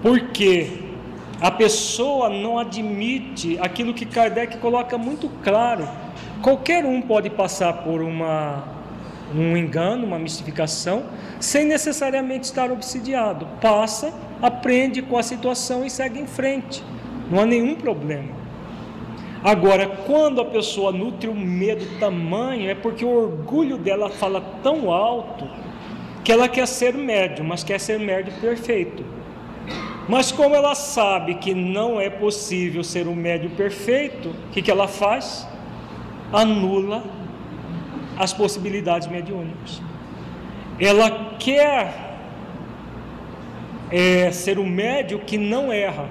porque 0.00 0.84
a 1.40 1.50
pessoa 1.50 2.28
não 2.28 2.56
admite 2.56 3.58
aquilo 3.60 3.92
que 3.92 4.06
Kardec 4.06 4.58
coloca 4.58 4.96
muito 4.96 5.28
claro. 5.42 5.88
Qualquer 6.40 6.84
um 6.84 7.02
pode 7.02 7.30
passar 7.30 7.72
por 7.82 8.00
uma, 8.00 8.62
um 9.34 9.56
engano, 9.56 10.06
uma 10.06 10.20
mistificação, 10.20 11.02
sem 11.40 11.64
necessariamente 11.64 12.44
estar 12.44 12.70
obsidiado. 12.70 13.44
Passa, 13.60 14.14
aprende 14.40 15.02
com 15.02 15.18
a 15.18 15.22
situação 15.24 15.84
e 15.84 15.90
segue 15.90 16.20
em 16.20 16.28
frente. 16.28 16.80
Não 17.28 17.40
há 17.40 17.46
nenhum 17.46 17.74
problema. 17.74 18.37
Agora, 19.42 19.86
quando 19.86 20.40
a 20.40 20.44
pessoa 20.44 20.90
nutre 20.90 21.28
um 21.28 21.34
medo 21.34 21.98
tamanho, 22.00 22.68
é 22.68 22.74
porque 22.74 23.04
o 23.04 23.10
orgulho 23.10 23.78
dela 23.78 24.10
fala 24.10 24.40
tão 24.62 24.90
alto 24.90 25.48
que 26.24 26.32
ela 26.32 26.48
quer 26.48 26.66
ser 26.66 26.94
médio, 26.94 27.44
mas 27.44 27.62
quer 27.62 27.78
ser 27.78 27.98
médio 28.00 28.32
perfeito. 28.40 29.04
Mas 30.08 30.32
como 30.32 30.54
ela 30.54 30.74
sabe 30.74 31.34
que 31.34 31.54
não 31.54 32.00
é 32.00 32.10
possível 32.10 32.82
ser 32.82 33.06
um 33.06 33.14
médio 33.14 33.50
perfeito, 33.50 34.30
o 34.30 34.50
que, 34.50 34.62
que 34.62 34.70
ela 34.70 34.88
faz? 34.88 35.46
Anula 36.32 37.04
as 38.18 38.32
possibilidades 38.32 39.06
mediúnicas. 39.06 39.80
Ela 40.80 41.36
quer 41.38 42.08
é, 43.90 44.30
ser 44.32 44.58
um 44.58 44.66
médio 44.66 45.20
que 45.20 45.38
não 45.38 45.72
erra. 45.72 46.08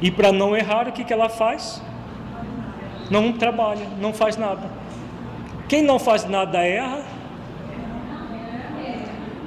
E 0.00 0.10
para 0.10 0.30
não 0.30 0.56
errar, 0.56 0.88
o 0.88 0.92
que, 0.92 1.04
que 1.04 1.12
ela 1.12 1.28
faz? 1.28 1.82
Não 3.14 3.32
trabalha, 3.32 3.86
não 4.00 4.12
faz 4.12 4.36
nada. 4.36 4.68
Quem 5.68 5.82
não 5.82 6.00
faz 6.00 6.24
nada 6.24 6.58
erra. 6.58 7.04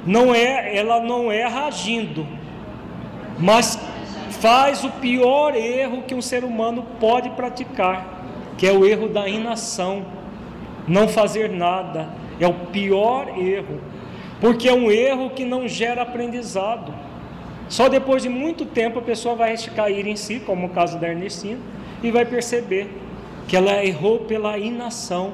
Não 0.06 0.34
é, 0.34 0.74
ela 0.74 1.00
não 1.00 1.30
erra 1.30 1.66
agindo, 1.66 2.26
mas 3.38 3.78
faz 4.30 4.84
o 4.84 4.90
pior 4.90 5.54
erro 5.54 6.04
que 6.06 6.14
um 6.14 6.22
ser 6.22 6.44
humano 6.44 6.82
pode 6.98 7.28
praticar, 7.30 8.24
que 8.56 8.66
é 8.66 8.72
o 8.72 8.86
erro 8.86 9.06
da 9.06 9.28
inação, 9.28 10.06
não 10.86 11.06
fazer 11.06 11.50
nada, 11.50 12.08
é 12.40 12.46
o 12.46 12.54
pior 12.54 13.38
erro, 13.38 13.82
porque 14.40 14.66
é 14.66 14.72
um 14.72 14.90
erro 14.90 15.28
que 15.28 15.44
não 15.44 15.68
gera 15.68 16.00
aprendizado. 16.00 16.94
Só 17.68 17.86
depois 17.86 18.22
de 18.22 18.30
muito 18.30 18.64
tempo 18.64 19.00
a 19.00 19.02
pessoa 19.02 19.34
vai 19.34 19.54
cair 19.76 20.06
em 20.06 20.16
si, 20.16 20.40
como 20.40 20.68
o 20.68 20.70
caso 20.70 20.98
da 20.98 21.06
Ernestina, 21.06 21.60
e 22.02 22.10
vai 22.10 22.24
perceber 22.24 23.07
que 23.48 23.56
ela 23.56 23.82
errou 23.84 24.20
pela 24.20 24.58
inação. 24.58 25.32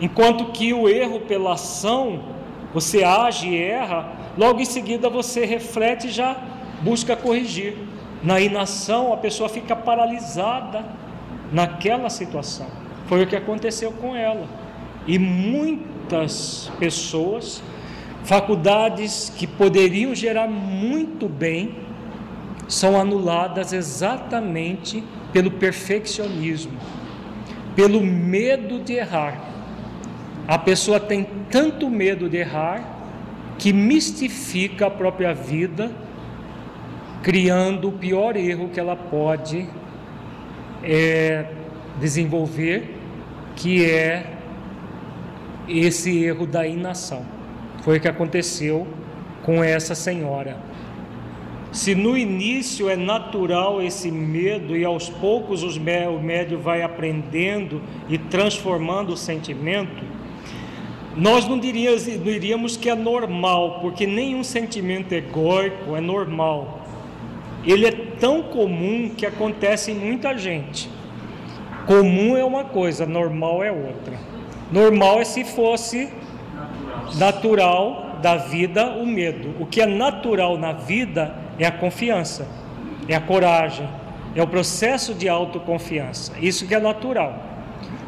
Enquanto 0.00 0.52
que 0.52 0.72
o 0.72 0.88
erro 0.88 1.20
pela 1.20 1.54
ação, 1.54 2.20
você 2.72 3.02
age 3.02 3.48
e 3.48 3.56
erra, 3.60 4.12
logo 4.36 4.60
em 4.60 4.66
seguida 4.66 5.08
você 5.08 5.46
reflete 5.46 6.06
e 6.06 6.10
já 6.10 6.36
busca 6.82 7.16
corrigir. 7.16 7.74
Na 8.22 8.38
inação, 8.38 9.12
a 9.12 9.16
pessoa 9.16 9.48
fica 9.48 9.74
paralisada 9.74 10.84
naquela 11.50 12.10
situação. 12.10 12.66
Foi 13.06 13.22
o 13.22 13.26
que 13.26 13.34
aconteceu 13.34 13.90
com 13.92 14.14
ela. 14.14 14.46
E 15.06 15.18
muitas 15.18 16.70
pessoas, 16.78 17.62
faculdades 18.24 19.32
que 19.34 19.46
poderiam 19.46 20.14
gerar 20.14 20.48
muito 20.48 21.28
bem, 21.28 21.76
são 22.68 23.00
anuladas 23.00 23.72
exatamente 23.72 25.02
pelo 25.38 25.52
perfeccionismo, 25.52 26.76
pelo 27.76 28.02
medo 28.02 28.80
de 28.80 28.94
errar. 28.94 29.40
A 30.48 30.58
pessoa 30.58 30.98
tem 30.98 31.24
tanto 31.48 31.88
medo 31.88 32.28
de 32.28 32.38
errar 32.38 32.82
que 33.56 33.72
mistifica 33.72 34.88
a 34.88 34.90
própria 34.90 35.32
vida, 35.32 35.92
criando 37.22 37.88
o 37.88 37.92
pior 37.92 38.34
erro 38.34 38.70
que 38.70 38.80
ela 38.80 38.96
pode 38.96 39.68
é, 40.82 41.46
desenvolver, 42.00 42.96
que 43.54 43.84
é 43.84 44.38
esse 45.68 46.24
erro 46.24 46.48
da 46.48 46.66
inação. 46.66 47.24
Foi 47.84 47.98
o 47.98 48.00
que 48.00 48.08
aconteceu 48.08 48.88
com 49.44 49.62
essa 49.62 49.94
senhora. 49.94 50.56
Se 51.78 51.94
no 51.94 52.18
início 52.18 52.90
é 52.90 52.96
natural 52.96 53.80
esse 53.80 54.10
medo 54.10 54.76
e 54.76 54.84
aos 54.84 55.08
poucos 55.08 55.62
o 55.62 55.80
médio 56.20 56.58
vai 56.58 56.82
aprendendo 56.82 57.80
e 58.08 58.18
transformando 58.18 59.12
o 59.12 59.16
sentimento, 59.16 60.02
nós 61.16 61.46
não 61.46 61.56
diríamos, 61.56 62.04
não 62.04 62.24
diríamos 62.24 62.76
que 62.76 62.90
é 62.90 62.96
normal, 62.96 63.78
porque 63.80 64.08
nenhum 64.08 64.42
sentimento 64.42 65.12
egóico 65.12 65.94
é 65.94 66.00
normal. 66.00 66.80
Ele 67.64 67.86
é 67.86 67.92
tão 67.92 68.42
comum 68.42 69.10
que 69.16 69.24
acontece 69.24 69.92
em 69.92 69.94
muita 69.94 70.36
gente. 70.36 70.90
Comum 71.86 72.36
é 72.36 72.44
uma 72.44 72.64
coisa, 72.64 73.06
normal 73.06 73.62
é 73.62 73.70
outra. 73.70 74.18
Normal 74.72 75.20
é 75.20 75.24
se 75.24 75.44
fosse 75.44 76.08
natural 77.14 78.07
da 78.20 78.36
vida 78.36 78.86
o 78.86 79.06
medo. 79.06 79.54
O 79.60 79.66
que 79.66 79.80
é 79.80 79.86
natural 79.86 80.56
na 80.58 80.72
vida 80.72 81.34
é 81.58 81.66
a 81.66 81.72
confiança, 81.72 82.46
é 83.08 83.14
a 83.14 83.20
coragem, 83.20 83.88
é 84.34 84.42
o 84.42 84.46
processo 84.46 85.14
de 85.14 85.28
autoconfiança. 85.28 86.32
Isso 86.40 86.66
que 86.66 86.74
é 86.74 86.80
natural. 86.80 87.42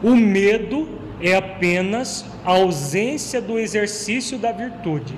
O 0.02 0.14
medo 0.14 0.88
é 1.20 1.34
apenas 1.34 2.24
a 2.44 2.52
ausência 2.52 3.40
do 3.40 3.58
exercício 3.58 4.38
da 4.38 4.52
virtude. 4.52 5.14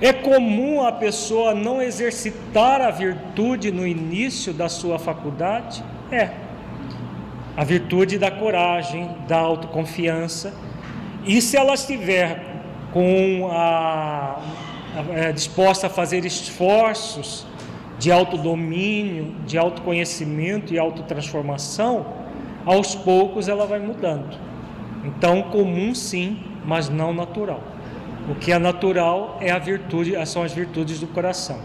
É 0.00 0.12
comum 0.12 0.84
a 0.86 0.92
pessoa 0.92 1.54
não 1.54 1.82
exercitar 1.82 2.80
a 2.80 2.90
virtude 2.90 3.70
no 3.72 3.86
início 3.86 4.52
da 4.52 4.68
sua 4.68 4.98
faculdade? 4.98 5.82
É. 6.10 6.30
A 7.56 7.64
virtude 7.64 8.16
da 8.16 8.30
coragem, 8.30 9.10
da 9.26 9.38
autoconfiança. 9.38 10.54
E 11.24 11.42
se 11.42 11.56
ela 11.56 11.74
estiver 11.74 12.57
com 12.92 13.48
a, 13.50 14.40
a, 14.96 15.28
a, 15.28 15.32
disposta 15.32 15.86
a 15.86 15.90
fazer 15.90 16.24
esforços 16.24 17.46
de 17.98 18.12
autodomínio, 18.12 19.34
de 19.46 19.58
autoconhecimento 19.58 20.72
e 20.72 20.78
autotransformação, 20.78 22.06
aos 22.64 22.94
poucos 22.94 23.48
ela 23.48 23.66
vai 23.66 23.80
mudando. 23.80 24.38
Então, 25.04 25.42
comum 25.42 25.94
sim, 25.94 26.38
mas 26.64 26.88
não 26.88 27.12
natural. 27.12 27.62
O 28.30 28.34
que 28.34 28.52
é 28.52 28.58
natural 28.58 29.38
é 29.40 29.50
a 29.50 29.58
virtude, 29.58 30.14
são 30.26 30.42
as 30.42 30.52
virtudes 30.52 31.00
do 31.00 31.06
coração. 31.06 31.58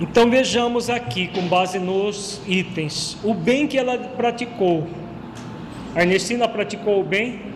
Então 0.00 0.28
vejamos 0.28 0.90
aqui, 0.90 1.28
com 1.28 1.42
base 1.46 1.78
nos 1.78 2.40
itens, 2.46 3.16
o 3.22 3.32
bem 3.32 3.66
que 3.66 3.78
ela 3.78 3.96
praticou. 3.96 4.86
A 5.94 6.02
Ernestina 6.02 6.48
praticou 6.48 7.00
o 7.00 7.04
bem? 7.04 7.53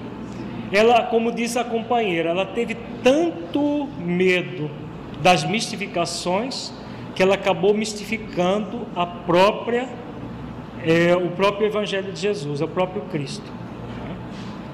Ela, 0.73 1.05
como 1.05 1.33
diz 1.33 1.57
a 1.57 1.65
companheira, 1.65 2.31
ela 2.31 2.47
teve 2.47 2.77
tanto 3.03 3.89
medo 3.99 4.71
das 5.23 5.45
mistificações 5.45 6.73
que 7.15 7.23
ela 7.23 7.35
acabou 7.35 7.75
mistificando 7.75 8.87
a 8.95 9.07
própria 9.07 9.89
é 10.85 11.17
o 11.17 11.31
próprio 11.31 11.67
Evangelho 11.67 12.13
de 12.13 12.21
Jesus, 12.21 12.61
o 12.61 12.69
próprio 12.69 13.03
Cristo. 13.03 13.51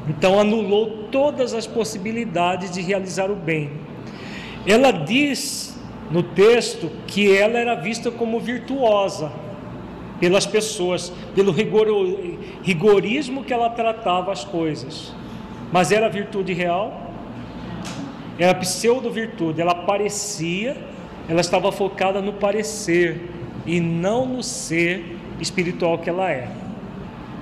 Então 0.09 0.39
anulou 0.39 1.09
todas 1.11 1.55
as 1.55 1.67
possibilidades 1.67 2.71
de 2.71 2.83
realizar 2.83 3.31
o 3.31 3.35
bem. 3.35 3.71
Ela 4.67 4.91
diz 4.91 5.81
no 6.11 6.23
texto 6.23 6.91
que 7.07 7.35
ela 7.35 7.59
era 7.59 7.75
vista 7.75 8.11
como 8.11 8.39
virtuosa 8.39 9.33
pelas 10.21 10.47
pessoas, 10.47 11.11
pelo 11.35 11.51
rigor, 11.51 11.87
rigorismo 12.63 13.43
que 13.45 13.53
ela 13.53 13.71
tratava 13.71 14.31
as 14.31 14.45
coisas. 14.45 15.13
Mas 15.75 15.91
era 15.91 16.09
virtude 16.09 16.53
real? 16.53 17.11
Era 18.39 18.55
pseudo-virtude, 18.55 19.61
ela 19.61 19.75
parecia, 19.75 20.77
ela 21.29 21.41
estava 21.41 21.72
focada 21.72 22.22
no 22.22 22.35
parecer 22.35 23.29
e 23.66 23.81
não 23.81 24.25
no 24.25 24.41
ser 24.41 25.18
espiritual 25.41 25.99
que 25.99 26.09
ela 26.09 26.31
é. 26.31 26.49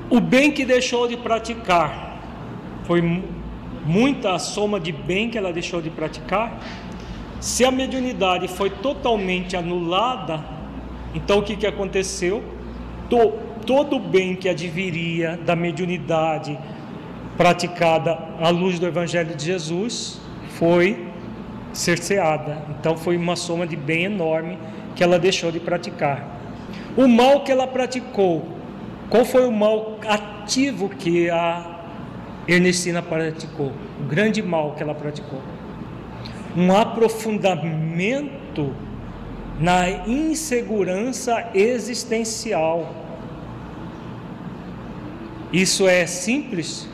O 0.08 0.18
bem 0.18 0.50
que 0.50 0.64
deixou 0.64 1.06
de 1.06 1.14
praticar 1.14 2.22
foi 2.84 3.02
muita 3.84 4.32
a 4.32 4.38
soma 4.38 4.80
de 4.80 4.92
bem 4.92 5.28
que 5.28 5.36
ela 5.36 5.52
deixou 5.52 5.82
de 5.82 5.90
praticar. 5.90 6.58
Se 7.38 7.66
a 7.66 7.70
mediunidade 7.70 8.48
foi 8.48 8.70
totalmente 8.70 9.58
anulada, 9.58 10.42
então 11.14 11.40
o 11.40 11.42
que, 11.42 11.54
que 11.54 11.66
aconteceu? 11.66 12.42
todo 13.66 13.96
o 13.96 14.00
bem 14.00 14.34
que 14.34 14.48
adviria 14.48 15.38
da 15.44 15.54
mediunidade 15.54 16.58
praticada 17.36 18.18
à 18.40 18.48
luz 18.50 18.78
do 18.78 18.86
Evangelho 18.86 19.34
de 19.34 19.44
Jesus 19.44 20.20
foi 20.50 21.08
cerceada. 21.72 22.62
Então 22.78 22.96
foi 22.96 23.16
uma 23.16 23.36
soma 23.36 23.66
de 23.66 23.76
bem 23.76 24.04
enorme 24.04 24.58
que 24.94 25.02
ela 25.02 25.18
deixou 25.18 25.50
de 25.50 25.60
praticar. 25.60 26.40
O 26.96 27.08
mal 27.08 27.42
que 27.42 27.50
ela 27.50 27.66
praticou, 27.66 28.46
qual 29.08 29.24
foi 29.24 29.46
o 29.46 29.52
mal 29.52 29.98
ativo 30.06 30.88
que 30.88 31.30
a 31.30 31.80
Ernestina 32.46 33.00
praticou? 33.00 33.72
O 34.00 34.04
grande 34.04 34.42
mal 34.42 34.72
que 34.72 34.82
ela 34.82 34.94
praticou. 34.94 35.40
Um 36.56 36.76
aprofundamento 36.76 38.74
na 39.58 39.88
insegurança 40.06 41.50
existencial 41.54 43.02
isso 45.52 45.86
é 45.86 46.06
simples? 46.06 46.88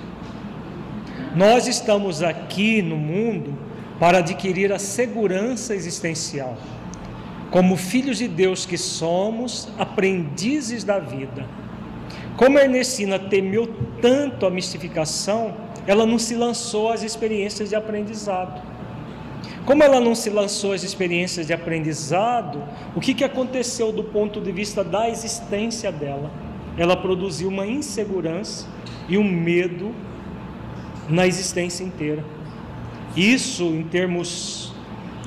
Nós 1.39 1.69
estamos 1.69 2.21
aqui 2.21 2.83
no 2.83 2.97
mundo 2.97 3.57
para 4.01 4.19
adquirir 4.19 4.73
a 4.73 4.79
segurança 4.81 5.73
existencial. 5.73 6.59
Como 7.53 7.77
filhos 7.77 8.19
de 8.19 8.27
Deus 8.27 8.67
que 8.67 8.77
somos, 8.77 9.69
aprendizes 9.79 10.83
da 10.83 10.99
vida. 10.99 11.47
Como 12.37 12.59
Ernestina 12.59 13.21
temeu 13.21 13.73
tanto 14.03 14.47
a 14.47 14.51
mistificação, 14.51 15.55
ela 15.87 16.05
não 16.05 16.19
se 16.19 16.35
lançou 16.35 16.91
às 16.91 17.05
experiências 17.05 17.69
de 17.69 17.77
aprendizado. 17.77 18.61
Como 19.65 19.85
ela 19.85 20.01
não 20.01 20.17
se 20.17 20.31
lançou 20.31 20.73
às 20.73 20.83
experiências 20.83 21.47
de 21.47 21.53
aprendizado, 21.53 22.61
o 22.97 23.01
que, 23.01 23.15
que 23.15 23.23
aconteceu 23.23 23.93
do 23.93 24.03
ponto 24.03 24.41
de 24.41 24.51
vista 24.51 24.83
da 24.83 25.09
existência 25.09 25.93
dela? 25.93 26.33
ela 26.79 26.97
produziu 26.97 27.49
uma 27.49 27.67
insegurança 27.67 28.67
e 29.09 29.19
um 29.19 29.25
medo 29.25 29.93
na 31.09 31.27
existência 31.27 31.85
inteira. 31.85 32.25
Isso, 33.17 33.65
em 33.65 33.83
termos 33.83 34.75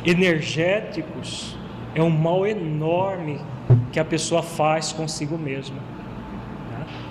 energéticos, 0.05 1.55
é 1.93 2.01
um 2.01 2.09
mal 2.09 2.45
enorme 2.45 3.39
que 3.91 3.99
a 3.99 4.05
pessoa 4.05 4.41
faz 4.41 4.91
consigo 4.91 5.37
mesma. 5.37 5.77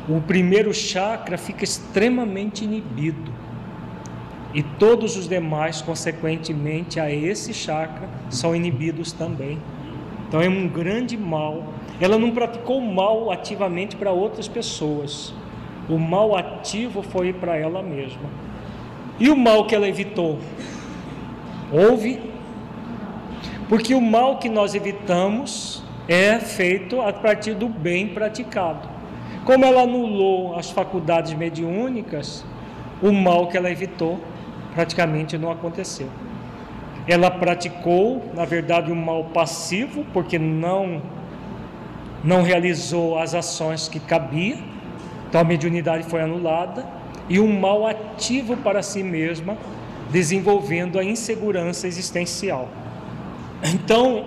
O 0.09 0.21
primeiro 0.21 0.73
chakra 0.73 1.37
fica 1.37 1.63
extremamente 1.63 2.65
inibido 2.65 3.33
e 4.53 4.63
todos 4.63 5.17
os 5.17 5.29
demais, 5.29 5.81
consequentemente 5.81 6.99
a 6.99 7.11
esse 7.11 7.53
chakra, 7.53 8.09
são 8.29 8.57
inibidos 8.57 9.13
também. 9.13 9.59
Então 10.27 10.41
é 10.41 10.49
um 10.49 10.67
grande 10.67 11.17
mal 11.17 11.75
ela 12.01 12.19
não 12.19 12.31
praticou 12.31 12.81
mal 12.81 13.31
ativamente 13.31 13.95
para 13.95 14.11
outras 14.11 14.49
pessoas. 14.49 15.35
O 15.87 15.99
mal 15.99 16.35
ativo 16.35 17.03
foi 17.03 17.33
para 17.33 17.57
ela 17.57 17.83
mesma. 17.83 18.23
E 19.21 19.29
o 19.29 19.37
mal 19.37 19.67
que 19.67 19.75
ela 19.75 19.87
evitou? 19.87 20.39
Houve. 21.71 22.19
Porque 23.69 23.95
o 23.95 24.01
mal 24.01 24.39
que 24.39 24.49
nós 24.49 24.75
evitamos 24.75 25.85
é 26.09 26.41
feito 26.41 27.01
a 27.01 27.13
partir 27.13 27.55
do 27.55 27.69
bem 27.69 28.09
praticado. 28.09 28.89
Como 29.45 29.65
ela 29.65 29.83
anulou 29.83 30.57
as 30.57 30.71
faculdades 30.71 31.35
mediúnicas, 31.35 32.45
o 33.03 33.13
mal 33.13 33.47
que 33.47 33.57
ela 33.57 33.71
evitou 33.71 34.19
praticamente 34.75 35.37
não 35.39 35.51
aconteceu. 35.51 36.09
Ela 37.07 37.31
praticou, 37.31 38.23
na 38.35 38.45
verdade, 38.45 38.91
um 38.91 38.97
mal 38.97 39.25
passivo, 39.25 40.05
porque 40.13 40.39
não 40.39 41.03
não 42.23 42.43
realizou 42.43 43.19
as 43.19 43.35
ações 43.35 43.89
que 43.89 43.99
cabia, 43.99 44.59
então 45.27 45.41
a 45.41 45.45
mediunidade 45.45 46.05
foi 46.05 46.21
anulada, 46.21 46.87
e 47.31 47.39
um 47.39 47.59
mal 47.59 47.87
ativo 47.87 48.57
para 48.57 48.83
si 48.83 49.05
mesma, 49.05 49.57
desenvolvendo 50.11 50.99
a 50.99 51.05
insegurança 51.05 51.87
existencial. 51.87 52.69
Então, 53.63 54.27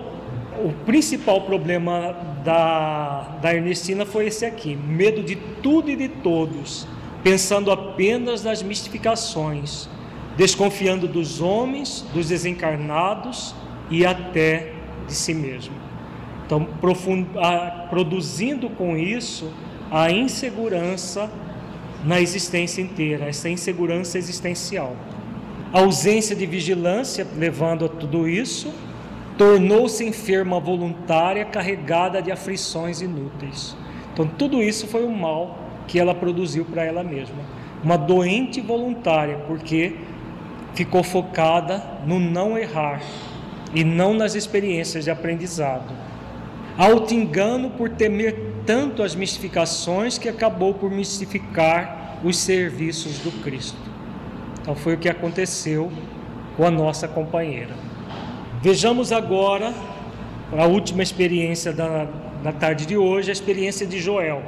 o 0.64 0.72
principal 0.86 1.42
problema 1.42 2.16
da, 2.42 3.36
da 3.42 3.54
Ernestina 3.54 4.06
foi 4.06 4.26
esse 4.26 4.46
aqui: 4.46 4.74
medo 4.74 5.22
de 5.22 5.36
tudo 5.36 5.90
e 5.90 5.96
de 5.96 6.08
todos, 6.08 6.88
pensando 7.22 7.70
apenas 7.70 8.42
nas 8.42 8.62
mistificações, 8.62 9.86
desconfiando 10.36 11.06
dos 11.06 11.42
homens, 11.42 12.04
dos 12.14 12.28
desencarnados 12.28 13.54
e 13.90 14.06
até 14.06 14.72
de 15.06 15.12
si 15.12 15.34
mesmo. 15.34 15.74
Então, 16.46 16.66
produzindo 17.90 18.70
com 18.70 18.96
isso 18.96 19.52
a 19.90 20.10
insegurança 20.10 21.30
na 22.04 22.20
existência 22.20 22.82
inteira, 22.82 23.26
essa 23.26 23.48
insegurança 23.48 24.18
existencial. 24.18 24.94
A 25.72 25.80
ausência 25.80 26.36
de 26.36 26.46
vigilância, 26.46 27.26
levando 27.36 27.84
a 27.84 27.88
tudo 27.88 28.28
isso, 28.28 28.72
tornou-se 29.36 30.04
enferma 30.04 30.60
voluntária 30.60 31.44
carregada 31.44 32.22
de 32.22 32.30
aflições 32.30 33.00
inúteis. 33.00 33.76
Então, 34.12 34.26
tudo 34.26 34.62
isso 34.62 34.86
foi 34.86 35.04
o 35.04 35.10
mal 35.10 35.58
que 35.88 35.98
ela 35.98 36.14
produziu 36.14 36.64
para 36.64 36.84
ela 36.84 37.02
mesma. 37.02 37.42
Uma 37.82 37.96
doente 37.96 38.60
voluntária, 38.60 39.38
porque 39.46 39.96
ficou 40.74 41.02
focada 41.02 41.82
no 42.06 42.20
não 42.20 42.56
errar 42.56 43.02
e 43.74 43.82
não 43.82 44.14
nas 44.14 44.34
experiências 44.34 45.04
de 45.04 45.10
aprendizado 45.10 46.04
auto-engano 46.76 47.70
por 47.70 47.88
temer 47.88 48.53
tanto 48.66 49.02
as 49.02 49.14
mistificações 49.14 50.18
que 50.18 50.28
acabou 50.28 50.74
por 50.74 50.90
mistificar 50.90 52.20
os 52.24 52.38
serviços 52.38 53.18
do 53.18 53.30
Cristo. 53.42 53.78
Então 54.60 54.74
foi 54.74 54.94
o 54.94 54.98
que 54.98 55.08
aconteceu 55.08 55.92
com 56.56 56.64
a 56.64 56.70
nossa 56.70 57.06
companheira. 57.06 57.74
Vejamos 58.62 59.12
agora 59.12 59.74
a 60.56 60.64
última 60.66 61.02
experiência 61.02 61.72
da, 61.72 62.06
da 62.42 62.52
tarde 62.52 62.86
de 62.86 62.96
hoje, 62.96 63.30
a 63.30 63.32
experiência 63.32 63.86
de 63.86 64.00
Joel. 64.00 64.42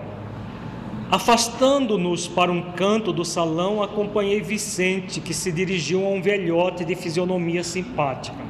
Afastando-nos 1.11 2.27
para 2.27 2.51
um 2.51 2.73
canto 2.73 3.13
do 3.13 3.25
salão, 3.25 3.83
acompanhei 3.83 4.41
Vicente, 4.41 5.21
que 5.21 5.33
se 5.33 5.53
dirigiu 5.53 6.05
a 6.05 6.09
um 6.09 6.21
velhote 6.21 6.85
de 6.85 6.95
fisionomia 6.95 7.63
simpática. 7.63 8.45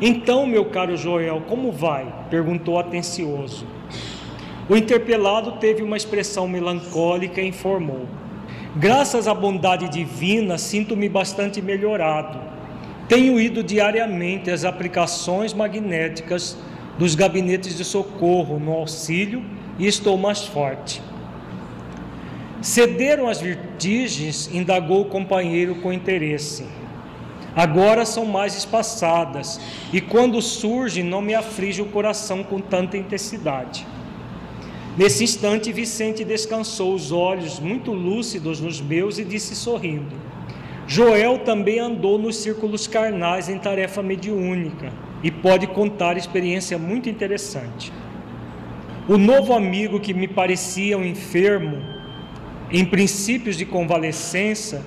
Então, 0.00 0.46
meu 0.46 0.64
caro 0.64 0.96
Joel, 0.96 1.42
como 1.48 1.70
vai? 1.70 2.12
perguntou 2.28 2.78
atencioso. 2.78 3.64
O 4.68 4.76
interpelado 4.76 5.52
teve 5.52 5.82
uma 5.82 5.96
expressão 5.96 6.46
melancólica 6.46 7.40
e 7.40 7.48
informou: 7.48 8.06
Graças 8.76 9.26
à 9.26 9.34
bondade 9.34 9.88
divina, 9.88 10.56
sinto-me 10.56 11.08
bastante 11.08 11.60
melhorado. 11.60 12.38
Tenho 13.08 13.38
ido 13.40 13.62
diariamente 13.62 14.50
às 14.50 14.64
aplicações 14.64 15.52
magnéticas 15.52 16.56
dos 16.98 17.14
gabinetes 17.14 17.76
de 17.76 17.84
socorro 17.84 18.58
no 18.58 18.72
auxílio 18.72 19.42
e 19.78 19.86
estou 19.86 20.16
mais 20.16 20.46
forte. 20.46 21.02
Cederam 22.60 23.28
as 23.28 23.40
vertigens? 23.40 24.48
indagou 24.54 25.02
o 25.02 25.06
companheiro 25.06 25.74
com 25.76 25.92
interesse. 25.92 26.64
Agora 27.54 28.06
são 28.06 28.24
mais 28.24 28.56
espaçadas, 28.56 29.60
e 29.92 30.00
quando 30.00 30.40
surgem, 30.40 31.04
não 31.04 31.20
me 31.20 31.34
aflige 31.34 31.82
o 31.82 31.86
coração 31.86 32.42
com 32.42 32.60
tanta 32.60 32.96
intensidade. 32.96 33.84
Nesse 34.96 35.24
instante, 35.24 35.72
Vicente 35.72 36.22
descansou 36.22 36.94
os 36.94 37.10
olhos 37.12 37.58
muito 37.58 37.92
lúcidos 37.92 38.60
nos 38.60 38.78
meus 38.80 39.18
e 39.18 39.24
disse 39.24 39.54
sorrindo: 39.54 40.14
Joel 40.86 41.38
também 41.38 41.78
andou 41.78 42.18
nos 42.18 42.36
círculos 42.36 42.86
carnais 42.86 43.48
em 43.48 43.58
tarefa 43.58 44.02
mediúnica 44.02 44.92
e 45.22 45.30
pode 45.30 45.66
contar 45.66 46.18
experiência 46.18 46.76
muito 46.76 47.08
interessante. 47.08 47.90
O 49.08 49.16
novo 49.16 49.54
amigo 49.54 49.98
que 49.98 50.12
me 50.12 50.28
parecia 50.28 50.98
um 50.98 51.04
enfermo, 51.04 51.78
em 52.70 52.84
princípios 52.84 53.56
de 53.56 53.64
convalescença, 53.64 54.84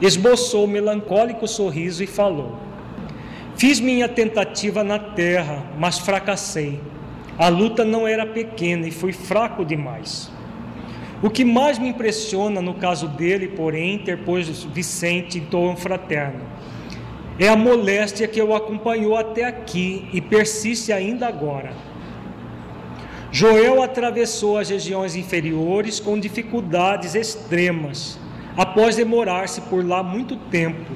esboçou 0.00 0.64
um 0.64 0.68
melancólico 0.68 1.48
sorriso 1.48 2.04
e 2.04 2.06
falou: 2.06 2.56
Fiz 3.56 3.80
minha 3.80 4.08
tentativa 4.08 4.84
na 4.84 4.98
terra, 4.98 5.66
mas 5.76 5.98
fracassei. 5.98 6.78
A 7.40 7.48
luta 7.48 7.86
não 7.86 8.06
era 8.06 8.26
pequena 8.26 8.86
e 8.86 8.90
fui 8.90 9.14
fraco 9.14 9.64
demais. 9.64 10.30
O 11.22 11.30
que 11.30 11.42
mais 11.42 11.78
me 11.78 11.88
impressiona 11.88 12.60
no 12.60 12.74
caso 12.74 13.08
dele, 13.08 13.48
porém, 13.48 13.94
interpôs 13.94 14.62
Vicente 14.64 15.38
em 15.38 15.46
tom 15.46 15.74
fraterno, 15.74 16.42
é 17.38 17.48
a 17.48 17.56
moléstia 17.56 18.28
que 18.28 18.42
o 18.42 18.54
acompanhou 18.54 19.16
até 19.16 19.44
aqui 19.44 20.06
e 20.12 20.20
persiste 20.20 20.92
ainda 20.92 21.26
agora. 21.26 21.72
Joel 23.32 23.82
atravessou 23.82 24.58
as 24.58 24.68
regiões 24.68 25.16
inferiores 25.16 25.98
com 25.98 26.20
dificuldades 26.20 27.14
extremas, 27.14 28.18
após 28.54 28.96
demorar-se 28.96 29.62
por 29.62 29.82
lá 29.82 30.02
muito 30.02 30.36
tempo, 30.36 30.92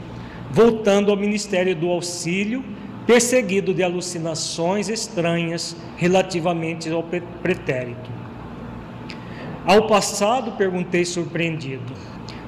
voltando 0.50 1.10
ao 1.10 1.16
ministério 1.16 1.74
do 1.74 1.88
auxílio, 1.88 2.62
perseguido 3.06 3.74
de 3.74 3.82
alucinações 3.82 4.88
estranhas 4.88 5.76
relativamente 5.96 6.90
ao 6.90 7.02
pretérito. 7.02 8.10
Ao 9.64 9.86
passado, 9.86 10.52
perguntei 10.52 11.04
surpreendido. 11.04 11.92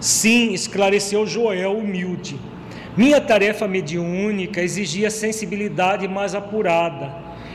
Sim, 0.01 0.53
esclareceu 0.53 1.27
Joel 1.27 1.77
humilde. 1.77 2.39
Minha 2.97 3.21
tarefa 3.21 3.69
mediúnica 3.69 4.63
exigia 4.63 5.11
sensibilidade 5.11 6.09
mais 6.09 6.35
apurada, 6.35 7.15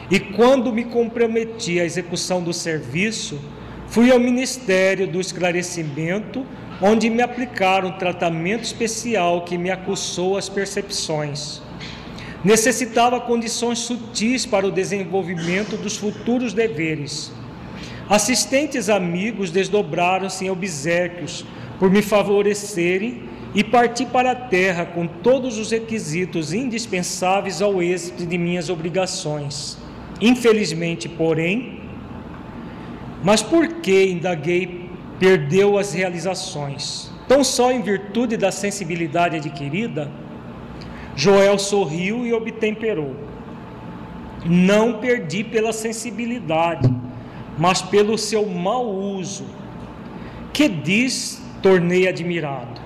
e 0.10 0.20
quando 0.20 0.74
me 0.74 0.84
comprometi 0.84 1.80
à 1.80 1.86
execução 1.86 2.44
do 2.44 2.54
serviço, 2.54 3.40
fui 3.88 4.12
ao 4.12 4.20
Ministério 4.20 5.08
do 5.08 5.20
Esclarecimento, 5.20 6.46
onde 6.82 7.10
me 7.10 7.22
aplicaram 7.22 7.90
um 7.90 7.98
tratamento 7.98 8.64
especial 8.64 9.42
que 9.42 9.58
me 9.58 9.72
acussou 9.72 10.38
as 10.38 10.50
percepções. 10.50 11.62
Necessitava 12.44 13.20
condições 13.20 13.80
sutis 13.80 14.46
para 14.46 14.66
o 14.66 14.72
desenvolvimento 14.72 15.78
dos 15.78 15.96
futuros 15.98 16.54
deveres 16.54 17.32
Assistentes 18.12 18.90
amigos 18.90 19.52
desdobraram-se 19.52 20.44
em 20.44 20.50
obsequios 20.50 21.46
por 21.80 21.90
me 21.90 22.02
favorecerem 22.02 23.24
e 23.56 23.64
parti 23.64 24.06
para 24.06 24.32
a 24.32 24.36
terra 24.36 24.86
com 24.86 25.08
todos 25.08 25.58
os 25.58 25.72
requisitos 25.72 26.52
indispensáveis 26.52 27.62
ao 27.62 27.82
êxito 27.82 28.26
de 28.26 28.38
minhas 28.38 28.70
obrigações. 28.70 29.78
Infelizmente, 30.20 31.08
porém, 31.08 31.80
mas 33.24 33.42
por 33.42 33.66
que, 33.76 34.12
indaguei, 34.12 34.90
perdeu 35.18 35.78
as 35.78 35.94
realizações? 35.94 37.10
Tão 37.30 37.46
só 37.46 37.72
em 37.72 37.82
virtude 37.82 38.36
da 38.36 38.52
sensibilidade 38.52 39.38
adquirida? 39.38 40.12
Joel 41.24 41.58
sorriu 41.72 42.18
e 42.26 42.34
obtemperou. 42.34 43.14
Não 44.46 44.86
perdi 45.06 45.44
pela 45.44 45.72
sensibilidade 45.72 46.90
mas 47.58 47.82
pelo 47.82 48.18
seu 48.18 48.46
mau 48.46 48.90
uso. 48.90 49.46
Que 50.54 50.68
diz, 50.68 51.42
tornei 51.62 52.08
admirado. 52.08 52.82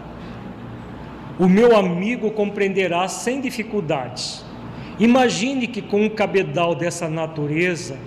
O 1.39 1.47
meu 1.47 1.75
amigo 1.75 2.31
compreenderá 2.31 3.07
sem 3.07 3.41
dificuldades. 3.41 4.43
Imagine 4.99 5.67
que 5.67 5.81
com 5.81 6.03
um 6.03 6.09
cabedal 6.09 6.75
dessa 6.75 7.09
natureza, 7.09 7.97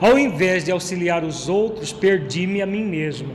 ao 0.00 0.18
invés 0.18 0.64
de 0.64 0.70
auxiliar 0.70 1.24
os 1.24 1.48
outros, 1.48 1.92
perdi-me 1.92 2.62
a 2.62 2.66
mim 2.66 2.84
mesmo. 2.84 3.34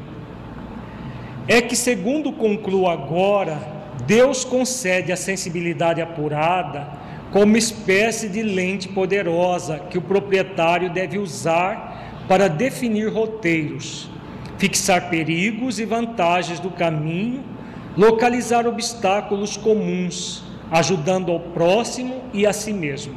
É 1.48 1.62
que, 1.62 1.76
segundo 1.76 2.32
concluo 2.32 2.88
agora, 2.88 3.74
Deus 4.06 4.43
concede 4.43 5.12
a 5.12 5.18
sensibilidade 5.18 6.02
apurada 6.02 6.88
como 7.32 7.58
espécie 7.58 8.30
de 8.30 8.41
lente 8.41 8.88
poderosa 8.88 9.80
que 9.80 9.98
o 9.98 10.02
proprietário 10.02 10.89
deve 10.89 11.18
usar 11.18 12.24
para 12.28 12.48
definir 12.48 13.12
roteiros, 13.12 14.10
fixar 14.58 15.10
perigos 15.10 15.80
e 15.80 15.86
vantagens 15.86 16.60
do 16.60 16.70
caminho, 16.70 17.43
localizar 17.98 18.68
obstáculos 18.68 19.58
comuns, 19.58 20.43
ajudando 20.72 21.32
ao 21.32 21.39
próximo 21.39 22.24
e 22.34 22.46
a 22.46 22.54
si 22.54 22.74
mesmo. 22.74 23.16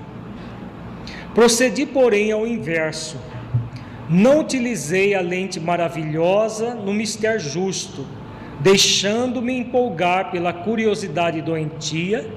Procedi, 1.35 1.87
porém, 1.87 2.33
ao 2.33 2.47
inverso. 2.47 3.17
Não 4.09 4.41
utilizei 4.41 5.15
a 5.15 5.21
lente 5.21 5.61
maravilhosa 5.61 6.75
no 6.75 6.93
mistério 6.93 7.41
justo, 7.41 8.07
deixando-me 8.61 9.59
empolgar 9.59 10.31
pela 10.31 10.53
curiosidade 10.53 11.41
doentia, 11.41 12.29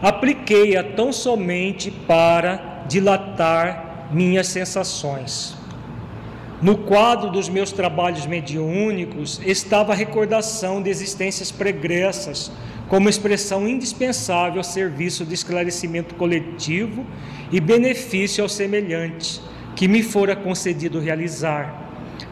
apliquei-a 0.00 0.82
tão 0.82 1.12
somente 1.12 1.90
para 1.90 2.84
dilatar 2.88 4.08
minhas 4.12 4.46
sensações. 4.48 5.56
No 6.62 6.78
quadro 6.78 7.30
dos 7.30 7.50
meus 7.50 7.70
trabalhos 7.70 8.24
mediúnicos 8.24 9.40
estava 9.44 9.92
a 9.92 9.96
recordação 9.96 10.80
de 10.82 10.88
existências 10.88 11.52
pregressas, 11.52 12.50
como 12.88 13.08
expressão 13.08 13.68
indispensável 13.68 14.58
ao 14.58 14.64
serviço 14.64 15.24
de 15.24 15.34
esclarecimento 15.34 16.14
coletivo 16.14 17.04
e 17.52 17.60
benefício 17.60 18.42
aos 18.42 18.52
semelhantes, 18.52 19.40
que 19.74 19.86
me 19.86 20.02
fora 20.02 20.34
concedido 20.34 20.98
realizar. 20.98 21.85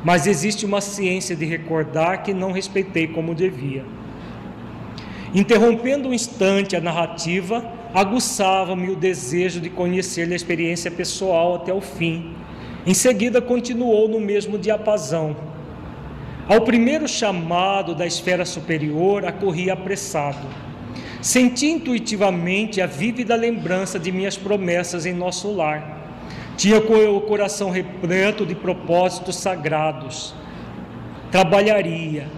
Mas 0.04 0.26
existe 0.26 0.66
uma 0.66 0.80
ciência 0.80 1.34
de 1.34 1.44
recordar 1.44 2.22
que 2.22 2.34
não 2.34 2.52
respeitei 2.52 3.06
como 3.08 3.34
devia. 3.34 3.84
Interrompendo 5.34 6.08
um 6.08 6.14
instante 6.14 6.76
a 6.76 6.80
narrativa, 6.80 7.64
aguçava-me 7.92 8.90
o 8.90 8.96
desejo 8.96 9.60
de 9.60 9.70
conhecer 9.70 10.30
a 10.32 10.36
experiência 10.36 10.90
pessoal 10.90 11.56
até 11.56 11.72
o 11.72 11.80
fim 11.80 12.34
em 12.86 12.92
seguida, 12.92 13.40
continuou 13.40 14.08
no 14.08 14.20
mesmo 14.20 14.58
diapasão. 14.58 15.34
Ao 16.46 16.60
primeiro 16.60 17.08
chamado 17.08 17.94
da 17.94 18.06
esfera 18.06 18.44
superior, 18.44 19.24
acorri 19.24 19.70
apressado. 19.70 20.46
Senti 21.22 21.68
intuitivamente 21.68 22.82
a 22.82 22.86
vívida 22.86 23.34
lembrança 23.34 23.98
de 23.98 24.12
minhas 24.12 24.36
promessas 24.36 25.06
em 25.06 25.14
nosso 25.14 25.50
lar. 25.50 26.03
Tinha 26.56 26.78
o 26.78 27.20
coração 27.22 27.70
repleto 27.70 28.46
de 28.46 28.54
propósitos 28.54 29.36
sagrados. 29.36 30.34
Trabalharia, 31.30 32.28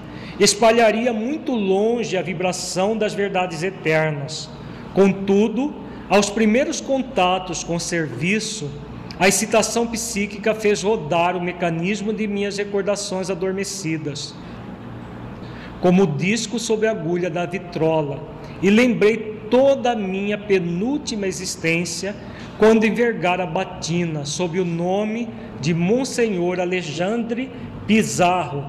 espalharia 0.41 1.13
muito 1.13 1.53
longe 1.53 2.17
a 2.17 2.23
vibração 2.23 2.97
das 2.97 3.13
verdades 3.13 3.63
eternas. 3.63 4.49
Contudo, 4.95 5.75
aos 6.09 6.31
primeiros 6.31 6.81
contatos 6.81 7.63
com 7.63 7.77
o 7.77 7.81
serviço, 7.81 8.71
a 9.19 9.29
excitação 9.29 9.87
psíquica 9.87 10.55
fez 10.55 10.83
rodar 10.83 11.37
o 11.37 11.41
mecanismo 11.41 12.13
de 12.13 12.27
minhas 12.27 12.57
recordações 12.59 13.31
adormecidas, 13.31 14.35
como 15.81 16.07
disco 16.07 16.59
sobre 16.59 16.87
a 16.87 16.91
agulha 16.91 17.29
da 17.29 17.45
vitrola, 17.45 18.21
e 18.63 18.71
lembrei 18.71 19.37
toda 19.51 19.93
a 19.93 19.97
minha 19.97 20.37
penúltima 20.37 21.27
existência 21.27 22.15
quando 22.59 22.87
envergara 22.87 23.45
a 23.45 23.47
batina 23.47 24.25
sob 24.25 24.59
o 24.59 24.65
nome 24.65 25.29
de 25.61 25.75
Monsenhor 25.75 26.61
Alexandre 26.61 27.51
Pizarro, 27.87 28.65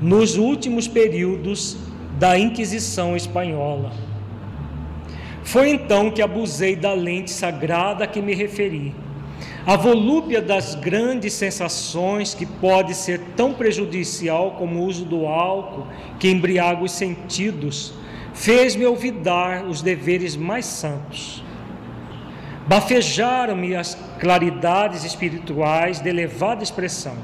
nos 0.00 0.36
últimos 0.36 0.88
períodos 0.88 1.76
da 2.18 2.38
Inquisição 2.38 3.16
Espanhola. 3.16 3.92
Foi 5.42 5.70
então 5.70 6.10
que 6.10 6.22
abusei 6.22 6.74
da 6.74 6.92
lente 6.92 7.30
sagrada 7.30 8.04
a 8.04 8.06
que 8.06 8.22
me 8.22 8.34
referi 8.34 8.94
a 9.66 9.76
volúpia 9.76 10.42
das 10.42 10.74
grandes 10.74 11.32
sensações, 11.32 12.34
que 12.34 12.44
pode 12.44 12.94
ser 12.94 13.18
tão 13.34 13.54
prejudicial 13.54 14.52
como 14.52 14.80
o 14.80 14.84
uso 14.84 15.06
do 15.06 15.26
álcool, 15.26 15.86
que 16.18 16.28
embriaga 16.28 16.84
os 16.84 16.92
sentidos, 16.92 17.94
fez-me 18.34 18.84
olvidar 18.84 19.64
os 19.64 19.80
deveres 19.80 20.36
mais 20.36 20.66
santos. 20.66 21.43
Bafejaram-me 22.66 23.74
as 23.74 23.96
claridades 24.18 25.04
espirituais 25.04 26.00
de 26.00 26.08
elevada 26.08 26.62
expressão. 26.62 27.16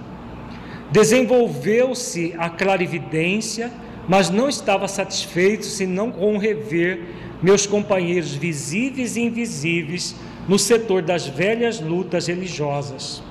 Desenvolveu-se 0.90 2.34
a 2.36 2.50
clarividência, 2.50 3.72
mas 4.08 4.28
não 4.28 4.48
estava 4.48 4.86
satisfeito 4.88 5.64
senão 5.64 6.10
com 6.10 6.36
rever 6.36 7.00
meus 7.42 7.66
companheiros 7.66 8.34
visíveis 8.34 9.16
e 9.16 9.22
invisíveis 9.22 10.14
no 10.46 10.58
setor 10.58 11.00
das 11.00 11.26
velhas 11.26 11.80
lutas 11.80 12.26
religiosas. 12.26 13.22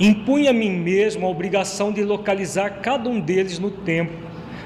Impunha 0.00 0.50
a 0.50 0.54
mim 0.54 0.70
mesmo 0.70 1.26
a 1.26 1.30
obrigação 1.30 1.92
de 1.92 2.02
localizar 2.02 2.80
cada 2.80 3.08
um 3.08 3.20
deles 3.20 3.58
no 3.58 3.70
tempo, 3.70 4.12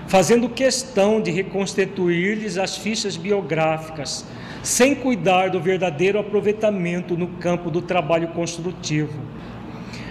fazendo 0.07 0.49
questão 0.49 1.21
de 1.21 1.31
reconstituir-lhes 1.31 2.59
as 2.59 2.77
fichas 2.77 3.17
biográficas, 3.17 4.27
sem 4.63 4.95
cuidar 4.95 5.51
do 5.51 5.61
verdadeiro 5.61 6.19
aproveitamento 6.19 7.17
no 7.17 7.27
campo 7.27 7.71
do 7.71 7.83
trabalho 7.83 8.29
construtivo. 8.29 9.21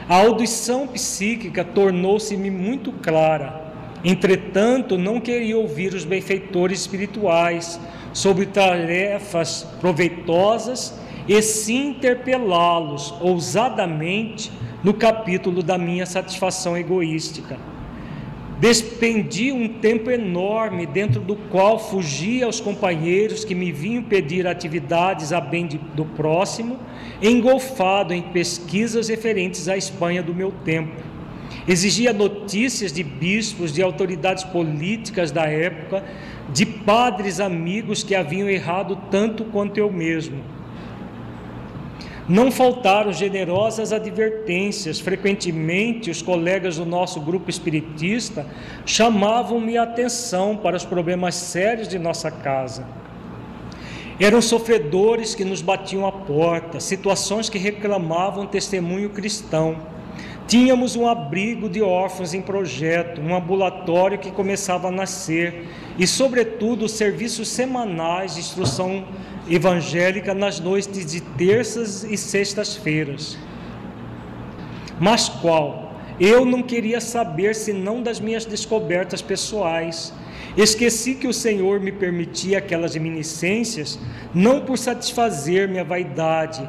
A 0.10 0.18
audição 0.18 0.88
psíquica 0.88 1.64
tornou-se-me 1.64 2.52
muito 2.52 2.92
clara. 2.92 3.62
Entretanto, 4.04 4.98
não 4.98 5.22
queria 5.22 5.58
ouvir 5.58 5.94
os 5.94 6.04
benfeitores 6.04 6.82
espirituais 6.82 7.80
sobre 8.14 8.46
tarefas 8.46 9.66
proveitosas 9.80 11.00
e 11.28 11.42
sim 11.42 11.90
interpelá-los 11.90 13.14
ousadamente 13.22 14.52
no 14.84 14.94
capítulo 14.94 15.64
da 15.64 15.78
minha 15.78 16.06
satisfação 16.06 16.76
egoística. 16.76 17.71
Despendi 18.62 19.52
um 19.52 19.68
tempo 19.68 20.12
enorme 20.12 20.86
dentro 20.86 21.20
do 21.20 21.36
qual 21.36 21.80
fugia 21.80 22.46
aos 22.46 22.60
companheiros 22.60 23.44
que 23.44 23.56
me 23.56 23.72
vinham 23.72 24.04
pedir 24.04 24.46
atividades 24.46 25.34
a 25.34 25.42
bem 25.42 25.66
de, 25.66 25.80
do 25.80 26.06
próximo, 26.06 26.78
engolfado 27.24 28.14
em 28.14 28.22
pesquisas 28.22 29.10
referentes 29.10 29.68
à 29.68 29.76
Espanha 29.76 30.22
do 30.22 30.32
meu 30.32 30.52
tempo. 30.64 30.96
Exigia 31.68 32.14
notícias 32.14 32.94
de 32.94 33.02
bispos, 33.02 33.74
de 33.74 33.82
autoridades 33.82 34.44
políticas 34.44 35.32
da 35.32 35.46
época, 35.46 36.04
de 36.54 36.64
padres 36.64 37.40
amigos 37.40 38.04
que 38.04 38.14
haviam 38.14 38.48
errado 38.48 38.96
tanto 39.10 39.44
quanto 39.46 39.80
eu 39.80 39.92
mesmo 39.92 40.61
não 42.32 42.50
faltaram 42.50 43.12
generosas 43.12 43.92
advertências. 43.92 45.02
Frequentemente, 45.02 46.10
os 46.10 46.22
colegas 46.22 46.78
do 46.78 46.86
nosso 46.86 47.20
grupo 47.20 47.50
espiritista 47.50 48.46
chamavam-me 48.86 49.78
a 49.78 49.84
atenção 49.84 50.56
para 50.56 50.78
os 50.78 50.86
problemas 50.86 51.36
sérios 51.36 51.90
de 51.90 52.00
nossa 52.00 52.32
casa. 52.32 52.88
Eram 54.18 54.42
sofredores 54.42 55.36
que 55.36 55.44
nos 55.44 55.62
batiam 55.62 56.08
à 56.08 56.12
porta, 56.12 56.80
situações 56.80 57.50
que 57.50 57.58
reclamavam 57.58 58.46
testemunho 58.46 59.10
cristão. 59.10 59.76
Tínhamos 60.48 60.96
um 60.96 61.08
abrigo 61.08 61.68
de 61.68 61.82
órfãos 61.82 62.34
em 62.34 62.42
projeto, 62.42 63.20
um 63.20 63.36
ambulatório 63.36 64.18
que 64.18 64.32
começava 64.32 64.88
a 64.88 64.92
nascer 64.92 65.68
e, 65.98 66.08
sobretudo, 66.08 66.88
serviços 66.88 67.50
semanais 67.50 68.36
de 68.36 68.40
instrução 68.40 69.04
evangélica 69.56 70.34
nas 70.34 70.60
noites 70.60 71.06
de 71.06 71.22
terças 71.22 72.04
e 72.04 72.16
sextas-feiras. 72.16 73.38
Mas 75.00 75.28
qual? 75.28 75.96
Eu 76.20 76.46
não 76.46 76.62
queria 76.62 77.02
saber 77.02 77.56
senão 77.56 78.02
das 78.02 78.20
minhas 78.20 78.46
descobertas 78.46 79.22
pessoais. 79.22 80.14
Esqueci 80.56 81.16
que 81.16 81.28
o 81.28 81.34
Senhor 81.34 81.80
me 81.80 81.92
permitia 81.92 82.60
aquelas 82.60 82.94
reminiscências 82.94 84.00
não 84.34 84.62
por 84.62 84.78
satisfazer 84.78 85.68
minha 85.68 85.84
vaidade, 85.84 86.68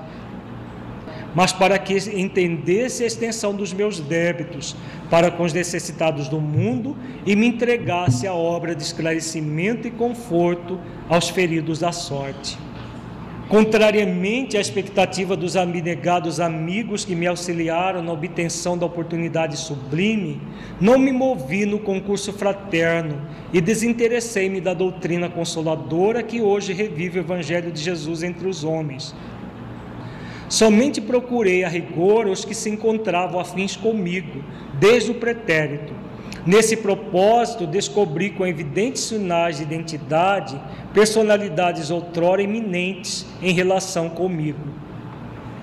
mas 1.34 1.52
para 1.52 1.78
que 1.78 1.94
entendesse 2.18 3.04
a 3.04 3.06
extensão 3.06 3.54
dos 3.54 3.72
meus 3.72 4.00
débitos 4.00 4.76
para 5.10 5.30
com 5.30 5.42
os 5.44 5.52
necessitados 5.52 6.28
do 6.28 6.40
mundo 6.40 6.96
e 7.26 7.36
me 7.36 7.46
entregasse 7.46 8.26
a 8.26 8.34
obra 8.34 8.74
de 8.74 8.82
esclarecimento 8.82 9.86
e 9.86 9.90
conforto 9.90 10.80
aos 11.08 11.28
feridos 11.28 11.78
da 11.78 11.92
sorte. 11.92 12.58
Contrariamente 13.48 14.56
à 14.56 14.60
expectativa 14.60 15.36
dos 15.36 15.56
abnegados 15.56 16.40
amigos 16.40 17.04
que 17.04 17.14
me 17.14 17.26
auxiliaram 17.26 18.02
na 18.02 18.12
obtenção 18.12 18.78
da 18.78 18.86
oportunidade 18.86 19.58
sublime, 19.58 20.40
não 20.80 20.98
me 20.98 21.12
movi 21.12 21.66
no 21.66 21.78
concurso 21.78 22.32
fraterno 22.32 23.20
e 23.52 23.60
desinteressei-me 23.60 24.60
da 24.60 24.72
doutrina 24.72 25.28
consoladora 25.28 26.22
que 26.22 26.40
hoje 26.40 26.72
revive 26.72 27.18
o 27.18 27.22
Evangelho 27.22 27.70
de 27.70 27.82
Jesus 27.82 28.22
entre 28.22 28.48
os 28.48 28.64
homens. 28.64 29.14
Somente 30.48 31.00
procurei 31.00 31.64
a 31.64 31.68
rigor 31.68 32.26
os 32.26 32.44
que 32.44 32.54
se 32.54 32.70
encontravam 32.70 33.38
afins 33.38 33.76
comigo, 33.76 34.42
desde 34.78 35.10
o 35.10 35.14
pretérito 35.14 35.92
Nesse 36.44 36.76
propósito, 36.76 37.66
descobri 37.66 38.30
com 38.30 38.44
evidentes 38.44 39.02
sinais 39.02 39.58
de 39.58 39.62
identidade 39.62 40.60
personalidades 40.92 41.90
outrora 41.90 42.42
eminentes 42.42 43.24
em 43.40 43.52
relação 43.52 44.08
comigo. 44.08 44.58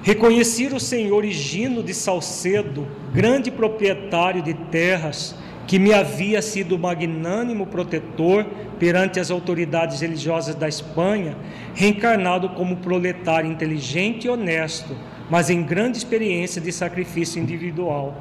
Reconheci 0.02 0.68
o 0.68 0.80
senhor 0.80 1.26
Higino 1.26 1.84
de 1.84 1.94
Salcedo, 1.94 2.88
grande 3.14 3.52
proprietário 3.52 4.42
de 4.42 4.54
terras, 4.54 5.36
que 5.68 5.78
me 5.78 5.94
havia 5.94 6.42
sido 6.42 6.80
magnânimo 6.80 7.68
protetor 7.68 8.46
perante 8.80 9.20
as 9.20 9.30
autoridades 9.30 10.00
religiosas 10.00 10.56
da 10.56 10.68
Espanha, 10.68 11.38
reencarnado 11.76 12.50
como 12.50 12.78
proletário 12.78 13.52
inteligente 13.52 14.26
e 14.26 14.30
honesto, 14.30 14.96
mas 15.30 15.50
em 15.50 15.62
grande 15.62 15.98
experiência 15.98 16.62
de 16.62 16.72
sacrifício 16.72 17.40
individual. 17.40 18.16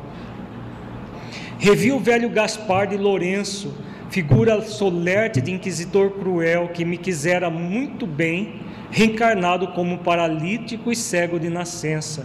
Revi 1.61 1.91
o 1.91 1.99
velho 1.99 2.31
Gaspar 2.31 2.87
de 2.87 2.97
Lourenço, 2.97 3.75
figura 4.11 4.63
solerte 4.63 5.41
de 5.41 5.51
inquisitor 5.51 6.13
cruel 6.13 6.69
que 6.69 6.85
me 6.85 6.97
quisera 6.97 7.51
muito 7.51 8.07
bem, 8.07 8.61
reencarnado 8.93 9.67
como 9.73 9.99
paralítico 9.99 10.93
e 10.93 10.95
cego 10.95 11.37
de 11.37 11.51
nascença. 11.51 12.25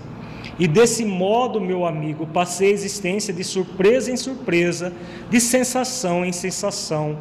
E 0.59 0.67
desse 0.67 1.03
modo, 1.03 1.59
meu 1.59 1.83
amigo, 1.83 2.27
passei 2.27 2.69
a 2.69 2.73
existência 2.73 3.33
de 3.33 3.43
surpresa 3.43 4.11
em 4.11 4.17
surpresa, 4.17 4.93
de 5.31 5.41
sensação 5.41 6.23
em 6.23 6.31
sensação. 6.31 7.17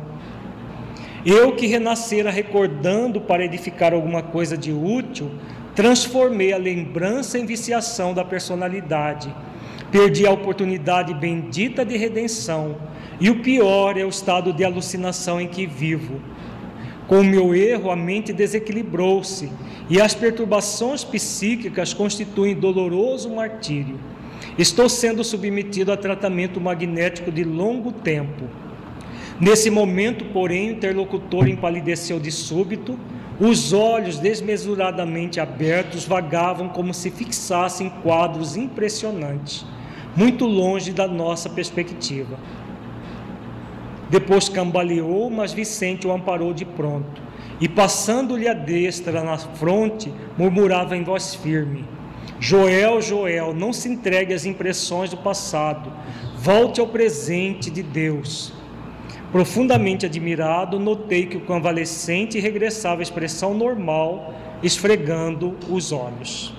Eu 1.25 1.57
que 1.57 1.67
renascera 1.67 2.31
recordando 2.31 3.23
para 3.23 3.43
edificar 3.43 3.95
alguma 3.95 4.23
coisa 4.23 4.55
de 4.55 4.71
útil, 4.71 5.31
transformei 5.75 6.53
a 6.53 6.59
lembrança 6.59 7.39
em 7.39 7.47
viciação 7.47 8.13
da 8.13 8.23
personalidade 8.23 9.35
Perdi 9.93 10.27
a 10.27 10.31
oportunidade 10.31 11.13
bendita 11.13 11.85
de 11.85 11.99
redenção, 11.99 12.77
e 13.21 13.29
o 13.29 13.41
pior 13.41 13.99
é 13.99 14.07
o 14.07 14.09
estado 14.09 14.51
de 14.51 14.65
alucinação 14.65 15.39
em 15.39 15.47
que 15.47 15.67
vivo. 15.67 16.19
Com 17.07 17.21
o 17.21 17.25
meu 17.25 17.55
erro, 17.55 17.91
a 17.91 17.95
mente 17.95 18.33
desequilibrou-se 18.33 19.53
e 19.91 20.01
as 20.01 20.15
perturbações 20.15 21.05
psíquicas 21.05 21.93
constituem 21.93 22.55
doloroso 22.55 23.29
martírio. 23.29 24.01
Estou 24.57 24.89
sendo 24.89 25.23
submetido 25.23 25.93
a 25.93 25.97
tratamento 25.97 26.59
magnético 26.59 27.31
de 27.31 27.45
longo 27.45 27.93
tempo. 27.93 28.49
Nesse 29.39 29.69
momento, 29.69 30.25
porém, 30.33 30.71
o 30.71 30.73
interlocutor 30.73 31.47
empalideceu 31.47 32.19
de 32.19 32.33
súbito, 32.33 32.99
os 33.39 33.75
olhos 33.75 34.19
desmesuradamente 34.19 35.39
abertos 35.39 36.07
vagavam 36.07 36.71
como 36.71 36.95
se 36.95 37.11
fixassem 37.11 37.93
quadros 38.03 38.57
impressionantes 38.57 39.67
muito 40.17 40.47
longe 40.47 40.93
da 40.93 41.09
nossa 41.09 41.49
perspectiva. 41.49 42.39
Depois 44.11 44.49
cambaleou, 44.49 45.31
mas 45.31 45.53
Vicente 45.53 46.07
o 46.07 46.13
amparou 46.13 46.53
de 46.53 46.65
pronto, 46.65 47.23
e 47.61 47.69
passando-lhe 47.69 48.47
a 48.47 48.53
destra 48.53 49.23
na 49.23 49.39
fronte, 49.39 50.13
murmurava 50.37 50.97
em 50.97 51.03
voz 51.03 51.35
firme: 51.35 51.85
Joel, 52.39 53.01
Joel, 53.01 53.55
não 53.55 53.73
se 53.73 53.89
entregue 53.89 54.35
às 54.35 54.45
impressões 54.45 55.11
do 55.11 55.17
passado, 55.17 55.91
volte 56.37 56.81
ao 56.81 56.89
presente 56.89 57.71
de 57.71 57.83
Deus. 57.83 58.53
Profundamente 59.31 60.05
admirado, 60.05 60.79
notei 60.79 61.25
que 61.25 61.39
o 61.39 61.41
convalescente 61.41 62.39
regressava 62.39 63.01
à 63.01 63.03
expressão 63.03 63.55
normal, 63.55 64.35
esfregando 64.63 65.57
os 65.71 65.91
olhos. 65.91 66.53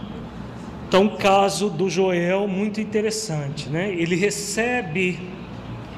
Então, 0.94 1.08
o 1.08 1.18
caso 1.18 1.72
do 1.72 1.90
Joel, 1.90 2.48
muito 2.48 2.80
interessante, 2.80 3.68
né? 3.68 3.92
Ele 3.92 4.16
recebe, 4.16 5.20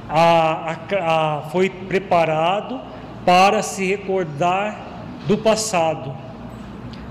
a, 0.08 0.72
a, 0.72 1.40
a, 1.40 1.42
foi 1.50 1.70
preparado 1.70 2.80
para 3.26 3.62
se 3.62 3.86
recordar 3.86 5.04
do 5.28 5.38
passado. 5.38 6.16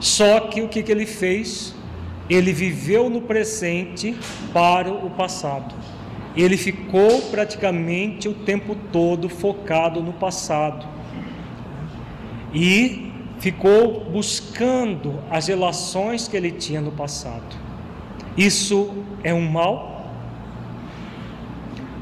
Só 0.01 0.41
que 0.41 0.63
o 0.63 0.69
que, 0.69 0.83
que 0.83 0.91
ele 0.91 1.05
fez? 1.05 1.75
Ele 2.31 2.55
viveu 2.55 3.11
no 3.11 3.21
presente 3.21 4.17
para 4.51 4.91
o 4.91 5.11
passado. 5.11 5.75
Ele 6.35 6.57
ficou 6.57 7.21
praticamente 7.31 8.31
o 8.31 8.33
tempo 8.33 8.75
todo 8.91 9.29
focado 9.29 10.03
no 10.03 10.15
passado. 10.15 10.87
E 12.51 13.13
ficou 13.41 14.07
buscando 14.07 15.23
as 15.31 15.49
relações 15.49 16.27
que 16.27 16.35
ele 16.35 16.51
tinha 16.51 16.81
no 16.81 16.91
passado. 16.91 17.64
Isso 18.37 19.05
é 19.23 19.33
um 19.33 19.49
mal, 19.49 20.13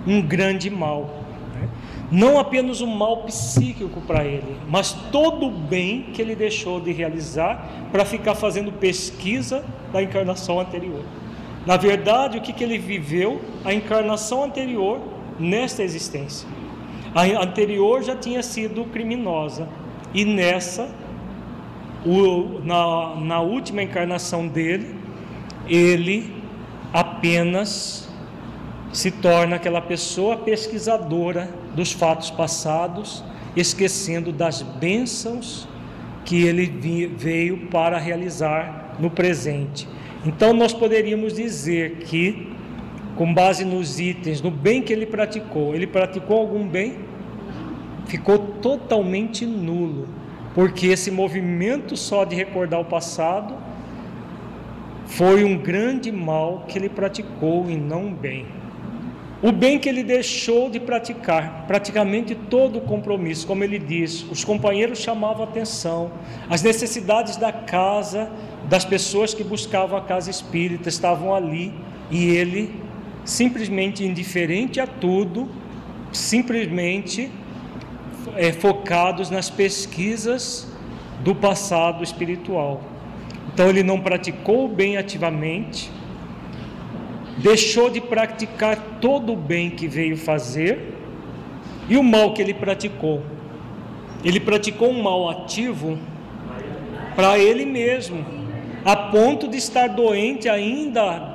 um 0.07 0.23
grande 0.23 0.71
mal. 0.71 1.25
Né? 1.55 1.69
Não 2.11 2.39
apenas 2.39 2.81
um 2.81 2.87
mal 2.87 3.25
psíquico 3.25 4.01
para 4.03 4.25
ele, 4.25 4.57
mas 4.69 4.93
todo 5.11 5.47
o 5.47 5.51
bem 5.51 6.05
que 6.13 6.23
ele 6.23 6.35
deixou 6.35 6.81
de 6.81 6.93
realizar 6.93 7.69
para 7.91 8.05
ficar 8.05 8.35
fazendo 8.35 8.73
pesquisa 8.73 9.65
da 9.93 10.03
encarnação 10.03 10.59
anterior. 10.59 11.05
Na 11.67 11.77
verdade, 11.77 12.39
o 12.39 12.41
que, 12.41 12.53
que 12.53 12.65
ele 12.65 12.79
viveu? 12.79 13.41
A 13.65 13.73
encarnação 13.73 14.43
anterior 14.43 15.01
nesta 15.39 15.83
existência. 15.83 16.49
A 17.15 17.25
anterior 17.43 18.03
já 18.03 18.17
tinha 18.17 18.43
sido 18.43 18.85
criminosa, 18.87 19.69
e 20.15 20.25
nessa, 20.25 20.91
o, 22.05 22.61
na, 22.65 23.17
na 23.17 23.41
última 23.41 23.83
encarnação 23.83 24.49
dele, 24.49 25.02
ele 25.69 26.35
apenas 26.93 28.09
se 28.93 29.11
torna 29.11 29.57
aquela 29.57 29.81
pessoa 29.81 30.37
pesquisadora 30.37 31.49
dos 31.75 31.93
fatos 31.93 32.31
passados, 32.31 33.25
esquecendo 33.57 34.33
das 34.33 34.61
bênçãos 34.63 35.67
que 36.25 36.43
ele 36.43 36.67
veio 37.17 37.69
para 37.69 37.99
realizar 37.99 38.97
no 38.99 39.11
presente. 39.11 39.89
Então, 40.25 40.53
nós 40.53 40.73
poderíamos 40.73 41.35
dizer 41.35 41.97
que, 42.07 42.53
com 43.17 43.33
base 43.33 43.65
nos 43.65 43.99
itens, 43.99 44.41
no 44.41 44.51
bem 44.51 44.83
que 44.83 44.93
ele 44.93 45.07
praticou, 45.07 45.75
ele 45.75 45.87
praticou 45.87 46.39
algum 46.39 46.67
bem? 46.67 46.99
Ficou 48.07 48.39
totalmente 48.39 49.47
nulo, 49.47 50.09
porque 50.55 50.89
esse 50.89 51.11
movimento 51.11 51.97
só 51.97 52.25
de 52.25 52.37
recordar 52.37 52.81
o 52.81 52.85
passado 52.85 53.55
foi 55.17 55.45
um 55.45 55.59
grande 55.59 56.11
mal 56.11 56.65
que 56.67 56.79
ele 56.79 56.89
praticou 56.89 57.69
e 57.69 57.77
não 57.77 58.07
um 58.07 58.15
bem. 58.15 58.47
O 59.43 59.51
bem 59.51 59.79
que 59.79 59.89
ele 59.89 60.05
deixou 60.05 60.71
de 60.71 60.79
praticar, 60.79 61.65
praticamente 61.67 62.35
todo 62.35 62.79
o 62.79 62.81
compromisso, 62.83 63.47
como 63.47 63.65
ele 63.65 63.79
diz, 63.79 64.25
os 64.31 64.45
companheiros 64.45 65.01
chamavam 65.01 65.43
atenção, 65.43 66.13
as 66.49 66.63
necessidades 66.63 67.37
da 67.37 67.53
casa, 67.53 68.31
das 68.69 68.85
pessoas 68.85 69.35
que 69.35 69.43
buscavam 69.43 69.99
a 69.99 70.03
casa 70.03 70.31
espírita 70.31 70.89
estavam 70.89 71.35
ali 71.35 71.75
e 72.09 72.29
ele, 72.29 72.73
simplesmente 73.25 74.05
indiferente 74.05 74.81
a 74.81 74.87
tudo, 74.87 75.51
simplesmente 76.13 77.31
é, 78.37 78.53
focados 78.53 79.29
nas 79.29 79.51
pesquisas 79.51 80.69
do 81.25 81.35
passado 81.35 82.05
espiritual. 82.05 82.91
Então 83.52 83.69
ele 83.69 83.82
não 83.82 84.01
praticou 84.01 84.64
o 84.64 84.69
bem 84.69 84.97
ativamente, 84.97 85.90
deixou 87.39 87.90
de 87.90 88.01
praticar 88.01 88.98
todo 89.01 89.32
o 89.32 89.36
bem 89.36 89.70
que 89.70 89.86
veio 89.86 90.16
fazer 90.16 90.94
e 91.89 91.97
o 91.97 92.02
mal 92.02 92.32
que 92.32 92.40
ele 92.40 92.55
praticou. 92.55 93.23
Ele 94.24 94.40
praticou 94.40 94.90
um 94.90 95.02
mal 95.02 95.28
ativo 95.28 95.98
para 97.14 97.39
ele 97.39 97.66
mesmo, 97.66 98.24
a 98.85 98.97
ponto 98.97 99.48
de 99.48 99.56
estar 99.56 99.89
doente 99.89 100.48
ainda 100.48 101.32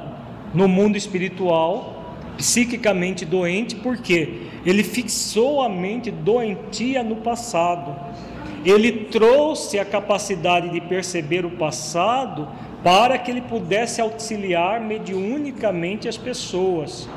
no 0.54 0.68
mundo 0.68 0.98
espiritual, 0.98 2.16
psiquicamente 2.38 3.26
doente, 3.26 3.76
porque 3.76 4.48
ele 4.66 4.84
fixou 4.84 5.62
a 5.62 5.70
mente 5.70 6.12
doentia 6.12 7.04
no 7.04 7.18
passado. 7.18 7.96
Ele 8.68 8.92
trouxe 8.92 9.80
a 9.80 9.86
capacidade 9.86 10.68
de 10.68 10.82
perceber 10.82 11.46
o 11.46 11.52
passado 11.52 12.50
para 12.84 13.18
que 13.18 13.32
ele 13.32 13.40
pudesse 13.40 14.02
auxiliar 14.02 14.82
mediunicamente 14.82 16.06
as 16.06 16.18
pessoas, 16.18 17.08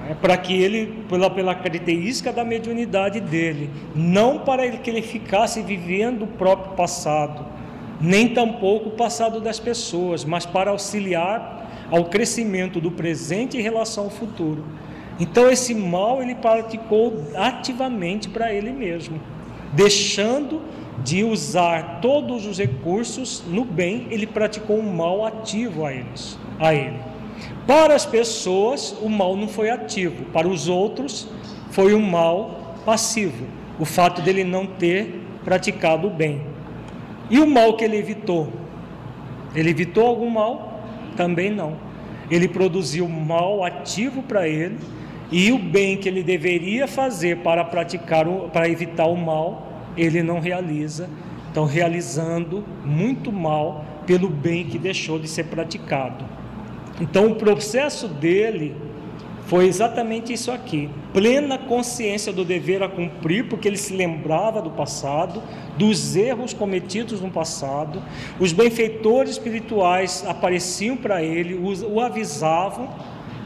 né, 0.00 0.16
para 0.18 0.34
que 0.38 0.54
ele, 0.54 1.04
pela, 1.10 1.28
pela 1.28 1.54
característica 1.54 2.32
da 2.32 2.42
mediunidade 2.42 3.20
dele, 3.20 3.68
não 3.94 4.38
para 4.38 4.66
que 4.70 4.88
ele 4.88 5.02
ficasse 5.02 5.60
vivendo 5.60 6.22
o 6.22 6.26
próprio 6.26 6.74
passado, 6.74 7.44
nem 8.00 8.28
tampouco 8.28 8.88
o 8.88 8.92
passado 8.92 9.42
das 9.42 9.60
pessoas, 9.60 10.24
mas 10.24 10.46
para 10.46 10.70
auxiliar 10.70 11.86
ao 11.90 12.06
crescimento 12.06 12.80
do 12.80 12.90
presente 12.90 13.58
em 13.58 13.60
relação 13.60 14.04
ao 14.04 14.10
futuro. 14.10 14.64
Então 15.20 15.50
esse 15.50 15.74
mal 15.74 16.22
ele 16.22 16.34
praticou 16.34 17.24
ativamente 17.34 18.30
para 18.30 18.54
ele 18.54 18.72
mesmo, 18.72 19.20
deixando 19.72 20.60
de 21.02 21.24
usar 21.24 22.00
todos 22.00 22.46
os 22.46 22.58
recursos 22.58 23.42
no 23.46 23.64
bem, 23.64 24.06
ele 24.10 24.26
praticou 24.26 24.78
um 24.78 24.94
mal 24.94 25.24
ativo 25.24 25.84
a 25.84 25.92
eles, 25.92 26.38
a 26.60 26.74
ele. 26.74 26.98
Para 27.66 27.94
as 27.94 28.04
pessoas, 28.04 28.94
o 29.00 29.08
mal 29.08 29.36
não 29.36 29.48
foi 29.48 29.70
ativo, 29.70 30.24
para 30.26 30.46
os 30.46 30.68
outros 30.68 31.28
foi 31.70 31.94
um 31.94 32.02
mal 32.02 32.76
passivo, 32.84 33.46
o 33.78 33.84
fato 33.84 34.20
dele 34.20 34.44
não 34.44 34.66
ter 34.66 35.20
praticado 35.44 36.06
o 36.06 36.10
bem. 36.10 36.42
E 37.30 37.40
o 37.40 37.46
mal 37.46 37.74
que 37.74 37.84
ele 37.84 37.96
evitou? 37.96 38.52
Ele 39.54 39.70
evitou 39.70 40.06
algum 40.06 40.28
mal? 40.28 40.80
Também 41.16 41.50
não. 41.50 41.76
Ele 42.30 42.48
produziu 42.48 43.08
mal 43.08 43.64
ativo 43.64 44.22
para 44.22 44.48
ele 44.48 44.76
e 45.32 45.50
o 45.50 45.58
bem 45.58 45.96
que 45.96 46.06
ele 46.06 46.22
deveria 46.22 46.86
fazer 46.86 47.38
para 47.38 47.64
praticar 47.64 48.26
para 48.52 48.68
evitar 48.68 49.06
o 49.06 49.16
mal, 49.16 49.66
ele 49.96 50.22
não 50.22 50.38
realiza, 50.38 51.08
então 51.50 51.64
realizando 51.64 52.62
muito 52.84 53.32
mal 53.32 53.84
pelo 54.06 54.28
bem 54.28 54.66
que 54.66 54.78
deixou 54.78 55.18
de 55.18 55.26
ser 55.26 55.44
praticado. 55.44 56.24
Então 57.00 57.32
o 57.32 57.34
processo 57.34 58.06
dele 58.06 58.76
foi 59.46 59.66
exatamente 59.66 60.34
isso 60.34 60.52
aqui: 60.52 60.90
plena 61.14 61.56
consciência 61.56 62.30
do 62.30 62.44
dever 62.44 62.82
a 62.82 62.88
cumprir, 62.88 63.48
porque 63.48 63.66
ele 63.66 63.78
se 63.78 63.94
lembrava 63.94 64.60
do 64.60 64.70
passado, 64.70 65.42
dos 65.78 66.14
erros 66.14 66.52
cometidos 66.52 67.22
no 67.22 67.30
passado. 67.30 68.02
Os 68.38 68.52
benfeitores 68.52 69.32
espirituais 69.32 70.24
apareciam 70.28 70.96
para 70.96 71.22
ele, 71.22 71.54
o 71.54 72.00
avisavam 72.00 72.90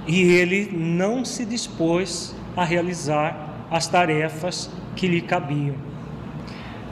e 0.07 0.23
ele 0.23 0.70
não 0.73 1.24
se 1.24 1.45
dispôs 1.45 2.35
a 2.57 2.65
realizar 2.65 3.66
as 3.70 3.87
tarefas 3.87 4.70
que 4.95 5.07
lhe 5.07 5.20
cabiam. 5.20 5.74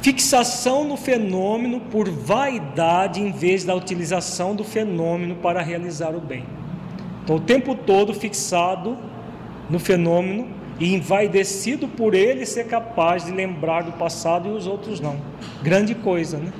Fixação 0.00 0.84
no 0.84 0.96
fenômeno 0.96 1.80
por 1.80 2.10
vaidade 2.10 3.22
em 3.22 3.32
vez 3.32 3.64
da 3.64 3.74
utilização 3.74 4.54
do 4.54 4.62
fenômeno 4.62 5.36
para 5.36 5.62
realizar 5.62 6.14
o 6.14 6.20
bem. 6.20 6.44
Então, 7.22 7.36
o 7.36 7.40
tempo 7.40 7.74
todo 7.74 8.12
fixado 8.12 8.98
no 9.70 9.78
fenômeno 9.78 10.46
e 10.78 10.94
envaidecido 10.94 11.88
por 11.88 12.14
ele 12.14 12.44
ser 12.44 12.66
capaz 12.66 13.24
de 13.24 13.32
lembrar 13.32 13.82
do 13.82 13.92
passado 13.92 14.48
e 14.48 14.52
os 14.52 14.66
outros 14.66 15.00
não. 15.00 15.16
Grande 15.62 15.94
coisa, 15.94 16.36
né? 16.36 16.52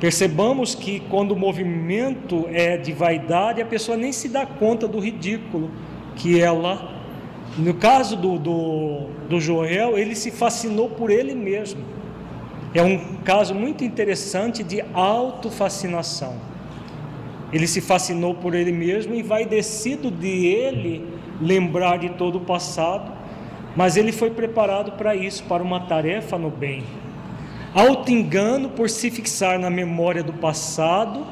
Percebamos 0.00 0.74
que 0.74 1.00
quando 1.10 1.32
o 1.32 1.36
movimento 1.36 2.46
é 2.50 2.76
de 2.76 2.92
vaidade, 2.92 3.60
a 3.60 3.66
pessoa 3.66 3.96
nem 3.96 4.12
se 4.12 4.28
dá 4.28 4.46
conta 4.46 4.88
do 4.88 4.98
ridículo 4.98 5.70
que 6.16 6.40
ela 6.40 7.00
no 7.58 7.74
caso 7.74 8.16
do, 8.16 8.38
do, 8.38 9.06
do 9.28 9.40
Joel, 9.40 9.98
ele 9.98 10.14
se 10.14 10.30
fascinou 10.30 10.88
por 10.88 11.10
ele 11.10 11.34
mesmo. 11.34 11.82
É 12.72 12.82
um 12.82 13.16
caso 13.24 13.54
muito 13.54 13.82
interessante 13.82 14.62
de 14.62 14.82
autofascinação. 14.94 16.36
Ele 17.52 17.66
se 17.66 17.80
fascinou 17.80 18.34
por 18.34 18.54
ele 18.54 18.70
mesmo 18.70 19.14
e 19.14 19.22
vai 19.22 19.44
descido 19.44 20.10
de 20.10 20.46
ele 20.46 21.04
lembrar 21.40 21.98
de 21.98 22.10
todo 22.10 22.38
o 22.38 22.40
passado, 22.40 23.10
mas 23.74 23.96
ele 23.96 24.12
foi 24.12 24.30
preparado 24.30 24.92
para 24.92 25.16
isso, 25.16 25.42
para 25.44 25.62
uma 25.62 25.80
tarefa 25.80 26.38
no 26.38 26.50
bem. 26.50 26.84
Auto-engano 27.74 28.70
por 28.70 28.90
se 28.90 29.10
fixar 29.10 29.58
na 29.58 29.70
memória 29.70 30.22
do 30.22 30.32
passado, 30.32 31.24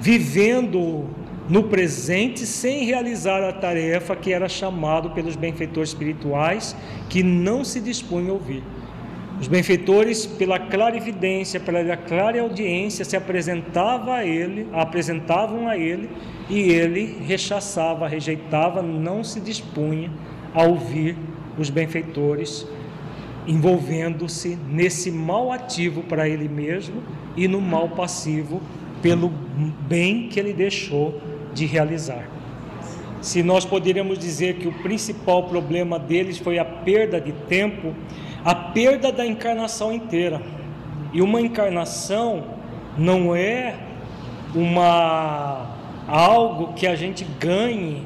vivendo 0.00 1.08
no 1.48 1.64
presente 1.64 2.46
sem 2.46 2.84
realizar 2.84 3.42
a 3.42 3.52
tarefa 3.52 4.16
que 4.16 4.32
era 4.32 4.48
chamado 4.48 5.10
pelos 5.10 5.36
benfeitores 5.36 5.90
espirituais 5.90 6.74
que 7.08 7.22
não 7.22 7.64
se 7.64 7.80
dispunham 7.80 8.30
a 8.30 8.32
ouvir. 8.32 8.62
Os 9.40 9.48
benfeitores, 9.48 10.26
pela 10.26 10.58
clara 10.58 10.96
evidência, 10.96 11.58
pela 11.58 11.96
clara 11.96 12.40
audiência, 12.40 13.04
se 13.04 13.16
apresentava 13.16 14.14
a 14.14 14.24
ele, 14.24 14.68
apresentavam 14.72 15.68
a 15.68 15.76
ele 15.76 16.08
e 16.48 16.60
ele 16.70 17.18
rechaçava, 17.26 18.06
rejeitava, 18.06 18.80
não 18.80 19.24
se 19.24 19.40
dispunha 19.40 20.10
a 20.54 20.62
ouvir 20.62 21.16
os 21.58 21.68
benfeitores, 21.68 22.66
envolvendo-se 23.46 24.58
nesse 24.68 25.10
mal 25.10 25.52
ativo 25.52 26.02
para 26.02 26.28
ele 26.28 26.48
mesmo 26.48 27.02
e 27.36 27.46
no 27.46 27.60
mal 27.60 27.90
passivo 27.90 28.60
pelo 29.02 29.28
bem 29.28 30.28
que 30.28 30.40
ele 30.40 30.52
deixou 30.52 31.20
de 31.52 31.66
realizar. 31.66 32.28
Se 33.20 33.42
nós 33.42 33.64
poderíamos 33.64 34.18
dizer 34.18 34.56
que 34.56 34.68
o 34.68 34.72
principal 34.72 35.44
problema 35.44 35.98
deles 35.98 36.38
foi 36.38 36.58
a 36.58 36.64
perda 36.64 37.20
de 37.20 37.32
tempo, 37.32 37.94
a 38.44 38.54
perda 38.54 39.10
da 39.10 39.24
encarnação 39.26 39.92
inteira. 39.92 40.42
E 41.12 41.22
uma 41.22 41.40
encarnação 41.40 42.44
não 42.98 43.34
é 43.34 43.76
uma 44.54 45.74
algo 46.06 46.74
que 46.74 46.86
a 46.86 46.94
gente 46.94 47.24
ganhe 47.40 48.02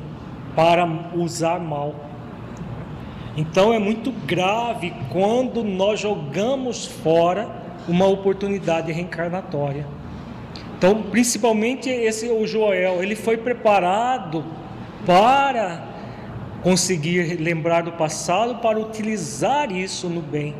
para 0.55 0.86
usar 1.15 1.59
mal. 1.59 1.94
Então 3.39 3.73
é 3.73 3.78
muito 3.78 4.10
grave 4.10 4.93
quando 5.12 5.62
nós 5.62 6.01
jogamos 6.01 6.86
fora 6.86 7.48
uma 7.86 8.05
oportunidade 8.05 8.90
reencarnatória. 8.90 9.86
Então, 10.77 11.05
principalmente 11.05 11.89
esse 11.89 12.28
o 12.28 12.44
Joel, 12.48 13.01
ele 13.01 13.15
foi 13.15 13.36
preparado 13.36 14.44
para 15.06 15.85
conseguir 16.65 17.40
lembrar 17.40 17.82
do 17.82 17.93
passado, 17.93 18.56
para 18.56 18.77
utilizar 18.77 19.70
isso 19.70 20.09
no 20.09 20.20
bem. 20.20 20.56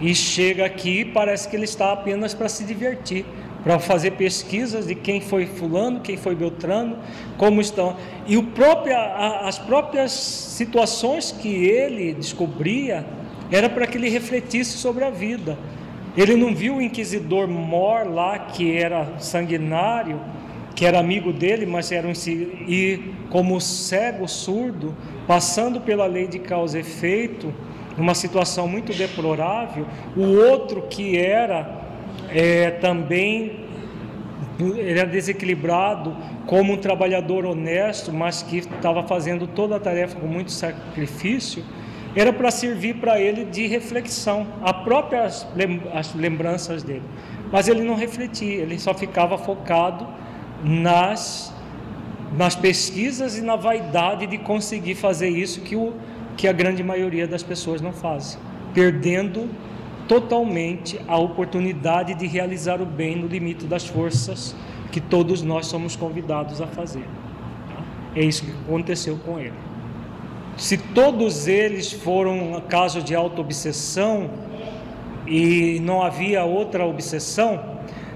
E 0.00 0.14
chega 0.14 0.64
aqui, 0.64 1.04
parece 1.04 1.48
que 1.48 1.56
ele 1.56 1.64
está 1.64 1.90
apenas 1.90 2.32
para 2.32 2.48
se 2.48 2.62
divertir, 2.62 3.26
para 3.68 3.78
fazer 3.78 4.12
pesquisas 4.12 4.86
de 4.86 4.94
quem 4.94 5.20
foi 5.20 5.44
fulano, 5.44 6.00
quem 6.00 6.16
foi 6.16 6.34
Beltrano, 6.34 6.96
como 7.36 7.60
estão. 7.60 7.98
E 8.26 8.34
o 8.34 8.42
próprio, 8.42 8.96
as 8.96 9.58
próprias 9.58 10.10
situações 10.10 11.32
que 11.32 11.66
ele 11.66 12.14
descobria 12.14 13.04
era 13.52 13.68
para 13.68 13.86
que 13.86 13.98
ele 13.98 14.08
refletisse 14.08 14.78
sobre 14.78 15.04
a 15.04 15.10
vida. 15.10 15.58
Ele 16.16 16.34
não 16.34 16.54
viu 16.54 16.76
o 16.76 16.80
inquisidor 16.80 17.46
Mor 17.46 18.10
lá, 18.10 18.38
que 18.38 18.74
era 18.74 19.18
sanguinário, 19.18 20.18
que 20.74 20.86
era 20.86 20.98
amigo 20.98 21.30
dele, 21.30 21.66
mas 21.66 21.92
era 21.92 22.08
um 22.08 22.12
e 22.66 23.12
como 23.28 23.60
cego, 23.60 24.26
surdo, 24.26 24.96
passando 25.26 25.78
pela 25.78 26.06
lei 26.06 26.26
de 26.26 26.38
causa 26.38 26.78
e 26.78 26.80
efeito, 26.80 27.52
numa 27.98 28.14
situação 28.14 28.66
muito 28.66 28.94
deplorável, 28.94 29.84
o 30.16 30.22
outro 30.22 30.86
que 30.88 31.18
era 31.18 31.86
é, 32.30 32.70
também 32.72 33.68
era 34.80 35.06
desequilibrado 35.06 36.16
como 36.46 36.72
um 36.72 36.76
trabalhador 36.76 37.44
honesto, 37.44 38.12
mas 38.12 38.42
que 38.42 38.58
estava 38.58 39.02
fazendo 39.02 39.46
toda 39.46 39.76
a 39.76 39.80
tarefa 39.80 40.18
com 40.18 40.26
muito 40.26 40.50
sacrifício, 40.50 41.64
era 42.16 42.32
para 42.32 42.50
servir 42.50 42.96
para 42.96 43.20
ele 43.20 43.44
de 43.44 43.66
reflexão, 43.66 44.46
a 44.62 44.72
próprias 44.72 45.46
as 45.92 46.14
lembranças 46.14 46.82
dele. 46.82 47.02
Mas 47.52 47.68
ele 47.68 47.82
não 47.82 47.94
refletia, 47.94 48.62
ele 48.62 48.78
só 48.78 48.92
ficava 48.92 49.38
focado 49.38 50.06
nas 50.62 51.54
nas 52.36 52.54
pesquisas 52.54 53.38
e 53.38 53.40
na 53.40 53.56
vaidade 53.56 54.26
de 54.26 54.36
conseguir 54.36 54.94
fazer 54.94 55.30
isso 55.30 55.62
que 55.62 55.74
o 55.74 55.94
que 56.36 56.46
a 56.46 56.52
grande 56.52 56.84
maioria 56.84 57.26
das 57.26 57.42
pessoas 57.42 57.80
não 57.80 57.92
faz, 57.92 58.38
perdendo 58.72 59.48
totalmente 60.08 60.98
a 61.06 61.18
oportunidade 61.18 62.14
de 62.14 62.26
realizar 62.26 62.80
o 62.80 62.86
bem 62.86 63.14
no 63.14 63.28
limite 63.28 63.66
das 63.66 63.86
forças 63.86 64.56
que 64.90 65.00
todos 65.00 65.42
nós 65.42 65.66
somos 65.66 65.94
convidados 65.94 66.60
a 66.60 66.66
fazer. 66.66 67.04
É 68.16 68.24
isso 68.24 68.44
que 68.44 68.50
aconteceu 68.50 69.18
com 69.18 69.38
ele. 69.38 69.52
Se 70.56 70.76
todos 70.76 71.46
eles 71.46 71.92
foram 71.92 72.60
casos 72.68 73.04
de 73.04 73.14
auto-obsessão 73.14 74.30
e 75.26 75.78
não 75.80 76.02
havia 76.02 76.42
outra 76.42 76.84
obsessão, 76.86 77.60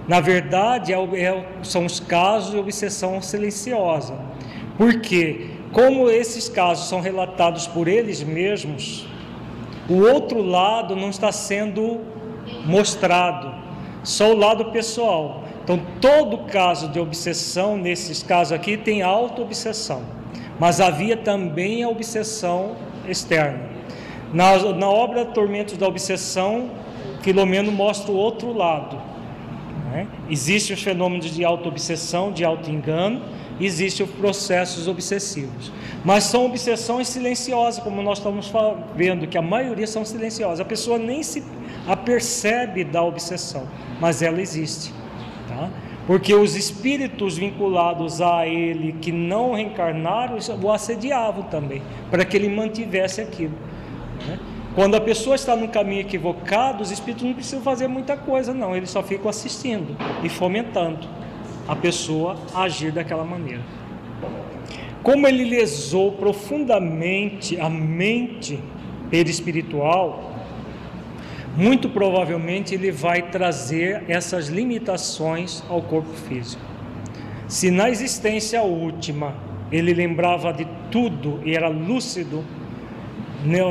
na 0.08 0.18
verdade 0.18 0.92
é, 0.92 0.96
é, 0.96 1.46
são 1.62 1.84
os 1.84 2.00
casos 2.00 2.50
de 2.50 2.56
obsessão 2.56 3.20
silenciosa. 3.20 4.18
Porque, 4.76 5.50
como 5.70 6.08
esses 6.08 6.48
casos 6.48 6.88
são 6.88 7.00
relatados 7.00 7.66
por 7.68 7.86
eles 7.86 8.22
mesmos, 8.22 9.06
o 9.88 9.98
outro 9.98 10.42
lado 10.42 10.94
não 10.94 11.10
está 11.10 11.32
sendo 11.32 12.00
mostrado, 12.64 13.52
só 14.02 14.32
o 14.32 14.36
lado 14.36 14.66
pessoal. 14.66 15.44
Então, 15.62 15.80
todo 16.00 16.38
caso 16.38 16.88
de 16.88 16.98
obsessão, 16.98 17.76
nesses 17.76 18.22
casos 18.22 18.52
aqui, 18.52 18.76
tem 18.76 19.02
auto-obsessão, 19.02 20.02
mas 20.58 20.80
havia 20.80 21.16
também 21.16 21.82
a 21.84 21.88
obsessão 21.88 22.76
externa. 23.06 23.70
Na, 24.32 24.56
na 24.72 24.88
obra 24.88 25.24
Tormentos 25.26 25.76
da 25.76 25.86
Obsessão, 25.86 26.70
Filomeno 27.20 27.70
mostra 27.70 28.10
o 28.10 28.16
outro 28.16 28.52
lado. 28.52 28.96
Né? 29.90 30.08
Existem 30.28 30.74
os 30.74 30.82
fenômenos 30.82 31.30
de 31.30 31.44
auto-obsessão, 31.44 32.32
de 32.32 32.44
auto-engano, 32.44 33.20
existem 33.64 34.04
os 34.04 34.12
processos 34.12 34.88
obsessivos. 34.88 35.72
Mas 36.04 36.24
são 36.24 36.46
obsessões 36.46 37.08
silenciosas, 37.08 37.82
como 37.82 38.02
nós 38.02 38.18
estamos 38.18 38.52
vendo, 38.96 39.26
que 39.26 39.38
a 39.38 39.42
maioria 39.42 39.86
são 39.86 40.04
silenciosas. 40.04 40.60
A 40.60 40.64
pessoa 40.64 40.98
nem 40.98 41.22
se 41.22 41.44
apercebe 41.86 42.84
da 42.84 43.02
obsessão, 43.02 43.68
mas 44.00 44.22
ela 44.22 44.40
existe. 44.40 44.92
Tá? 45.48 45.70
Porque 46.06 46.34
os 46.34 46.56
espíritos 46.56 47.38
vinculados 47.38 48.20
a 48.20 48.46
ele 48.46 48.94
que 49.00 49.12
não 49.12 49.54
reencarnaram 49.54 50.36
o 50.60 50.72
assediavam 50.72 51.44
também, 51.44 51.82
para 52.10 52.24
que 52.24 52.36
ele 52.36 52.48
mantivesse 52.48 53.20
aquilo. 53.20 53.54
Né? 54.26 54.38
Quando 54.74 54.94
a 54.94 55.00
pessoa 55.00 55.36
está 55.36 55.54
num 55.54 55.68
caminho 55.68 56.00
equivocado, 56.00 56.82
os 56.82 56.90
espíritos 56.90 57.24
não 57.24 57.34
precisam 57.34 57.60
fazer 57.60 57.86
muita 57.86 58.16
coisa, 58.16 58.54
não, 58.54 58.74
eles 58.74 58.90
só 58.90 59.02
ficam 59.02 59.28
assistindo 59.28 59.96
e 60.24 60.28
fomentando 60.28 61.21
a 61.68 61.76
pessoa 61.76 62.36
agir 62.54 62.92
daquela 62.92 63.24
maneira. 63.24 63.62
Como 65.02 65.26
ele 65.26 65.44
lesou 65.44 66.12
profundamente 66.12 67.58
a 67.58 67.68
mente 67.68 68.58
perispiritual, 69.10 70.32
muito 71.56 71.88
provavelmente 71.88 72.74
ele 72.74 72.90
vai 72.90 73.22
trazer 73.22 74.04
essas 74.08 74.48
limitações 74.48 75.62
ao 75.68 75.82
corpo 75.82 76.12
físico. 76.28 76.62
Se 77.48 77.70
na 77.70 77.90
existência 77.90 78.62
última 78.62 79.34
ele 79.70 79.92
lembrava 79.92 80.52
de 80.52 80.66
tudo 80.90 81.40
e 81.44 81.54
era 81.54 81.68
lúcido, 81.68 82.44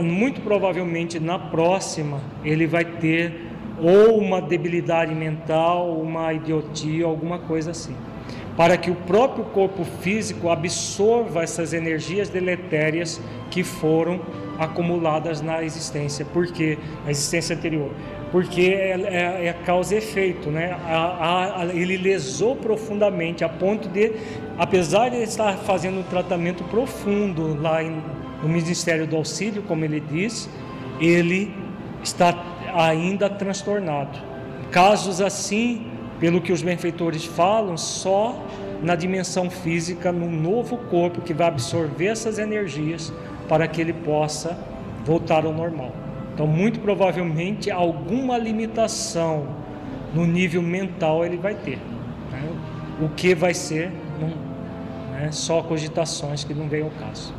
muito 0.03 0.41
provavelmente 0.41 1.19
na 1.19 1.39
próxima 1.39 2.21
ele 2.43 2.67
vai 2.67 2.83
ter 2.83 3.50
ou 3.81 4.17
uma 4.17 4.39
debilidade 4.39 5.13
mental, 5.15 5.97
uma 5.99 6.31
idiotia, 6.31 7.05
alguma 7.05 7.39
coisa 7.39 7.71
assim. 7.71 7.95
Para 8.55 8.77
que 8.77 8.91
o 8.91 8.95
próprio 8.95 9.45
corpo 9.45 9.83
físico 9.83 10.49
absorva 10.49 11.41
essas 11.41 11.73
energias 11.73 12.29
deletérias 12.29 13.19
que 13.49 13.63
foram 13.63 14.21
acumuladas 14.59 15.41
na 15.41 15.63
existência, 15.63 16.25
porque 16.31 16.77
na 17.03 17.09
existência 17.09 17.55
anterior, 17.55 17.91
porque 18.31 18.61
é, 18.61 19.01
é, 19.01 19.47
é 19.47 19.53
causa 19.65 19.95
e 19.95 19.97
efeito, 19.97 20.51
né? 20.51 20.77
A, 20.85 21.61
a, 21.61 21.65
ele 21.73 21.97
lesou 21.97 22.55
profundamente 22.55 23.43
a 23.43 23.49
ponto 23.49 23.89
de, 23.89 24.11
apesar 24.57 25.09
de 25.09 25.17
estar 25.17 25.57
fazendo 25.57 25.99
um 25.99 26.03
tratamento 26.03 26.63
profundo 26.65 27.59
lá 27.59 27.81
em, 27.81 28.01
no 28.43 28.49
Ministério 28.49 29.07
do 29.07 29.15
Auxílio, 29.15 29.63
como 29.63 29.83
ele 29.83 29.99
diz, 29.99 30.47
ele 30.99 31.51
está 32.03 32.50
ainda 32.75 33.29
transtornado. 33.29 34.19
Casos 34.71 35.21
assim 35.21 35.87
pelo 36.19 36.39
que 36.39 36.51
os 36.51 36.61
benfeitores 36.61 37.25
falam, 37.25 37.75
só 37.75 38.39
na 38.81 38.95
dimensão 38.95 39.49
física, 39.49 40.11
num 40.11 40.29
novo 40.29 40.77
corpo 40.77 41.21
que 41.21 41.33
vai 41.33 41.47
absorver 41.47 42.07
essas 42.07 42.37
energias 42.37 43.11
para 43.49 43.67
que 43.67 43.81
ele 43.81 43.93
possa 43.93 44.57
voltar 45.03 45.45
ao 45.45 45.51
normal. 45.53 45.91
Então, 46.33 46.45
muito 46.45 46.79
provavelmente, 46.79 47.69
alguma 47.69 48.37
limitação 48.37 49.47
no 50.13 50.25
nível 50.25 50.61
mental 50.61 51.25
ele 51.25 51.37
vai 51.37 51.55
ter. 51.55 51.79
Né? 52.31 52.49
O 53.01 53.09
que 53.09 53.33
vai 53.33 53.53
ser, 53.53 53.91
não, 54.19 54.29
né? 55.11 55.29
só 55.31 55.61
cogitações 55.63 56.43
que 56.43 56.53
não 56.53 56.69
vem 56.69 56.83
ao 56.83 56.91
caso. 56.91 57.33